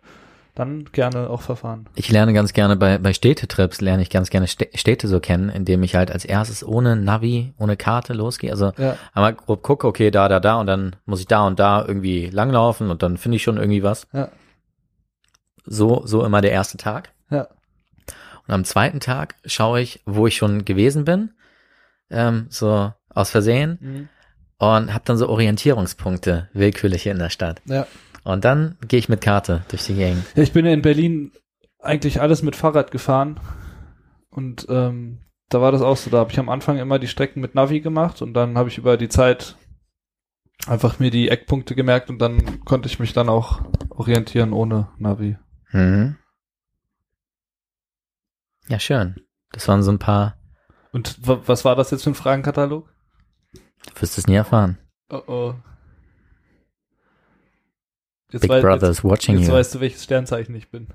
[0.55, 1.89] dann gerne auch verfahren.
[1.95, 5.49] Ich lerne ganz gerne bei, bei Städtetrips, lerne ich ganz gerne Stä- Städte so kennen,
[5.49, 8.51] indem ich halt als erstes ohne Navi, ohne Karte losgehe.
[8.51, 11.59] Also Ja, einmal grob gucke, okay, da, da, da und dann muss ich da und
[11.59, 14.07] da irgendwie langlaufen und dann finde ich schon irgendwie was.
[14.13, 14.29] ja,
[15.65, 17.13] So, so immer der erste Tag.
[17.31, 17.47] ja.
[18.49, 21.31] Und am zweiten Tag schaue ich, wo ich schon gewesen bin,
[22.11, 24.09] ähm, so aus Versehen Mhm.
[24.59, 27.63] und habe dann so Orientierungspunkte willkürliche in der Stadt.
[27.67, 27.87] Ja.
[28.25, 30.25] Und dann gehe ich mit Karte durch die Gegend.
[30.37, 31.33] Ja, ich bin ja in Berlin
[31.81, 33.41] eigentlich alles mit Fahrrad gefahren
[34.31, 35.19] und ähm,
[35.49, 36.09] da war das auch so.
[36.11, 38.79] Da habe ich am Anfang immer die Strecken mit Navi gemacht und dann habe ich
[38.79, 39.57] über die Zeit
[40.69, 45.37] einfach mir die Eckpunkte gemerkt und dann konnte ich mich dann auch orientieren ohne Navi.
[45.73, 46.17] Mhm.
[48.69, 49.17] Ja, schön.
[49.51, 50.37] Das waren so ein paar,
[50.93, 52.89] Und wa- was war das jetzt für ein Fragenkatalog?
[53.95, 54.79] du wirst es nie erfahren.
[55.11, 55.55] Oh oh.
[58.33, 59.55] Jetzt, Big wei- Brother jetzt, watching jetzt you.
[59.55, 60.89] weißt du, welches Sternzeichen ich bin.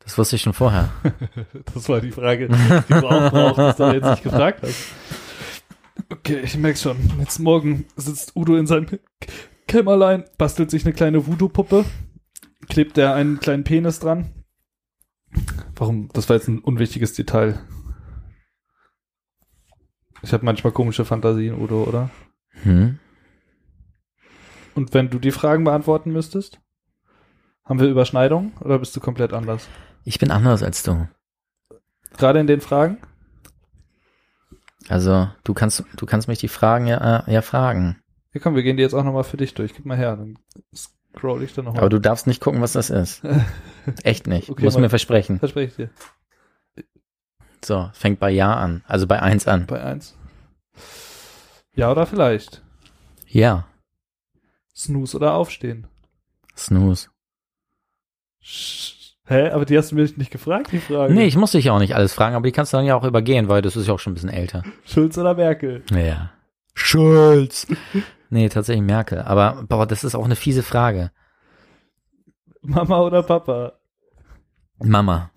[0.00, 0.90] Das wusste ich schon vorher.
[1.74, 4.88] Das war die Frage, die du auch brauchtest, aber jetzt nicht gefragt hast.
[6.10, 6.96] Okay, ich merk's schon.
[7.18, 8.86] Jetzt morgen sitzt Udo in seinem
[9.66, 11.84] Kämmerlein, bastelt sich eine kleine Voodoo-Puppe,
[12.68, 14.32] klebt er einen kleinen Penis dran.
[15.76, 16.08] Warum?
[16.14, 17.60] Das war jetzt ein unwichtiges Detail.
[20.22, 22.10] Ich habe manchmal komische Fantasien, Udo, oder?
[22.62, 22.98] Hm?
[24.74, 26.60] Und wenn du die Fragen beantworten müsstest?
[27.68, 29.68] Haben wir Überschneidungen oder bist du komplett anders?
[30.04, 31.06] Ich bin anders als du.
[32.16, 32.98] Gerade in den Fragen?
[34.88, 38.00] Also, du kannst, du kannst mich die Fragen ja, äh, ja fragen.
[38.32, 39.74] Ja, komm, wir gehen die jetzt auch nochmal für dich durch.
[39.74, 40.38] Gib mal her, dann
[40.74, 41.80] scroll ich da nochmal.
[41.80, 43.22] Aber du darfst nicht gucken, was das ist.
[44.02, 44.48] Echt nicht.
[44.48, 45.38] Okay, Muss mir versprechen.
[45.38, 46.84] Verspreche ich dir.
[47.62, 49.66] So, fängt bei Ja an, also bei eins an.
[49.66, 50.16] Bei eins.
[51.74, 52.62] Ja oder vielleicht?
[53.26, 53.66] Ja,
[54.78, 55.88] Snooze oder Aufstehen?
[56.56, 57.08] Snooze.
[59.26, 59.50] Hä?
[59.50, 61.12] Aber die hast du mir nicht gefragt, die Frage.
[61.12, 62.96] Nee, ich muss dich ja auch nicht alles fragen, aber die kannst du dann ja
[62.96, 64.62] auch übergehen, weil das ist ja auch schon ein bisschen älter.
[64.84, 65.84] Schulz oder Merkel?
[65.90, 66.32] Ja.
[66.72, 67.66] Schulz.
[68.30, 69.20] nee, tatsächlich Merkel.
[69.20, 71.10] Aber, boah, das ist auch eine fiese Frage.
[72.62, 73.74] Mama oder Papa?
[74.78, 75.30] Mama.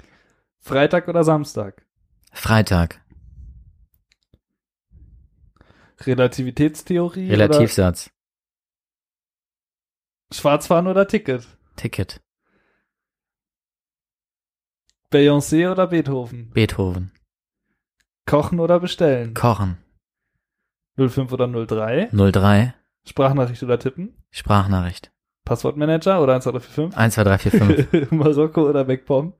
[0.59, 1.85] Freitag oder Samstag?
[2.31, 3.01] Freitag.
[5.99, 8.09] Relativitätstheorie Relativsatz.
[10.31, 11.45] Schwarzfahren oder Ticket?
[11.75, 12.21] Ticket.
[15.11, 16.51] Beyoncé oder Beethoven?
[16.51, 17.11] Beethoven.
[18.25, 19.33] Kochen oder bestellen?
[19.33, 19.77] Kochen.
[20.97, 22.09] 05 oder 03?
[22.13, 22.73] 03.
[23.05, 24.15] Sprachnachricht oder tippen?
[24.31, 25.11] Sprachnachricht.
[25.43, 26.97] Passwortmanager oder 1245?
[26.97, 28.11] 1, 2, 3, 4, 5.
[28.11, 29.33] Marokko oder MacPom?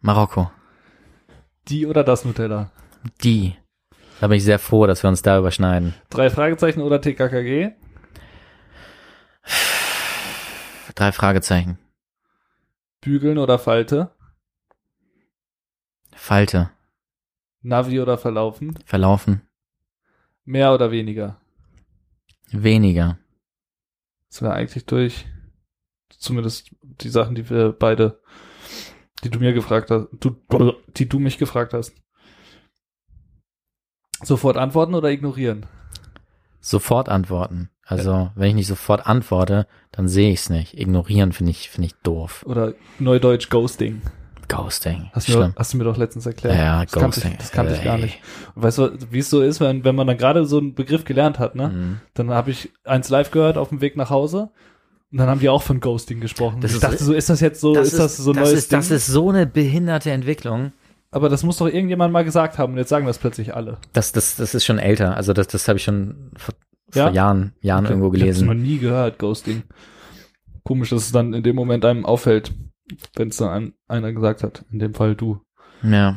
[0.00, 0.50] Marokko.
[1.68, 2.72] Die oder das Nutella?
[3.22, 3.54] Die.
[4.20, 5.94] Da bin ich sehr froh, dass wir uns da überschneiden.
[6.08, 7.70] Drei Fragezeichen oder TKKG?
[10.96, 11.78] Drei Fragezeichen.
[13.00, 14.10] Bügeln oder Falte?
[16.12, 16.70] Falte.
[17.62, 18.78] Navi oder Verlaufen?
[18.84, 19.42] Verlaufen.
[20.44, 21.40] Mehr oder weniger?
[22.50, 23.18] Weniger.
[24.28, 25.26] Das wäre eigentlich durch.
[26.10, 28.20] Zumindest die Sachen, die wir beide,
[29.24, 30.36] die du mir gefragt hast, du,
[30.96, 31.94] die du mich gefragt hast.
[34.22, 35.66] Sofort antworten oder ignorieren?
[36.60, 37.70] Sofort antworten.
[37.90, 40.78] Also, wenn ich nicht sofort antworte, dann sehe ich es nicht.
[40.78, 42.44] Ignorieren finde ich, finde ich doof.
[42.46, 44.02] Oder Neudeutsch Ghosting.
[44.48, 45.10] Ghosting.
[45.12, 45.48] Hast, du Schlimm.
[45.48, 46.56] mir, hast du mir doch letztens erklärt.
[46.56, 47.32] Ja, ja, das kannte Ghosting.
[47.32, 48.02] ich, das kannte ich gar Ey.
[48.02, 48.18] nicht.
[48.54, 51.04] Und weißt du, wie es so ist, wenn, wenn man dann gerade so einen Begriff
[51.04, 51.68] gelernt hat, ne?
[51.68, 52.00] Mhm.
[52.14, 54.50] Dann habe ich eins live gehört auf dem Weg nach Hause
[55.12, 56.60] und dann haben die auch von Ghosting gesprochen.
[56.60, 58.58] Das ich ist- dachte so, ist das jetzt so, ist, das so ein das neues
[58.58, 58.96] ist, das Ding?
[58.96, 60.72] ist so eine behinderte Entwicklung.
[61.12, 63.78] Aber das muss doch irgendjemand mal gesagt haben und jetzt sagen das plötzlich alle.
[63.92, 65.16] Das, das, das ist schon älter.
[65.16, 66.54] Also das, das habe ich schon vor,
[66.94, 67.06] Ja?
[67.06, 67.94] vor Jahren, Jahren Okay.
[67.94, 68.62] irgendwo Ich hab's noch gelesen.
[68.62, 69.62] nie gehört, Ghosting.
[70.64, 72.52] Komisch, dass es dann in dem Moment einem auffällt,
[73.16, 74.64] wenn es dann ein, einer gesagt hat.
[74.70, 75.40] In dem Fall du.
[75.82, 76.16] Ja.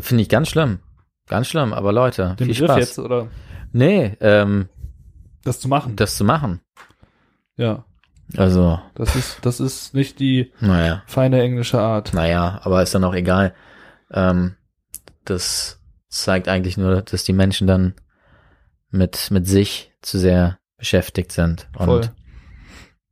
[0.00, 0.78] Finde ich ganz schlimm.
[1.26, 2.78] Ganz schlimm, aber Leute, Den viel Begriff Spaß.
[2.78, 3.28] jetzt oder
[3.72, 4.68] Nee, ähm,
[5.44, 5.94] das zu machen.
[5.96, 6.60] das zu machen.
[7.56, 7.84] ja,
[8.36, 12.14] Also, das ist, das ist nicht die naja, feine englische Art.
[12.14, 13.54] naja, aber ist dann auch egal.
[14.10, 14.54] Ähm,
[15.26, 17.92] das zeigt eigentlich nur, dass die Menschen dann
[18.90, 21.68] mit, mit sich zu sehr beschäftigt sind.
[21.76, 22.10] Und Voll.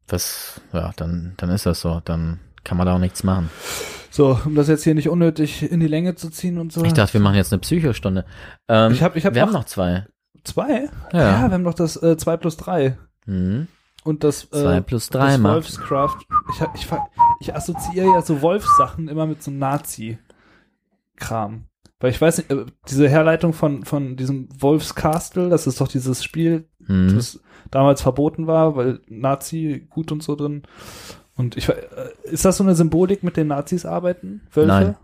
[0.07, 2.01] das, ja, dann, dann ist das so.
[2.05, 3.51] Dann kann man da auch nichts machen.
[4.11, 6.85] So, um das jetzt hier nicht unnötig in die Länge zu ziehen und so.
[6.85, 8.25] Ich dachte, wir machen jetzt eine Psychostunde.
[8.69, 10.07] Ähm, Ich hab- ich hab wir noch- haben noch zwei.
[10.45, 10.89] zwei?
[11.13, 11.19] Ja.
[11.19, 12.97] Ja, wir haben noch das äh, 2 plus 3.
[13.27, 13.67] Mhm.
[14.05, 15.55] Und das äh, Zwei plus drei das macht.
[15.55, 16.17] Wolfscraft.
[16.55, 16.87] Ich, ich,
[17.41, 21.65] ich assoziiere ja so Wolfssachen immer mit so Nazi-Kram.
[21.99, 26.23] Weil ich weiß nicht, äh, diese Herleitung von, von diesem Wolfskastel, das ist doch dieses
[26.23, 27.15] Spiel, Mhm.
[27.15, 27.41] das
[27.71, 30.63] damals verboten war, weil Nazi gut und so drin.
[31.37, 31.75] Und ich, äh,
[32.25, 34.43] ist das so eine Symbolik, mit den Nazis arbeiten?
[34.53, 34.69] Wölfe?
[34.69, 34.97] Nein.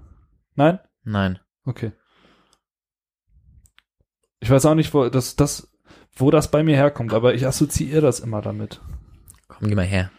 [0.55, 0.79] Nein?
[1.05, 1.39] Nein.
[1.65, 1.93] Okay.
[4.41, 5.69] Ich weiß auch nicht, wo das, das,
[6.17, 8.81] wo das bei mir herkommt, aber ich assoziiere das immer damit.
[9.49, 10.11] Komm, geh mal her.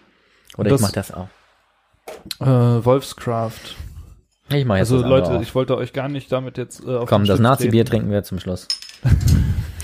[0.58, 1.30] Oder Das- ich mach das auch.
[2.40, 2.46] Äh,
[2.86, 3.76] Wolfscraft.
[4.50, 7.26] Ich mach jetzt Also Leute, ich wollte euch gar nicht damit jetzt äh, auf Komm,
[7.26, 8.68] das Nazi-Bier trinken wir zum Schluss.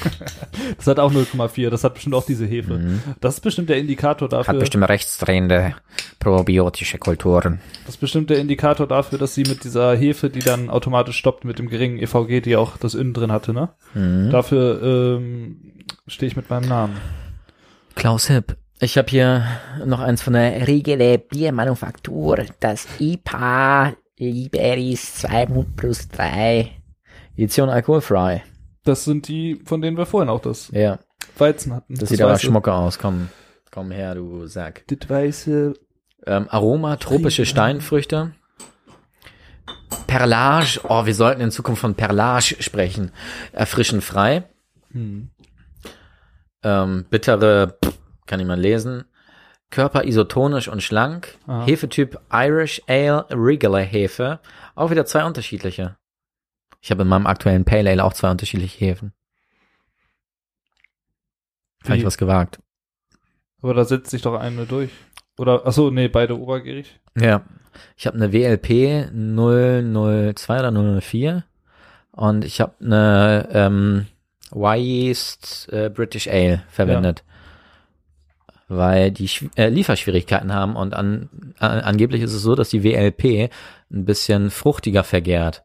[0.78, 1.70] Das hat auch 0,4.
[1.70, 2.78] Das hat bestimmt auch diese Hefe.
[2.78, 3.02] Mhm.
[3.22, 4.54] Das ist bestimmt der Indikator dafür.
[4.54, 5.76] Hat bestimmt rechtsdrehende
[6.20, 7.60] probiotische Kulturen.
[7.86, 11.46] Das ist bestimmt der Indikator dafür, dass sie mit dieser Hefe, die dann automatisch stoppt
[11.46, 13.70] mit dem geringen EVG, die auch das Innen drin hatte, ne?
[13.94, 14.30] Mhm.
[14.32, 16.98] Dafür ähm, stehe ich mit meinem Namen.
[17.96, 18.58] Klaus Hipp.
[18.82, 19.46] Ich habe hier
[19.86, 26.72] noch eins von der Riegele Biermanufaktur, das IPA Liberis 2 plus 3.
[27.36, 28.44] Edition alkoholfrei.
[28.90, 30.98] Das sind die, von denen wir vorhin auch das Ja,
[31.38, 31.94] Weizen hatten.
[31.96, 32.98] das, sieht aber weiße- schmucker aus.
[32.98, 33.30] Komm,
[33.70, 34.84] komm her, du Sack.
[34.88, 35.74] Das weiße
[36.26, 38.32] Ähm, Aroma, tropische Steinfrüchte.
[40.08, 40.82] Perlage.
[40.88, 43.12] Oh, wir sollten in Zukunft von Perlage sprechen.
[43.52, 44.44] Erfrischend frei.
[44.92, 45.30] Hm.
[46.64, 47.94] Ähm, bittere, pff,
[48.26, 49.06] kann ich mal lesen.
[49.70, 51.38] Körper isotonisch und schlank.
[51.46, 51.66] Aha.
[51.68, 54.40] Hefetyp Irish Ale, Regular Hefe.
[54.76, 55.96] Auch wieder zwei unterschiedliche.
[56.82, 59.14] Ich habe in meinem aktuellen Pale Ale auch zwei unterschiedliche Hefen.
[61.86, 62.60] Habe ich was gewagt.
[63.62, 64.92] Aber da setzt sich doch eine durch.
[65.38, 67.00] Oder, achso, nee, beide obergierig.
[67.18, 67.44] Ja.
[67.96, 71.44] Ich habe eine WLP 002 oder 004
[72.12, 74.08] und ich habe eine ähm,
[74.54, 77.24] Yeast äh, British Ale verwendet.
[78.68, 81.30] Weil die äh, Lieferschwierigkeiten haben und an
[81.60, 83.50] äh, angeblich ist es so, dass die WLP
[83.92, 85.64] ein bisschen fruchtiger vergärt.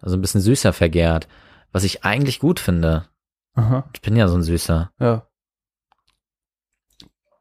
[0.00, 1.28] Also ein bisschen süßer vergärt.
[1.72, 3.08] Was ich eigentlich gut finde.
[3.54, 4.90] Aha, Ich bin ja so ein Süßer.
[5.00, 5.26] ja.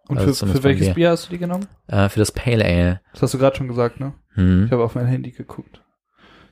[0.10, 0.94] Und Also für, für welches mir.
[0.96, 1.66] Bier hast du die genommen?
[1.88, 3.00] Äh, für das Pale Ale.
[3.14, 4.14] Das hast du gerade schon gesagt, ne?
[4.34, 4.66] Hm.
[4.66, 5.82] Ich habe auf mein Handy geguckt.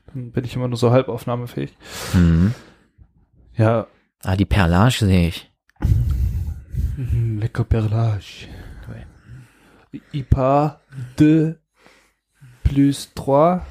[0.08, 1.76] Dann bin ich immer nur so halb aufnahmefähig.
[2.14, 2.54] Hm.
[3.56, 3.88] Ja.
[4.24, 5.52] Ah, die Perlage sehe ich.
[6.96, 8.48] Mhm, Lecker Perlage.
[10.14, 10.80] IPA
[11.18, 11.56] 2
[12.64, 13.62] plus 3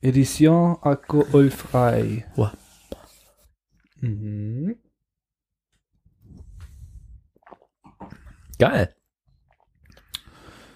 [0.00, 2.24] Edition alkoholfrei.
[2.36, 2.50] Wow.
[4.00, 4.76] Mhm.
[8.58, 8.94] Geil.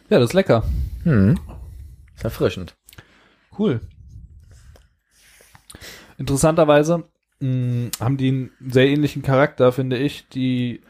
[0.08, 0.64] Ja, das ist lecker.
[1.04, 1.38] Hm.
[2.14, 2.76] Ist erfrischend.
[3.58, 3.80] Cool.
[6.18, 7.04] Interessanterweise
[7.40, 10.28] mh, haben die einen sehr ähnlichen Charakter, finde ich.
[10.28, 10.82] Die,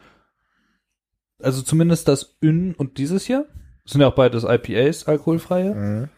[1.41, 3.49] also zumindest das Ün und dieses hier
[3.85, 6.09] sind ja auch beides IPAs, alkoholfreie.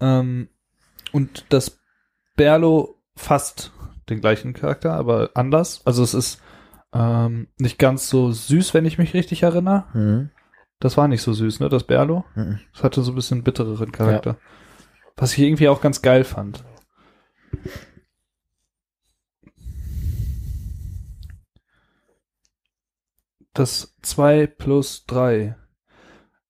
[0.00, 0.48] Ähm,
[1.14, 1.78] und das
[2.34, 3.72] Berlo fast
[4.08, 5.80] den gleichen Charakter, aber anders.
[5.84, 6.42] Also es ist
[6.92, 9.84] ähm, nicht ganz so süß, wenn ich mich richtig erinnere.
[9.92, 10.30] Hm.
[10.80, 11.68] Das war nicht so süß, ne?
[11.68, 12.24] Das Berlo.
[12.34, 12.58] Mhm.
[12.74, 14.38] Es hatte so ein bisschen bittereren Charakter.
[15.16, 16.64] Was ich irgendwie auch ganz geil fand.
[23.52, 25.56] Das 2 plus 3.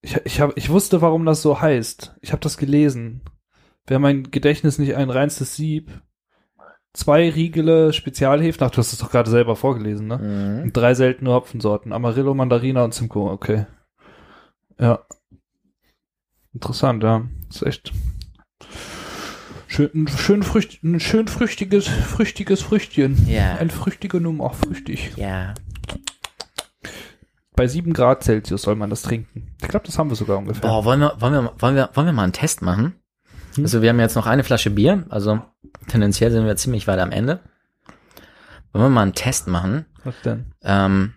[0.00, 2.16] Ich, ich, hab, ich wusste, warum das so heißt.
[2.22, 3.20] Ich habe das gelesen.
[3.86, 5.90] Wäre mein Gedächtnis nicht ein reinstes Sieb.
[6.94, 8.64] Zwei Riegele Spezialhefen.
[8.64, 10.18] Ach, du hast es doch gerade selber vorgelesen, ne?
[10.18, 10.62] Mhm.
[10.64, 11.92] Und drei seltene Hopfensorten.
[11.92, 13.30] Amarillo, Mandarina und Simcoe.
[13.30, 13.66] Okay.
[14.78, 15.04] Ja.
[16.54, 17.26] Interessant, ja.
[17.50, 17.92] ist echt
[19.66, 23.26] schön, ein schön, frücht, ein schön früchtiges, früchtiges Früchtchen.
[23.28, 23.56] Ja.
[23.56, 25.12] Ein früchtiger Nummer, auch früchtig.
[25.16, 25.54] Ja.
[27.56, 29.54] Bei 7 Grad Celsius soll man das trinken.
[29.60, 30.62] Ich glaube, das haben wir sogar ungefähr.
[30.62, 32.94] Boah, wollen wir, wollen wir, wollen wir, wollen wir mal einen Test machen?
[33.56, 33.64] Hm?
[33.64, 35.42] Also wir haben jetzt noch eine Flasche Bier, also
[35.88, 37.40] tendenziell sind wir ziemlich weit am Ende.
[38.72, 39.86] Wollen wir mal einen Test machen?
[40.02, 40.52] Was denn?
[40.62, 41.14] Ähm,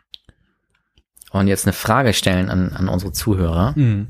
[1.31, 4.07] und jetzt eine Frage stellen an, an unsere Zuhörer Hm.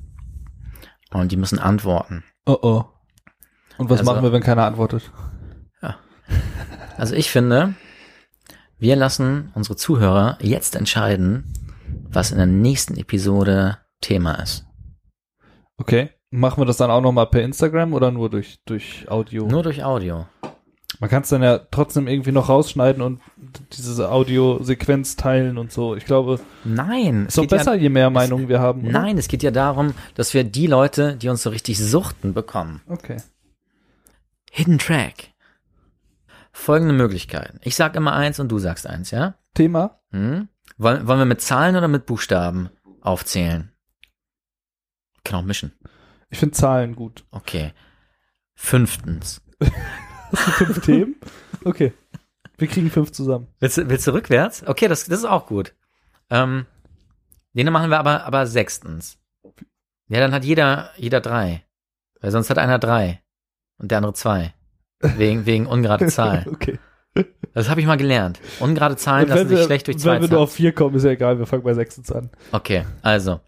[1.12, 2.24] und die müssen antworten.
[2.46, 2.86] Oh oh.
[3.78, 5.12] Und was Also- machen wir, wenn keiner antwortet?
[6.98, 7.76] Also ich finde,
[8.80, 11.54] wir lassen unsere Zuhörer jetzt entscheiden,
[12.10, 14.66] was in der nächsten Episode Thema ist.
[15.78, 16.10] Okay.
[16.30, 19.48] Machen wir das dann auch nochmal per Instagram oder nur durch, durch Audio?
[19.48, 20.28] Nur durch Audio.
[21.00, 23.22] Man kann es dann ja trotzdem irgendwie noch rausschneiden und
[23.74, 25.96] diese Audiosequenz teilen und so.
[25.96, 28.82] Ich glaube, Nein, ist doch geht ja- besser, je mehr Meinungen wir haben.
[28.82, 28.92] oder?
[28.92, 32.82] Nein, es geht ja darum, dass wir die Leute, die uns so richtig suchten, bekommen.
[32.88, 33.18] Okay.
[34.52, 35.32] Hidden Track.
[36.52, 37.60] Folgende Möglichkeiten.
[37.64, 39.36] Ich sag immer eins und du sagst eins, ja?
[39.54, 40.00] Thema?
[40.12, 40.48] Hm?
[40.78, 42.70] Wollen, wollen wir mit Zahlen oder mit Buchstaben
[43.02, 43.72] aufzählen?
[45.24, 45.74] Kann auch mischen.
[46.30, 47.26] Ich finde Zahlen gut.
[47.32, 47.74] Okay.
[48.56, 49.42] Fünftens.
[50.32, 51.16] Hast du fünf Themen?
[51.64, 51.94] Okay.
[52.58, 53.48] Wir kriegen fünf zusammen.
[53.60, 54.66] Willst du, willst du rückwärts?
[54.68, 55.76] Okay, das, das ist auch gut.
[56.30, 56.66] Ähm,
[57.54, 59.20] dann machen wir aber, aber sechstens.
[60.10, 61.64] Ja, dann hat jeder, jeder drei.
[62.20, 63.22] Weil sonst hat einer drei.
[63.78, 64.54] Und der andere zwei.
[65.00, 66.48] Wegen, wegen ungerade Zahlen.
[66.48, 66.80] okay.
[67.54, 68.40] Das habe ich mal gelernt.
[68.60, 71.12] Ungerade Zahlen lassen sich schlecht durch zwei wenn wir nur auf vier kommen, ist ja
[71.12, 71.40] egal.
[71.40, 72.30] Wir fangen bei sechstens an.
[72.52, 73.40] Okay, also.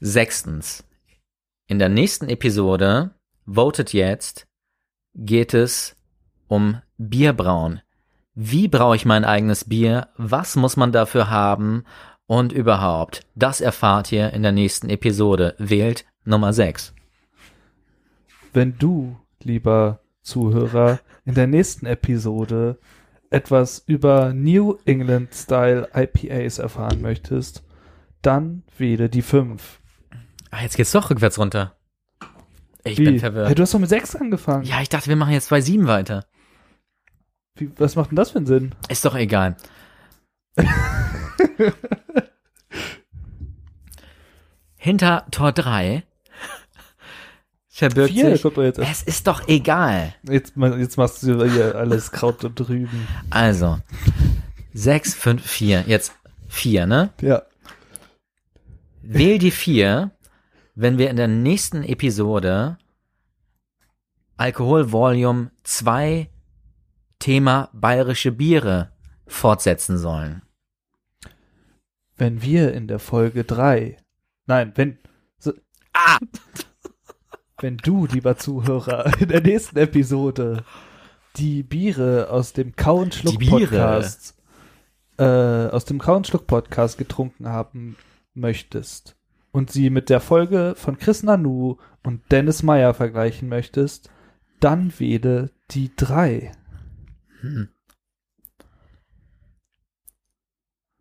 [0.00, 0.84] Sechstens.
[1.72, 3.12] In der nächsten Episode,
[3.46, 4.46] votet jetzt,
[5.14, 5.96] geht es
[6.46, 7.80] um Bierbrauen.
[8.34, 10.08] Wie braue ich mein eigenes Bier?
[10.18, 11.84] Was muss man dafür haben?
[12.26, 15.54] Und überhaupt, das erfahrt ihr in der nächsten Episode.
[15.56, 16.92] Wählt Nummer 6.
[18.52, 22.78] Wenn du, lieber Zuhörer, in der nächsten Episode
[23.30, 27.64] etwas über New England Style IPAs erfahren möchtest,
[28.20, 29.80] dann wähle die fünf.
[30.52, 31.74] Ah, jetzt geht's doch rückwärts runter.
[32.84, 33.04] Ich Wie?
[33.04, 33.48] bin verwirrt.
[33.48, 34.64] Hey, du hast doch mit sechs angefangen.
[34.64, 36.26] ja, ich dachte, wir machen jetzt bei sieben weiter.
[37.56, 38.74] Wie, was macht denn das für einen Sinn?
[38.88, 39.56] Ist doch egal.
[44.76, 46.02] Hinter Tor 3
[47.68, 48.42] verbirgt Vier sich.
[48.42, 48.78] kommt jetzt.
[48.78, 50.14] Es ist doch egal.
[50.24, 53.08] Jetzt, jetzt machst du hier alles Kraut und drüben.
[53.30, 53.78] Also,
[54.74, 55.84] 6, 5, 4.
[55.86, 56.12] Jetzt
[56.48, 57.10] 4, ne?
[57.22, 57.42] Ja.
[59.00, 60.10] Wähl die 4,
[60.74, 62.78] wenn wir in der nächsten Episode
[64.36, 66.28] Alkohol Volume 2
[67.18, 68.92] Thema bayerische Biere
[69.26, 70.42] fortsetzen sollen.
[72.16, 73.96] Wenn wir in der Folge drei,
[74.46, 74.98] nein, wenn,
[75.38, 75.52] so,
[75.92, 76.18] Ah!
[77.60, 80.64] wenn du, lieber Zuhörer, in der nächsten Episode
[81.36, 83.60] die Biere aus dem Kau und Schluck Die Biere.
[83.60, 84.34] Podcast,
[85.18, 87.96] äh, aus dem Kau und Schluck Podcast getrunken haben
[88.34, 89.16] möchtest,
[89.52, 94.10] und sie mit der Folge von Chris Nanu und Dennis Meyer vergleichen möchtest,
[94.60, 96.52] dann wähle die drei.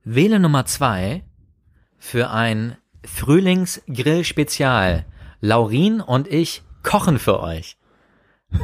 [0.04, 1.24] Wähle Nummer zwei
[1.98, 5.06] für ein Frühlingsgrill-Spezial.
[5.40, 7.78] Laurin und ich kochen für euch.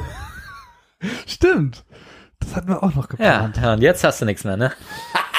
[1.25, 1.85] Stimmt.
[2.39, 3.57] Das hatten wir auch noch geplant.
[3.57, 4.71] ja, und jetzt hast du nichts mehr, ne?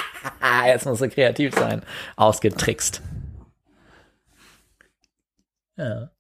[0.67, 1.83] jetzt musst du kreativ sein.
[2.17, 3.03] Ausgetrickst.
[5.79, 6.11] Ja.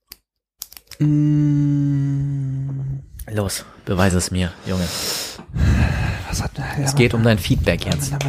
[1.04, 4.84] Mm, Los, beweise es mir, Junge.
[6.28, 8.12] was hat ja, Es geht um dein Feedback jetzt.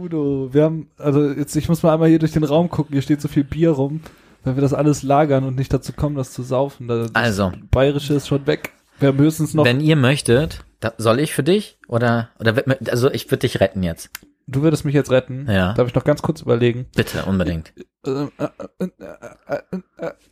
[0.00, 3.02] Udo, wir haben, also jetzt, ich muss mal einmal hier durch den Raum gucken, hier
[3.02, 4.00] steht so viel Bier rum,
[4.44, 6.88] wenn wir das alles lagern und nicht dazu kommen, das zu saufen.
[6.88, 8.72] Das Also, Bayerische ist schon weg.
[9.00, 12.90] Wir haben höchstens noch, wenn ihr möchtet, da, soll ich für dich oder oder wird-
[12.90, 14.10] also ich würde dich retten jetzt.
[14.50, 15.46] Du würdest mich jetzt retten.
[15.48, 15.72] Ja.
[15.74, 16.86] Darf ich noch ganz kurz überlegen?
[16.94, 17.72] Bitte, unbedingt.
[18.06, 18.26] Äh,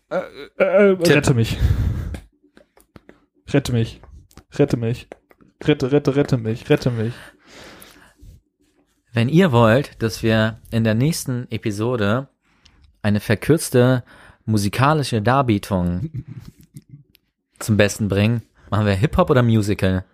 [0.08, 0.24] äh,
[0.58, 0.96] äh.
[1.08, 1.58] Rette mich.
[3.52, 4.00] Rette mich.
[4.58, 5.08] Rette mich.
[5.64, 6.68] Rette, rette, rette mich.
[6.68, 7.14] Rette mich.
[9.12, 12.28] Wenn ihr wollt, dass wir in der nächsten Episode
[13.02, 14.04] eine verkürzte
[14.44, 16.24] musikalische Darbietung
[17.58, 20.04] zum Besten bringen, machen wir Hip-Hop oder Musical?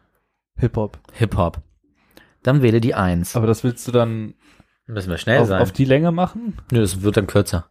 [0.57, 0.99] Hip-Hop.
[1.13, 1.63] Hip-Hop.
[2.45, 3.35] Dann wähle die Eins.
[3.35, 4.35] Aber das willst du dann
[4.87, 5.61] Müssen wir schnell auf, sein.
[5.63, 6.59] auf die Länge machen?
[6.71, 7.71] Nö, es wird dann kürzer.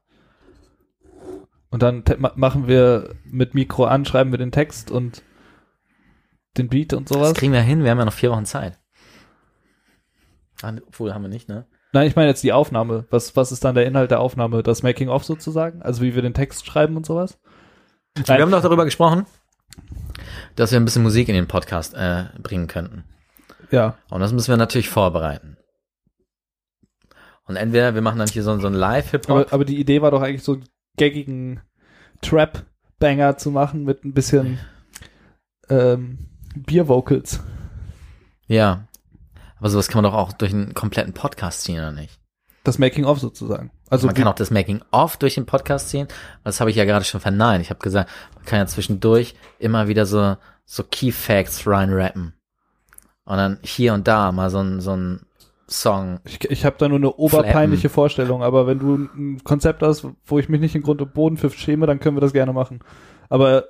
[1.70, 2.04] Und dann
[2.36, 5.24] machen wir mit Mikro an, schreiben wir den Text und
[6.58, 7.34] den Beat und Das sowas.
[7.34, 8.80] kriegen wir hin, wir haben ja noch vier Wochen Zeit.
[10.62, 11.66] Ah, Obwohl, haben wir nicht, ne?
[11.92, 13.06] Nein, ich meine jetzt die Aufnahme.
[13.12, 14.64] Was, was ist dann der Inhalt der Aufnahme?
[14.64, 15.82] Das Making-of sozusagen?
[15.84, 17.40] Also wie wir den Text schreiben und sowas?
[18.26, 19.26] Wir haben doch darüber gesprochen,
[20.56, 23.04] dass wir ein bisschen Musik in den Podcast äh, bringen könnten.
[23.74, 23.98] Ja.
[24.12, 25.58] Und das müssen wir natürlich vorbereiten.
[27.46, 29.38] Und entweder wir machen dann hier so, so ein Live-Hip-Hop.
[29.38, 31.60] Aber, aber die Idee war doch eigentlich so einen gaggigen
[32.22, 34.60] Trap-Banger zu machen mit ein bisschen
[35.70, 37.40] ähm, Bier-Vocals.
[38.46, 38.88] Ja.
[39.58, 42.20] Aber sowas kann man doch auch durch einen kompletten Podcast ziehen, oder nicht?
[42.64, 43.72] Das Making-of sozusagen.
[43.90, 46.08] Also man kann auch das Making-of durch den Podcast ziehen.
[46.44, 47.64] Das habe ich ja gerade schon verneint.
[47.64, 52.36] Ich habe gesagt, man kann ja zwischendurch immer wieder so, so Key-Facts reinrappen.
[53.26, 55.22] Und dann hier und da mal so ein, so ein
[55.70, 56.20] Song.
[56.26, 60.38] ich, ich habe da nur eine oberpeinliche Vorstellung, aber wenn du ein Konzept hast, wo
[60.40, 62.80] ich mich nicht in Grund und Boden für schäme, dann können wir das gerne machen.
[63.30, 63.64] Aber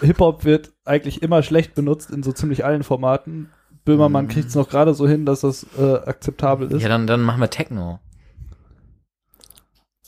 [0.00, 3.50] Hip-Hop wird eigentlich immer schlecht benutzt in so ziemlich allen Formaten.
[3.84, 4.28] Böhmermann Mhm.
[4.30, 6.82] kriegt es noch gerade so hin, dass das äh, akzeptabel ist.
[6.82, 7.98] Ja, dann, dann machen wir Techno.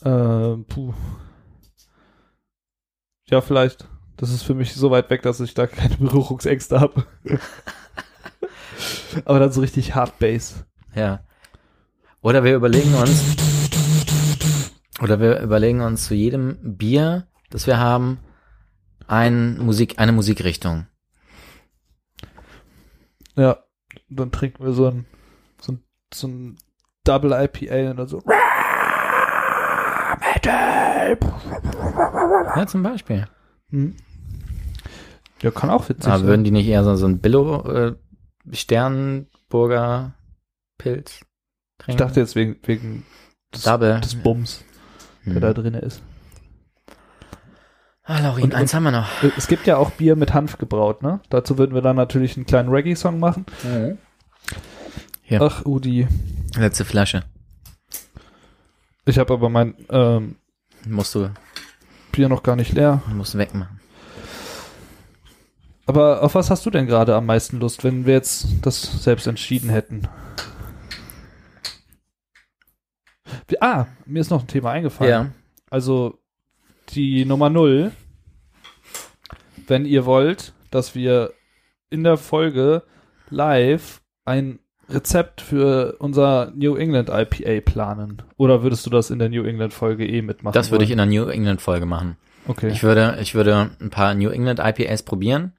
[0.01, 0.93] Äh, puh.
[3.29, 3.87] Ja, vielleicht.
[4.15, 7.05] Das ist für mich so weit weg, dass ich da keine Berührungsängste habe.
[9.25, 10.65] Aber dann so richtig Hard Bass.
[10.95, 11.21] Ja.
[12.21, 13.23] Oder wir überlegen uns,
[15.01, 18.19] oder wir überlegen uns zu jedem Bier, das wir haben,
[19.07, 20.87] ein Musik, eine Musikrichtung.
[23.35, 23.57] Ja.
[24.09, 25.05] Dann trinken wir so ein,
[25.59, 25.83] so ein,
[26.13, 26.57] so ein
[27.03, 28.21] Double IPA oder so.
[32.55, 33.27] Ja, zum Beispiel.
[33.69, 33.95] Hm.
[35.41, 36.27] Ja, kann auch witzig Aber sein.
[36.27, 37.95] würden die nicht eher so, so ein Billo äh,
[38.51, 40.13] Sternburger
[40.77, 41.19] Pilz
[41.79, 41.97] ich trinken?
[41.99, 43.05] dachte jetzt wegen, wegen
[43.53, 43.99] des, Double.
[44.01, 44.63] des Bums,
[45.25, 45.41] der Hm.
[45.41, 46.01] da drin ist.
[48.03, 49.09] Ah, Laurin, Und- eins haben wir noch.
[49.37, 51.19] Es gibt ja auch Bier mit Hanf gebraut, ne?
[51.29, 53.45] Dazu würden wir dann natürlich einen kleinen Reggae-Song machen.
[55.25, 55.41] Ja.
[55.41, 56.07] Ach, Udi.
[56.55, 57.23] Letzte Flasche.
[59.05, 60.37] Ich habe aber mein ähm,
[60.85, 61.29] Musst du,
[62.13, 63.01] Bier noch gar nicht leer.
[63.13, 63.81] musst du wegmachen.
[65.87, 69.25] Aber auf was hast du denn gerade am meisten Lust, wenn wir jetzt das selbst
[69.25, 70.03] entschieden hätten?
[73.61, 75.09] Ah, mir ist noch ein Thema eingefallen.
[75.09, 75.31] Ja.
[75.69, 76.19] Also
[76.89, 77.91] die Nummer null.
[79.65, 81.33] Wenn ihr wollt, dass wir
[81.89, 82.83] in der Folge
[83.29, 84.59] live ein
[84.89, 88.21] Rezept für unser New England IPA planen.
[88.37, 90.53] Oder würdest du das in der New England Folge eh mitmachen?
[90.53, 90.99] Das würde ich wollen?
[90.99, 92.17] in der New England Folge machen.
[92.47, 92.69] Okay.
[92.69, 95.53] Ich würde, ich würde ein paar New England IPAs probieren.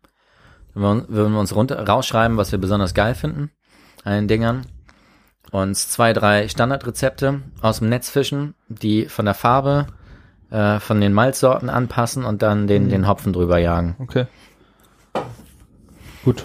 [0.79, 3.51] Würden wir- würden wir uns runter, rausschreiben, was wir besonders geil finden
[4.05, 4.67] an den Dingern.
[5.51, 9.87] Uns zwei, drei Standardrezepte aus dem Netz fischen, die von der Farbe,
[10.51, 12.89] äh, von den Malzsorten anpassen und dann den, Mhm.
[12.91, 13.97] den Hopfen drüber jagen.
[13.99, 14.27] Okay.
[16.25, 16.45] Gut.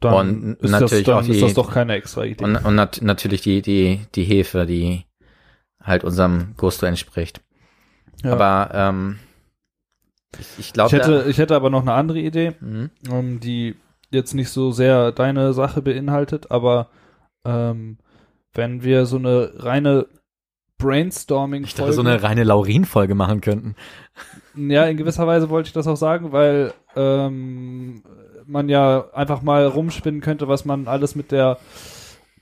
[0.00, 2.42] Dann Und ist natürlich das, auch dann ist die- das doch keine extra Idee.
[2.42, 5.04] Und, und nat natürlich die, die, die Hefe, die
[5.82, 7.42] halt unserem Gusto entspricht.
[8.22, 8.32] Ja.
[8.32, 9.18] Aber ähm,
[10.38, 12.90] ich, ich ich, glaube, hätte, ich hätte aber noch eine andere Idee, Mhm.
[13.10, 13.76] ähm, die
[14.10, 16.88] jetzt nicht so sehr deine Sache beinhaltet, aber
[17.44, 17.98] ähm,
[18.52, 20.06] wenn wir so eine reine
[20.78, 23.76] brainstorming Ich dachte, so eine reine Laurin-Folge machen könnten.
[24.56, 28.02] Ja, in gewisser Weise wollte ich das auch sagen, weil ähm,
[28.46, 31.58] man ja einfach mal rumspinnen könnte, was man alles mit der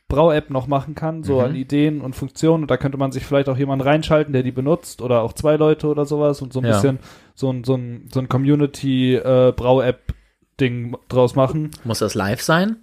[0.09, 1.41] Brau-App noch machen kann, so Mhm.
[1.45, 2.65] an Ideen und Funktionen.
[2.65, 5.57] Und da könnte man sich vielleicht auch jemanden reinschalten, der die benutzt oder auch zwei
[5.57, 6.73] Leute oder sowas und so ein Ja.
[6.73, 6.99] bisschen
[7.35, 11.71] so ein, so ein, so ein Community-Brau-App-Ding draus machen.
[11.85, 12.77] Muss das live sein?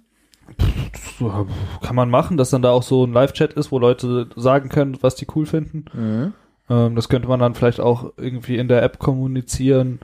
[1.18, 4.98] Kann man machen, dass dann da auch so ein Live-Chat ist, wo Leute sagen können,
[5.00, 5.86] was die cool finden.
[5.92, 6.32] Mhm.
[6.68, 10.00] Ähm, das könnte man dann vielleicht auch irgendwie in der App kommunizieren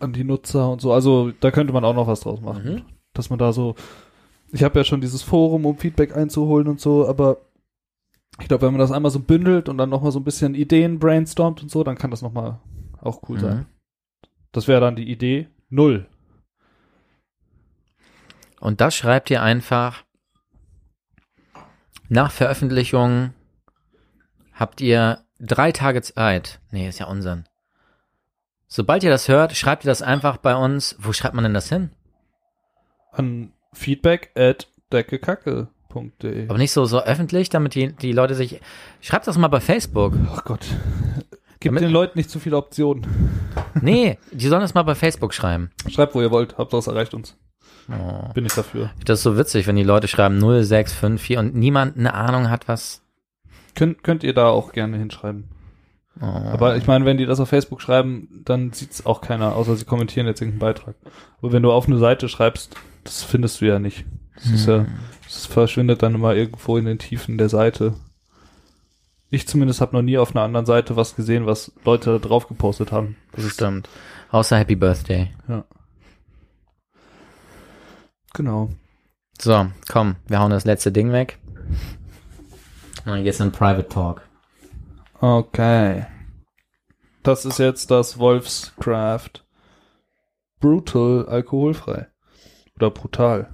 [0.00, 0.92] an die Nutzer und so.
[0.92, 2.64] Also da könnte man auch noch was draus machen.
[2.64, 2.82] Mhm.
[3.14, 3.74] Dass man da so,
[4.52, 7.38] ich habe ja schon dieses Forum, um Feedback einzuholen und so, aber
[8.40, 10.98] ich glaube, wenn man das einmal so bündelt und dann nochmal so ein bisschen Ideen
[10.98, 12.60] brainstormt und so, dann kann das nochmal
[13.00, 13.40] auch cool Mhm.
[13.42, 13.66] sein.
[14.52, 16.06] Das wäre dann die Idee null.
[18.60, 20.04] Und das schreibt ihr einfach
[22.08, 23.34] nach Veröffentlichung
[24.52, 26.60] habt ihr drei Tage Zeit.
[26.70, 27.44] Nee, ist ja Unsinn.
[28.66, 30.96] Sobald ihr das hört, schreibt ihr das einfach bei uns.
[30.98, 31.90] Wo schreibt man denn das hin?
[33.12, 36.48] An feedback at deckekacke.de.
[36.48, 38.60] Aber nicht so, so öffentlich, damit die, die Leute sich.
[39.00, 40.14] Schreibt das mal bei Facebook.
[40.32, 40.66] Ach Gott.
[41.60, 43.06] Gib Damit- den Leuten nicht zu viele Optionen.
[43.80, 45.70] Nee, die sollen das mal bei Facebook schreiben.
[45.88, 46.56] Schreibt, wo ihr wollt.
[46.56, 47.36] Hauptsache es erreicht uns.
[47.90, 48.32] Oh.
[48.34, 48.90] Bin ich dafür.
[49.04, 53.02] Das ist so witzig, wenn die Leute schreiben 0654 und niemand eine Ahnung hat, was.
[53.74, 55.44] Könnt, könnt ihr da auch gerne hinschreiben.
[56.20, 56.24] Oh.
[56.24, 59.84] Aber ich meine, wenn die das auf Facebook schreiben, dann sieht's auch keiner, außer sie
[59.84, 60.96] kommentieren jetzt irgendeinen Beitrag.
[61.40, 62.76] Aber wenn du auf eine Seite schreibst,
[63.08, 64.04] das findest du ja nicht.
[64.34, 64.84] Das ist ja,
[65.24, 67.94] das verschwindet dann immer irgendwo in den Tiefen der Seite.
[69.30, 72.48] Ich zumindest habe noch nie auf einer anderen Seite was gesehen, was Leute da drauf
[72.48, 73.16] gepostet haben.
[73.32, 73.88] Das ist, Stimmt.
[74.30, 75.30] Außer Happy Birthday.
[78.34, 78.70] genau.
[79.40, 81.38] So, komm, wir hauen das letzte Ding weg.
[83.04, 84.22] Und dann geht's in Private Talk.
[85.20, 86.06] Okay.
[87.22, 89.44] Das ist jetzt das Wolfscraft
[90.60, 92.08] Brutal alkoholfrei.
[92.78, 93.52] Oder brutal.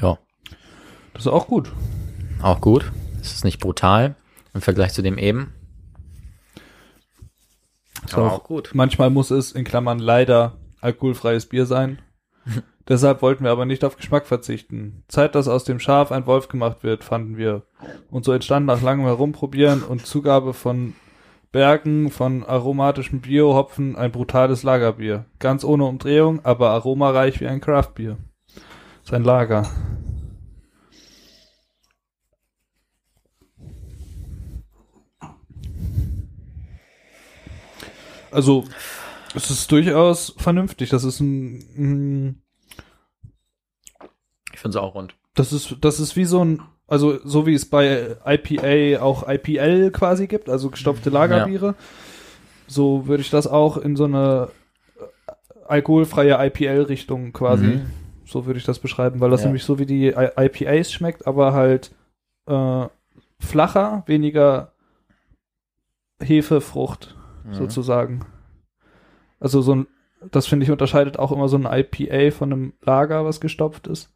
[0.00, 0.18] Ja,
[1.12, 1.72] Das ist auch gut.
[2.42, 2.92] auch gut.
[3.20, 4.14] Es ist nicht brutal
[4.54, 5.52] im Vergleich zu dem eben.
[8.04, 8.70] Ist Aber auch- auch gut.
[8.74, 11.98] Manchmal muss es in Klammern leider alkoholfreies Bier sein.
[12.88, 15.02] Deshalb wollten wir aber nicht auf Geschmack verzichten.
[15.08, 17.64] Zeit, dass aus dem Schaf ein Wolf gemacht wird, fanden wir.
[18.10, 20.94] Und so entstand nach langem Herumprobieren und Zugabe von
[21.50, 25.24] Bergen von aromatischem Biohopfen ein brutales Lagerbier.
[25.38, 28.18] Ganz ohne Umdrehung, aber aromareich wie ein Craftbier.
[29.02, 29.70] Sein Lager.
[38.30, 38.64] Also,
[39.34, 40.90] es ist durchaus vernünftig.
[40.90, 42.42] Das ist ein, ein
[44.52, 45.14] Ich finde es auch rund.
[45.34, 49.90] das ist, das ist wie so ein, also so wie es bei IPA auch IPL
[49.92, 51.74] quasi gibt, also gestopfte Lagerbiere.
[52.66, 54.48] So würde ich das auch in so eine
[54.98, 55.32] äh,
[55.66, 57.90] alkoholfreie IPL-Richtung quasi, Mhm.
[58.26, 59.46] so würde ich das beschreiben, weil das Ja.
[59.48, 61.92] nämlich so wie die IPAs schmeckt, aber halt
[62.46, 62.86] äh,
[63.38, 64.72] flacher, weniger
[66.20, 67.54] Hefefrucht Mhm.
[67.54, 68.20] sozusagen.
[69.40, 69.86] Also so ein,
[70.30, 74.12] das finde ich unterscheidet auch immer so ein IPA von einem Lager, was gestopft ist.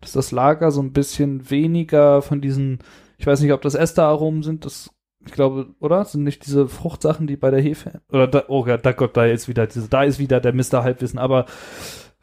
[0.00, 2.78] Dass das Lager so ein bisschen weniger von diesen,
[3.18, 4.90] ich weiß nicht, ob das Esteraromen sind, das,
[5.24, 6.04] ich glaube, oder?
[6.04, 9.26] Sind nicht diese Fruchtsachen, die bei der Hefe, oder da, oh Gott, da, Gott, da
[9.26, 10.84] ist wieder diese, da ist wieder der Mr.
[10.84, 11.46] Halbwissen, aber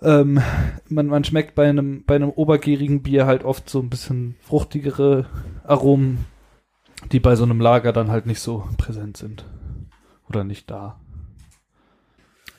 [0.02, 0.41] ähm,
[0.89, 5.26] man, man schmeckt bei einem, bei einem obergärigen Bier halt oft so ein bisschen fruchtigere
[5.64, 6.26] Aromen,
[7.11, 9.45] die bei so einem Lager dann halt nicht so präsent sind.
[10.30, 10.99] Oder nicht da.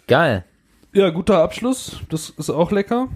[0.07, 0.45] Geil.
[0.93, 2.01] Ja, guter Abschluss.
[2.09, 3.09] Das ist auch lecker.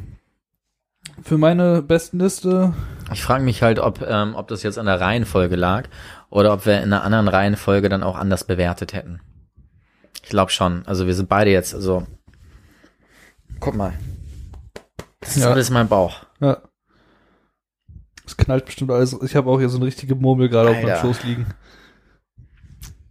[1.23, 2.73] Für meine besten Liste.
[3.13, 5.89] Ich frage mich halt, ob, ähm, ob das jetzt an der Reihenfolge lag
[6.31, 9.21] oder ob wir in einer anderen Reihenfolge dann auch anders bewertet hätten.
[10.23, 10.87] Ich glaube schon.
[10.87, 12.07] Also wir sind beide jetzt, also.
[13.59, 13.93] Guck mal.
[15.21, 15.51] Das ist Ja.
[15.51, 16.25] alles mein Bauch.
[16.41, 16.59] Ja.
[18.25, 19.17] Es knallt bestimmt alles.
[19.23, 20.97] Ich habe auch hier so eine richtige Murmel gerade auf meinem.
[20.99, 21.47] Schoß liegen.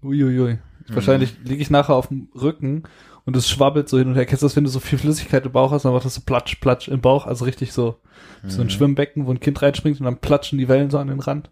[0.02, 0.60] Uiuiui.
[0.88, 2.84] Wahrscheinlich liege ich nachher auf dem Rücken
[3.30, 4.26] und es schwabbelt so hin und her.
[4.26, 6.22] Kennst du das, wenn du so viel Flüssigkeit im Bauch hast, dann macht das so
[6.26, 7.27] platsch, platsch im Bauch.
[7.27, 7.99] Also richtig so,
[8.47, 11.19] so ein Schwimmbecken, wo ein Kind reinspringt und dann platschen die Wellen so an den
[11.19, 11.51] Rand.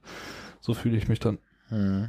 [0.59, 1.37] So fühle ich mich dann.
[1.69, 2.07] Mhm.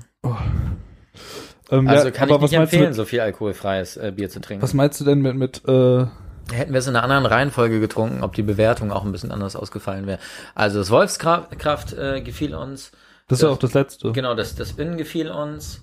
[1.71, 4.63] Ähm, Also ja, kann ich nicht empfehlen, mit, so viel alkoholfreies äh, Bier zu trinken.
[4.63, 6.07] was meinst du denn mit, mit äh,
[6.51, 9.55] Hätten wir es in einer anderen Reihenfolge getrunken, ob die Bewertung auch ein bisschen anders
[9.55, 10.19] ausgefallen wäre.
[10.55, 12.91] Also das Wolfskraft äh, gefiel uns.
[13.27, 14.13] das ist ja auch das letzte.
[14.13, 15.83] Genau, das, das Innen gefiel uns.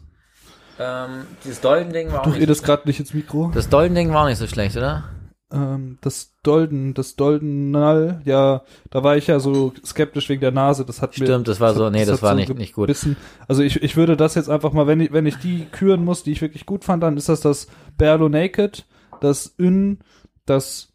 [0.79, 2.77] Ähm, dieses Dolden-Ding war auch Du nicht redest so schlecht.
[2.79, 3.51] gerade nicht ins Mikro.
[3.53, 5.05] Das Dolden-Ding war auch nicht so schlecht, oder?
[5.53, 10.51] ähm, das Dolden, das Dolden Null, ja, da war ich ja so skeptisch wegen der
[10.51, 10.85] Nase.
[10.85, 12.87] Das hat mir, Stimmt, das war so, nee, das hat war so nicht, nicht gut.
[12.87, 13.15] gebissen.
[13.47, 16.23] Also ich, ich würde das jetzt einfach mal, wenn ich, wenn ich die küren muss,
[16.23, 18.85] die ich wirklich gut fand, dann ist das das Berlo Naked,
[19.21, 19.99] das Ün,
[20.45, 20.89] das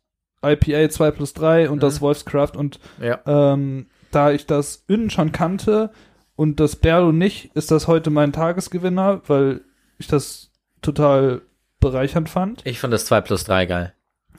[0.45, 1.81] IPA 2 plus 3 und Mhm.
[1.81, 3.21] das Wolfscraft und Ja.
[3.27, 5.91] ähm, da ich das Ün schon kannte
[6.35, 9.61] und das Berlo nicht, ist das heute mein Tagesgewinner, weil
[10.01, 10.51] ich das
[10.83, 11.43] total
[11.79, 12.63] bereichernd fand.
[12.65, 13.95] Ich fand das 2 plus 3 geil.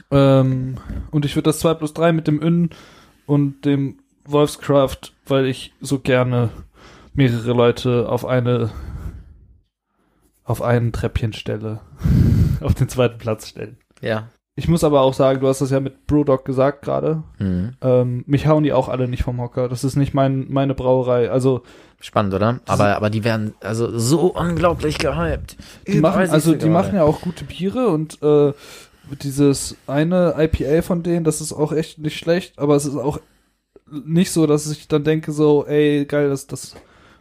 [0.10, 0.78] Ähm,
[1.12, 2.70] und ich würde das 2 plus 3 mit dem Ün
[3.26, 6.50] und dem Wolfscraft, weil ich so gerne
[7.14, 8.72] mehrere Leute auf eine
[10.44, 11.80] auf ein Treppchen stelle.
[12.62, 13.78] auf den zweiten Platz stellen.
[14.02, 14.30] Ja.
[14.56, 17.24] Ich muss aber auch sagen, du hast das ja mit Brewdog gesagt gerade.
[17.40, 17.74] Mhm.
[17.82, 19.70] Ähm, mich hauen die auch alle nicht vom Hocker.
[19.70, 21.32] Das ist nicht mein, meine Brauerei.
[21.32, 21.64] Also
[22.02, 22.60] Spannend, oder?
[22.66, 25.56] Aber, aber die werden also so unglaublich gehypt.
[25.88, 28.54] die machen, also die machen ja auch gute Biere und äh,
[29.24, 33.20] dieses eine IPA von denen, das ist auch echt nicht schlecht, aber es ist auch
[33.92, 36.76] nicht so, dass ich dann denke so, ey, geil, das, das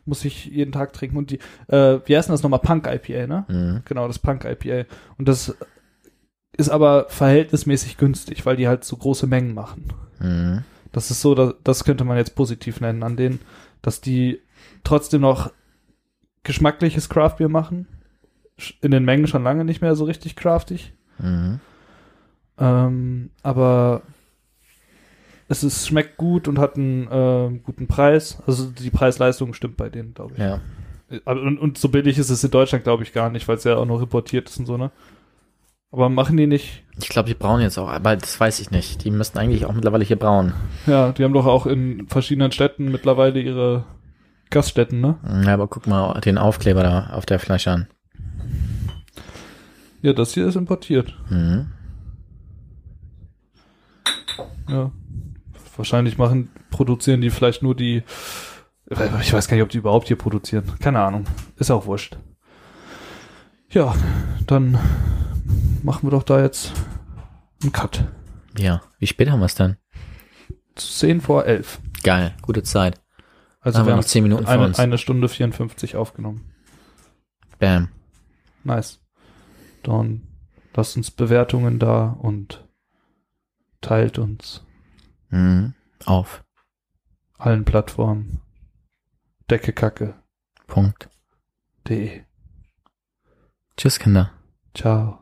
[0.05, 1.16] muss ich jeden Tag trinken.
[1.16, 1.39] Und die,
[1.69, 2.61] äh, wie heißt denn das nochmal?
[2.61, 3.44] Punk IPA, ne?
[3.48, 3.82] Mhm.
[3.85, 4.86] Genau, das Punk IPA.
[5.19, 5.57] Und das
[6.57, 9.93] ist aber verhältnismäßig günstig, weil die halt so große Mengen machen.
[10.19, 10.65] Mhm.
[10.93, 13.40] Das ist so, das, das könnte man jetzt positiv nennen an denen,
[13.82, 14.40] dass die
[14.85, 15.51] trotzdem noch
[16.43, 17.86] geschmackliches Craftbier machen.
[18.82, 20.93] In den Mengen schon lange nicht mehr so richtig craftig.
[21.19, 21.61] Mhm.
[22.59, 24.02] Ähm, aber
[25.48, 28.43] es ist, schmeckt gut und hat einen ähm, guten Preis.
[28.47, 30.40] Also die Preis-Leistung stimmt bei denen, glaube ich.
[30.40, 30.61] Ja.
[31.24, 33.65] Aber, und, und so billig ist es in Deutschland, glaube ich, gar nicht, weil es
[33.65, 34.93] ja auch noch importiert ist und so, ne?
[35.93, 36.85] Aber machen die nicht.
[37.01, 39.02] Ich glaube, die brauen jetzt auch, aber das weiß ich nicht.
[39.02, 40.52] Die müssten eigentlich auch mittlerweile hier brauen.
[40.86, 43.85] Ja, die haben doch auch in verschiedenen Städten mittlerweile ihre
[44.51, 45.18] Gaststätten, ne?
[45.44, 47.89] Ja, aber guck mal den Aufkleber da auf der Flasche an.
[50.02, 51.16] Ja, das hier ist importiert.
[51.28, 51.72] Mhm.
[54.68, 54.90] Ja.
[55.77, 58.02] Wahrscheinlich machen, produzieren die vielleicht nur die.
[59.20, 60.64] Ich weiß gar nicht, ob die überhaupt hier produzieren.
[60.81, 61.24] Keine Ahnung.
[61.56, 62.18] Ist auch wurscht.
[63.70, 63.94] Ja,
[64.47, 64.78] dann
[65.82, 66.72] machen wir doch da jetzt
[67.62, 68.05] einen Cut.
[68.59, 68.82] Ja.
[68.98, 69.77] Wie spät haben wir es denn?
[70.74, 71.81] 10 vor 11.
[72.02, 73.01] Geil, gute Zeit.
[73.61, 74.78] Also haben wir wir noch haben 10 Minuten eine, uns.
[74.78, 76.51] eine Stunde 54 aufgenommen.
[77.59, 77.89] Bam.
[78.65, 79.01] Nice.
[79.82, 80.27] Dann
[80.74, 82.66] lasst uns Bewertungen da und
[83.81, 84.65] teilt uns
[85.31, 85.74] Mhm.
[86.07, 86.43] Auf.
[87.39, 88.41] allen Plattformen.
[89.51, 90.15] Deckekacke.de.
[90.66, 91.09] Punkt.
[93.77, 94.32] Tschüss, Kinder.
[94.74, 95.19] Ciao.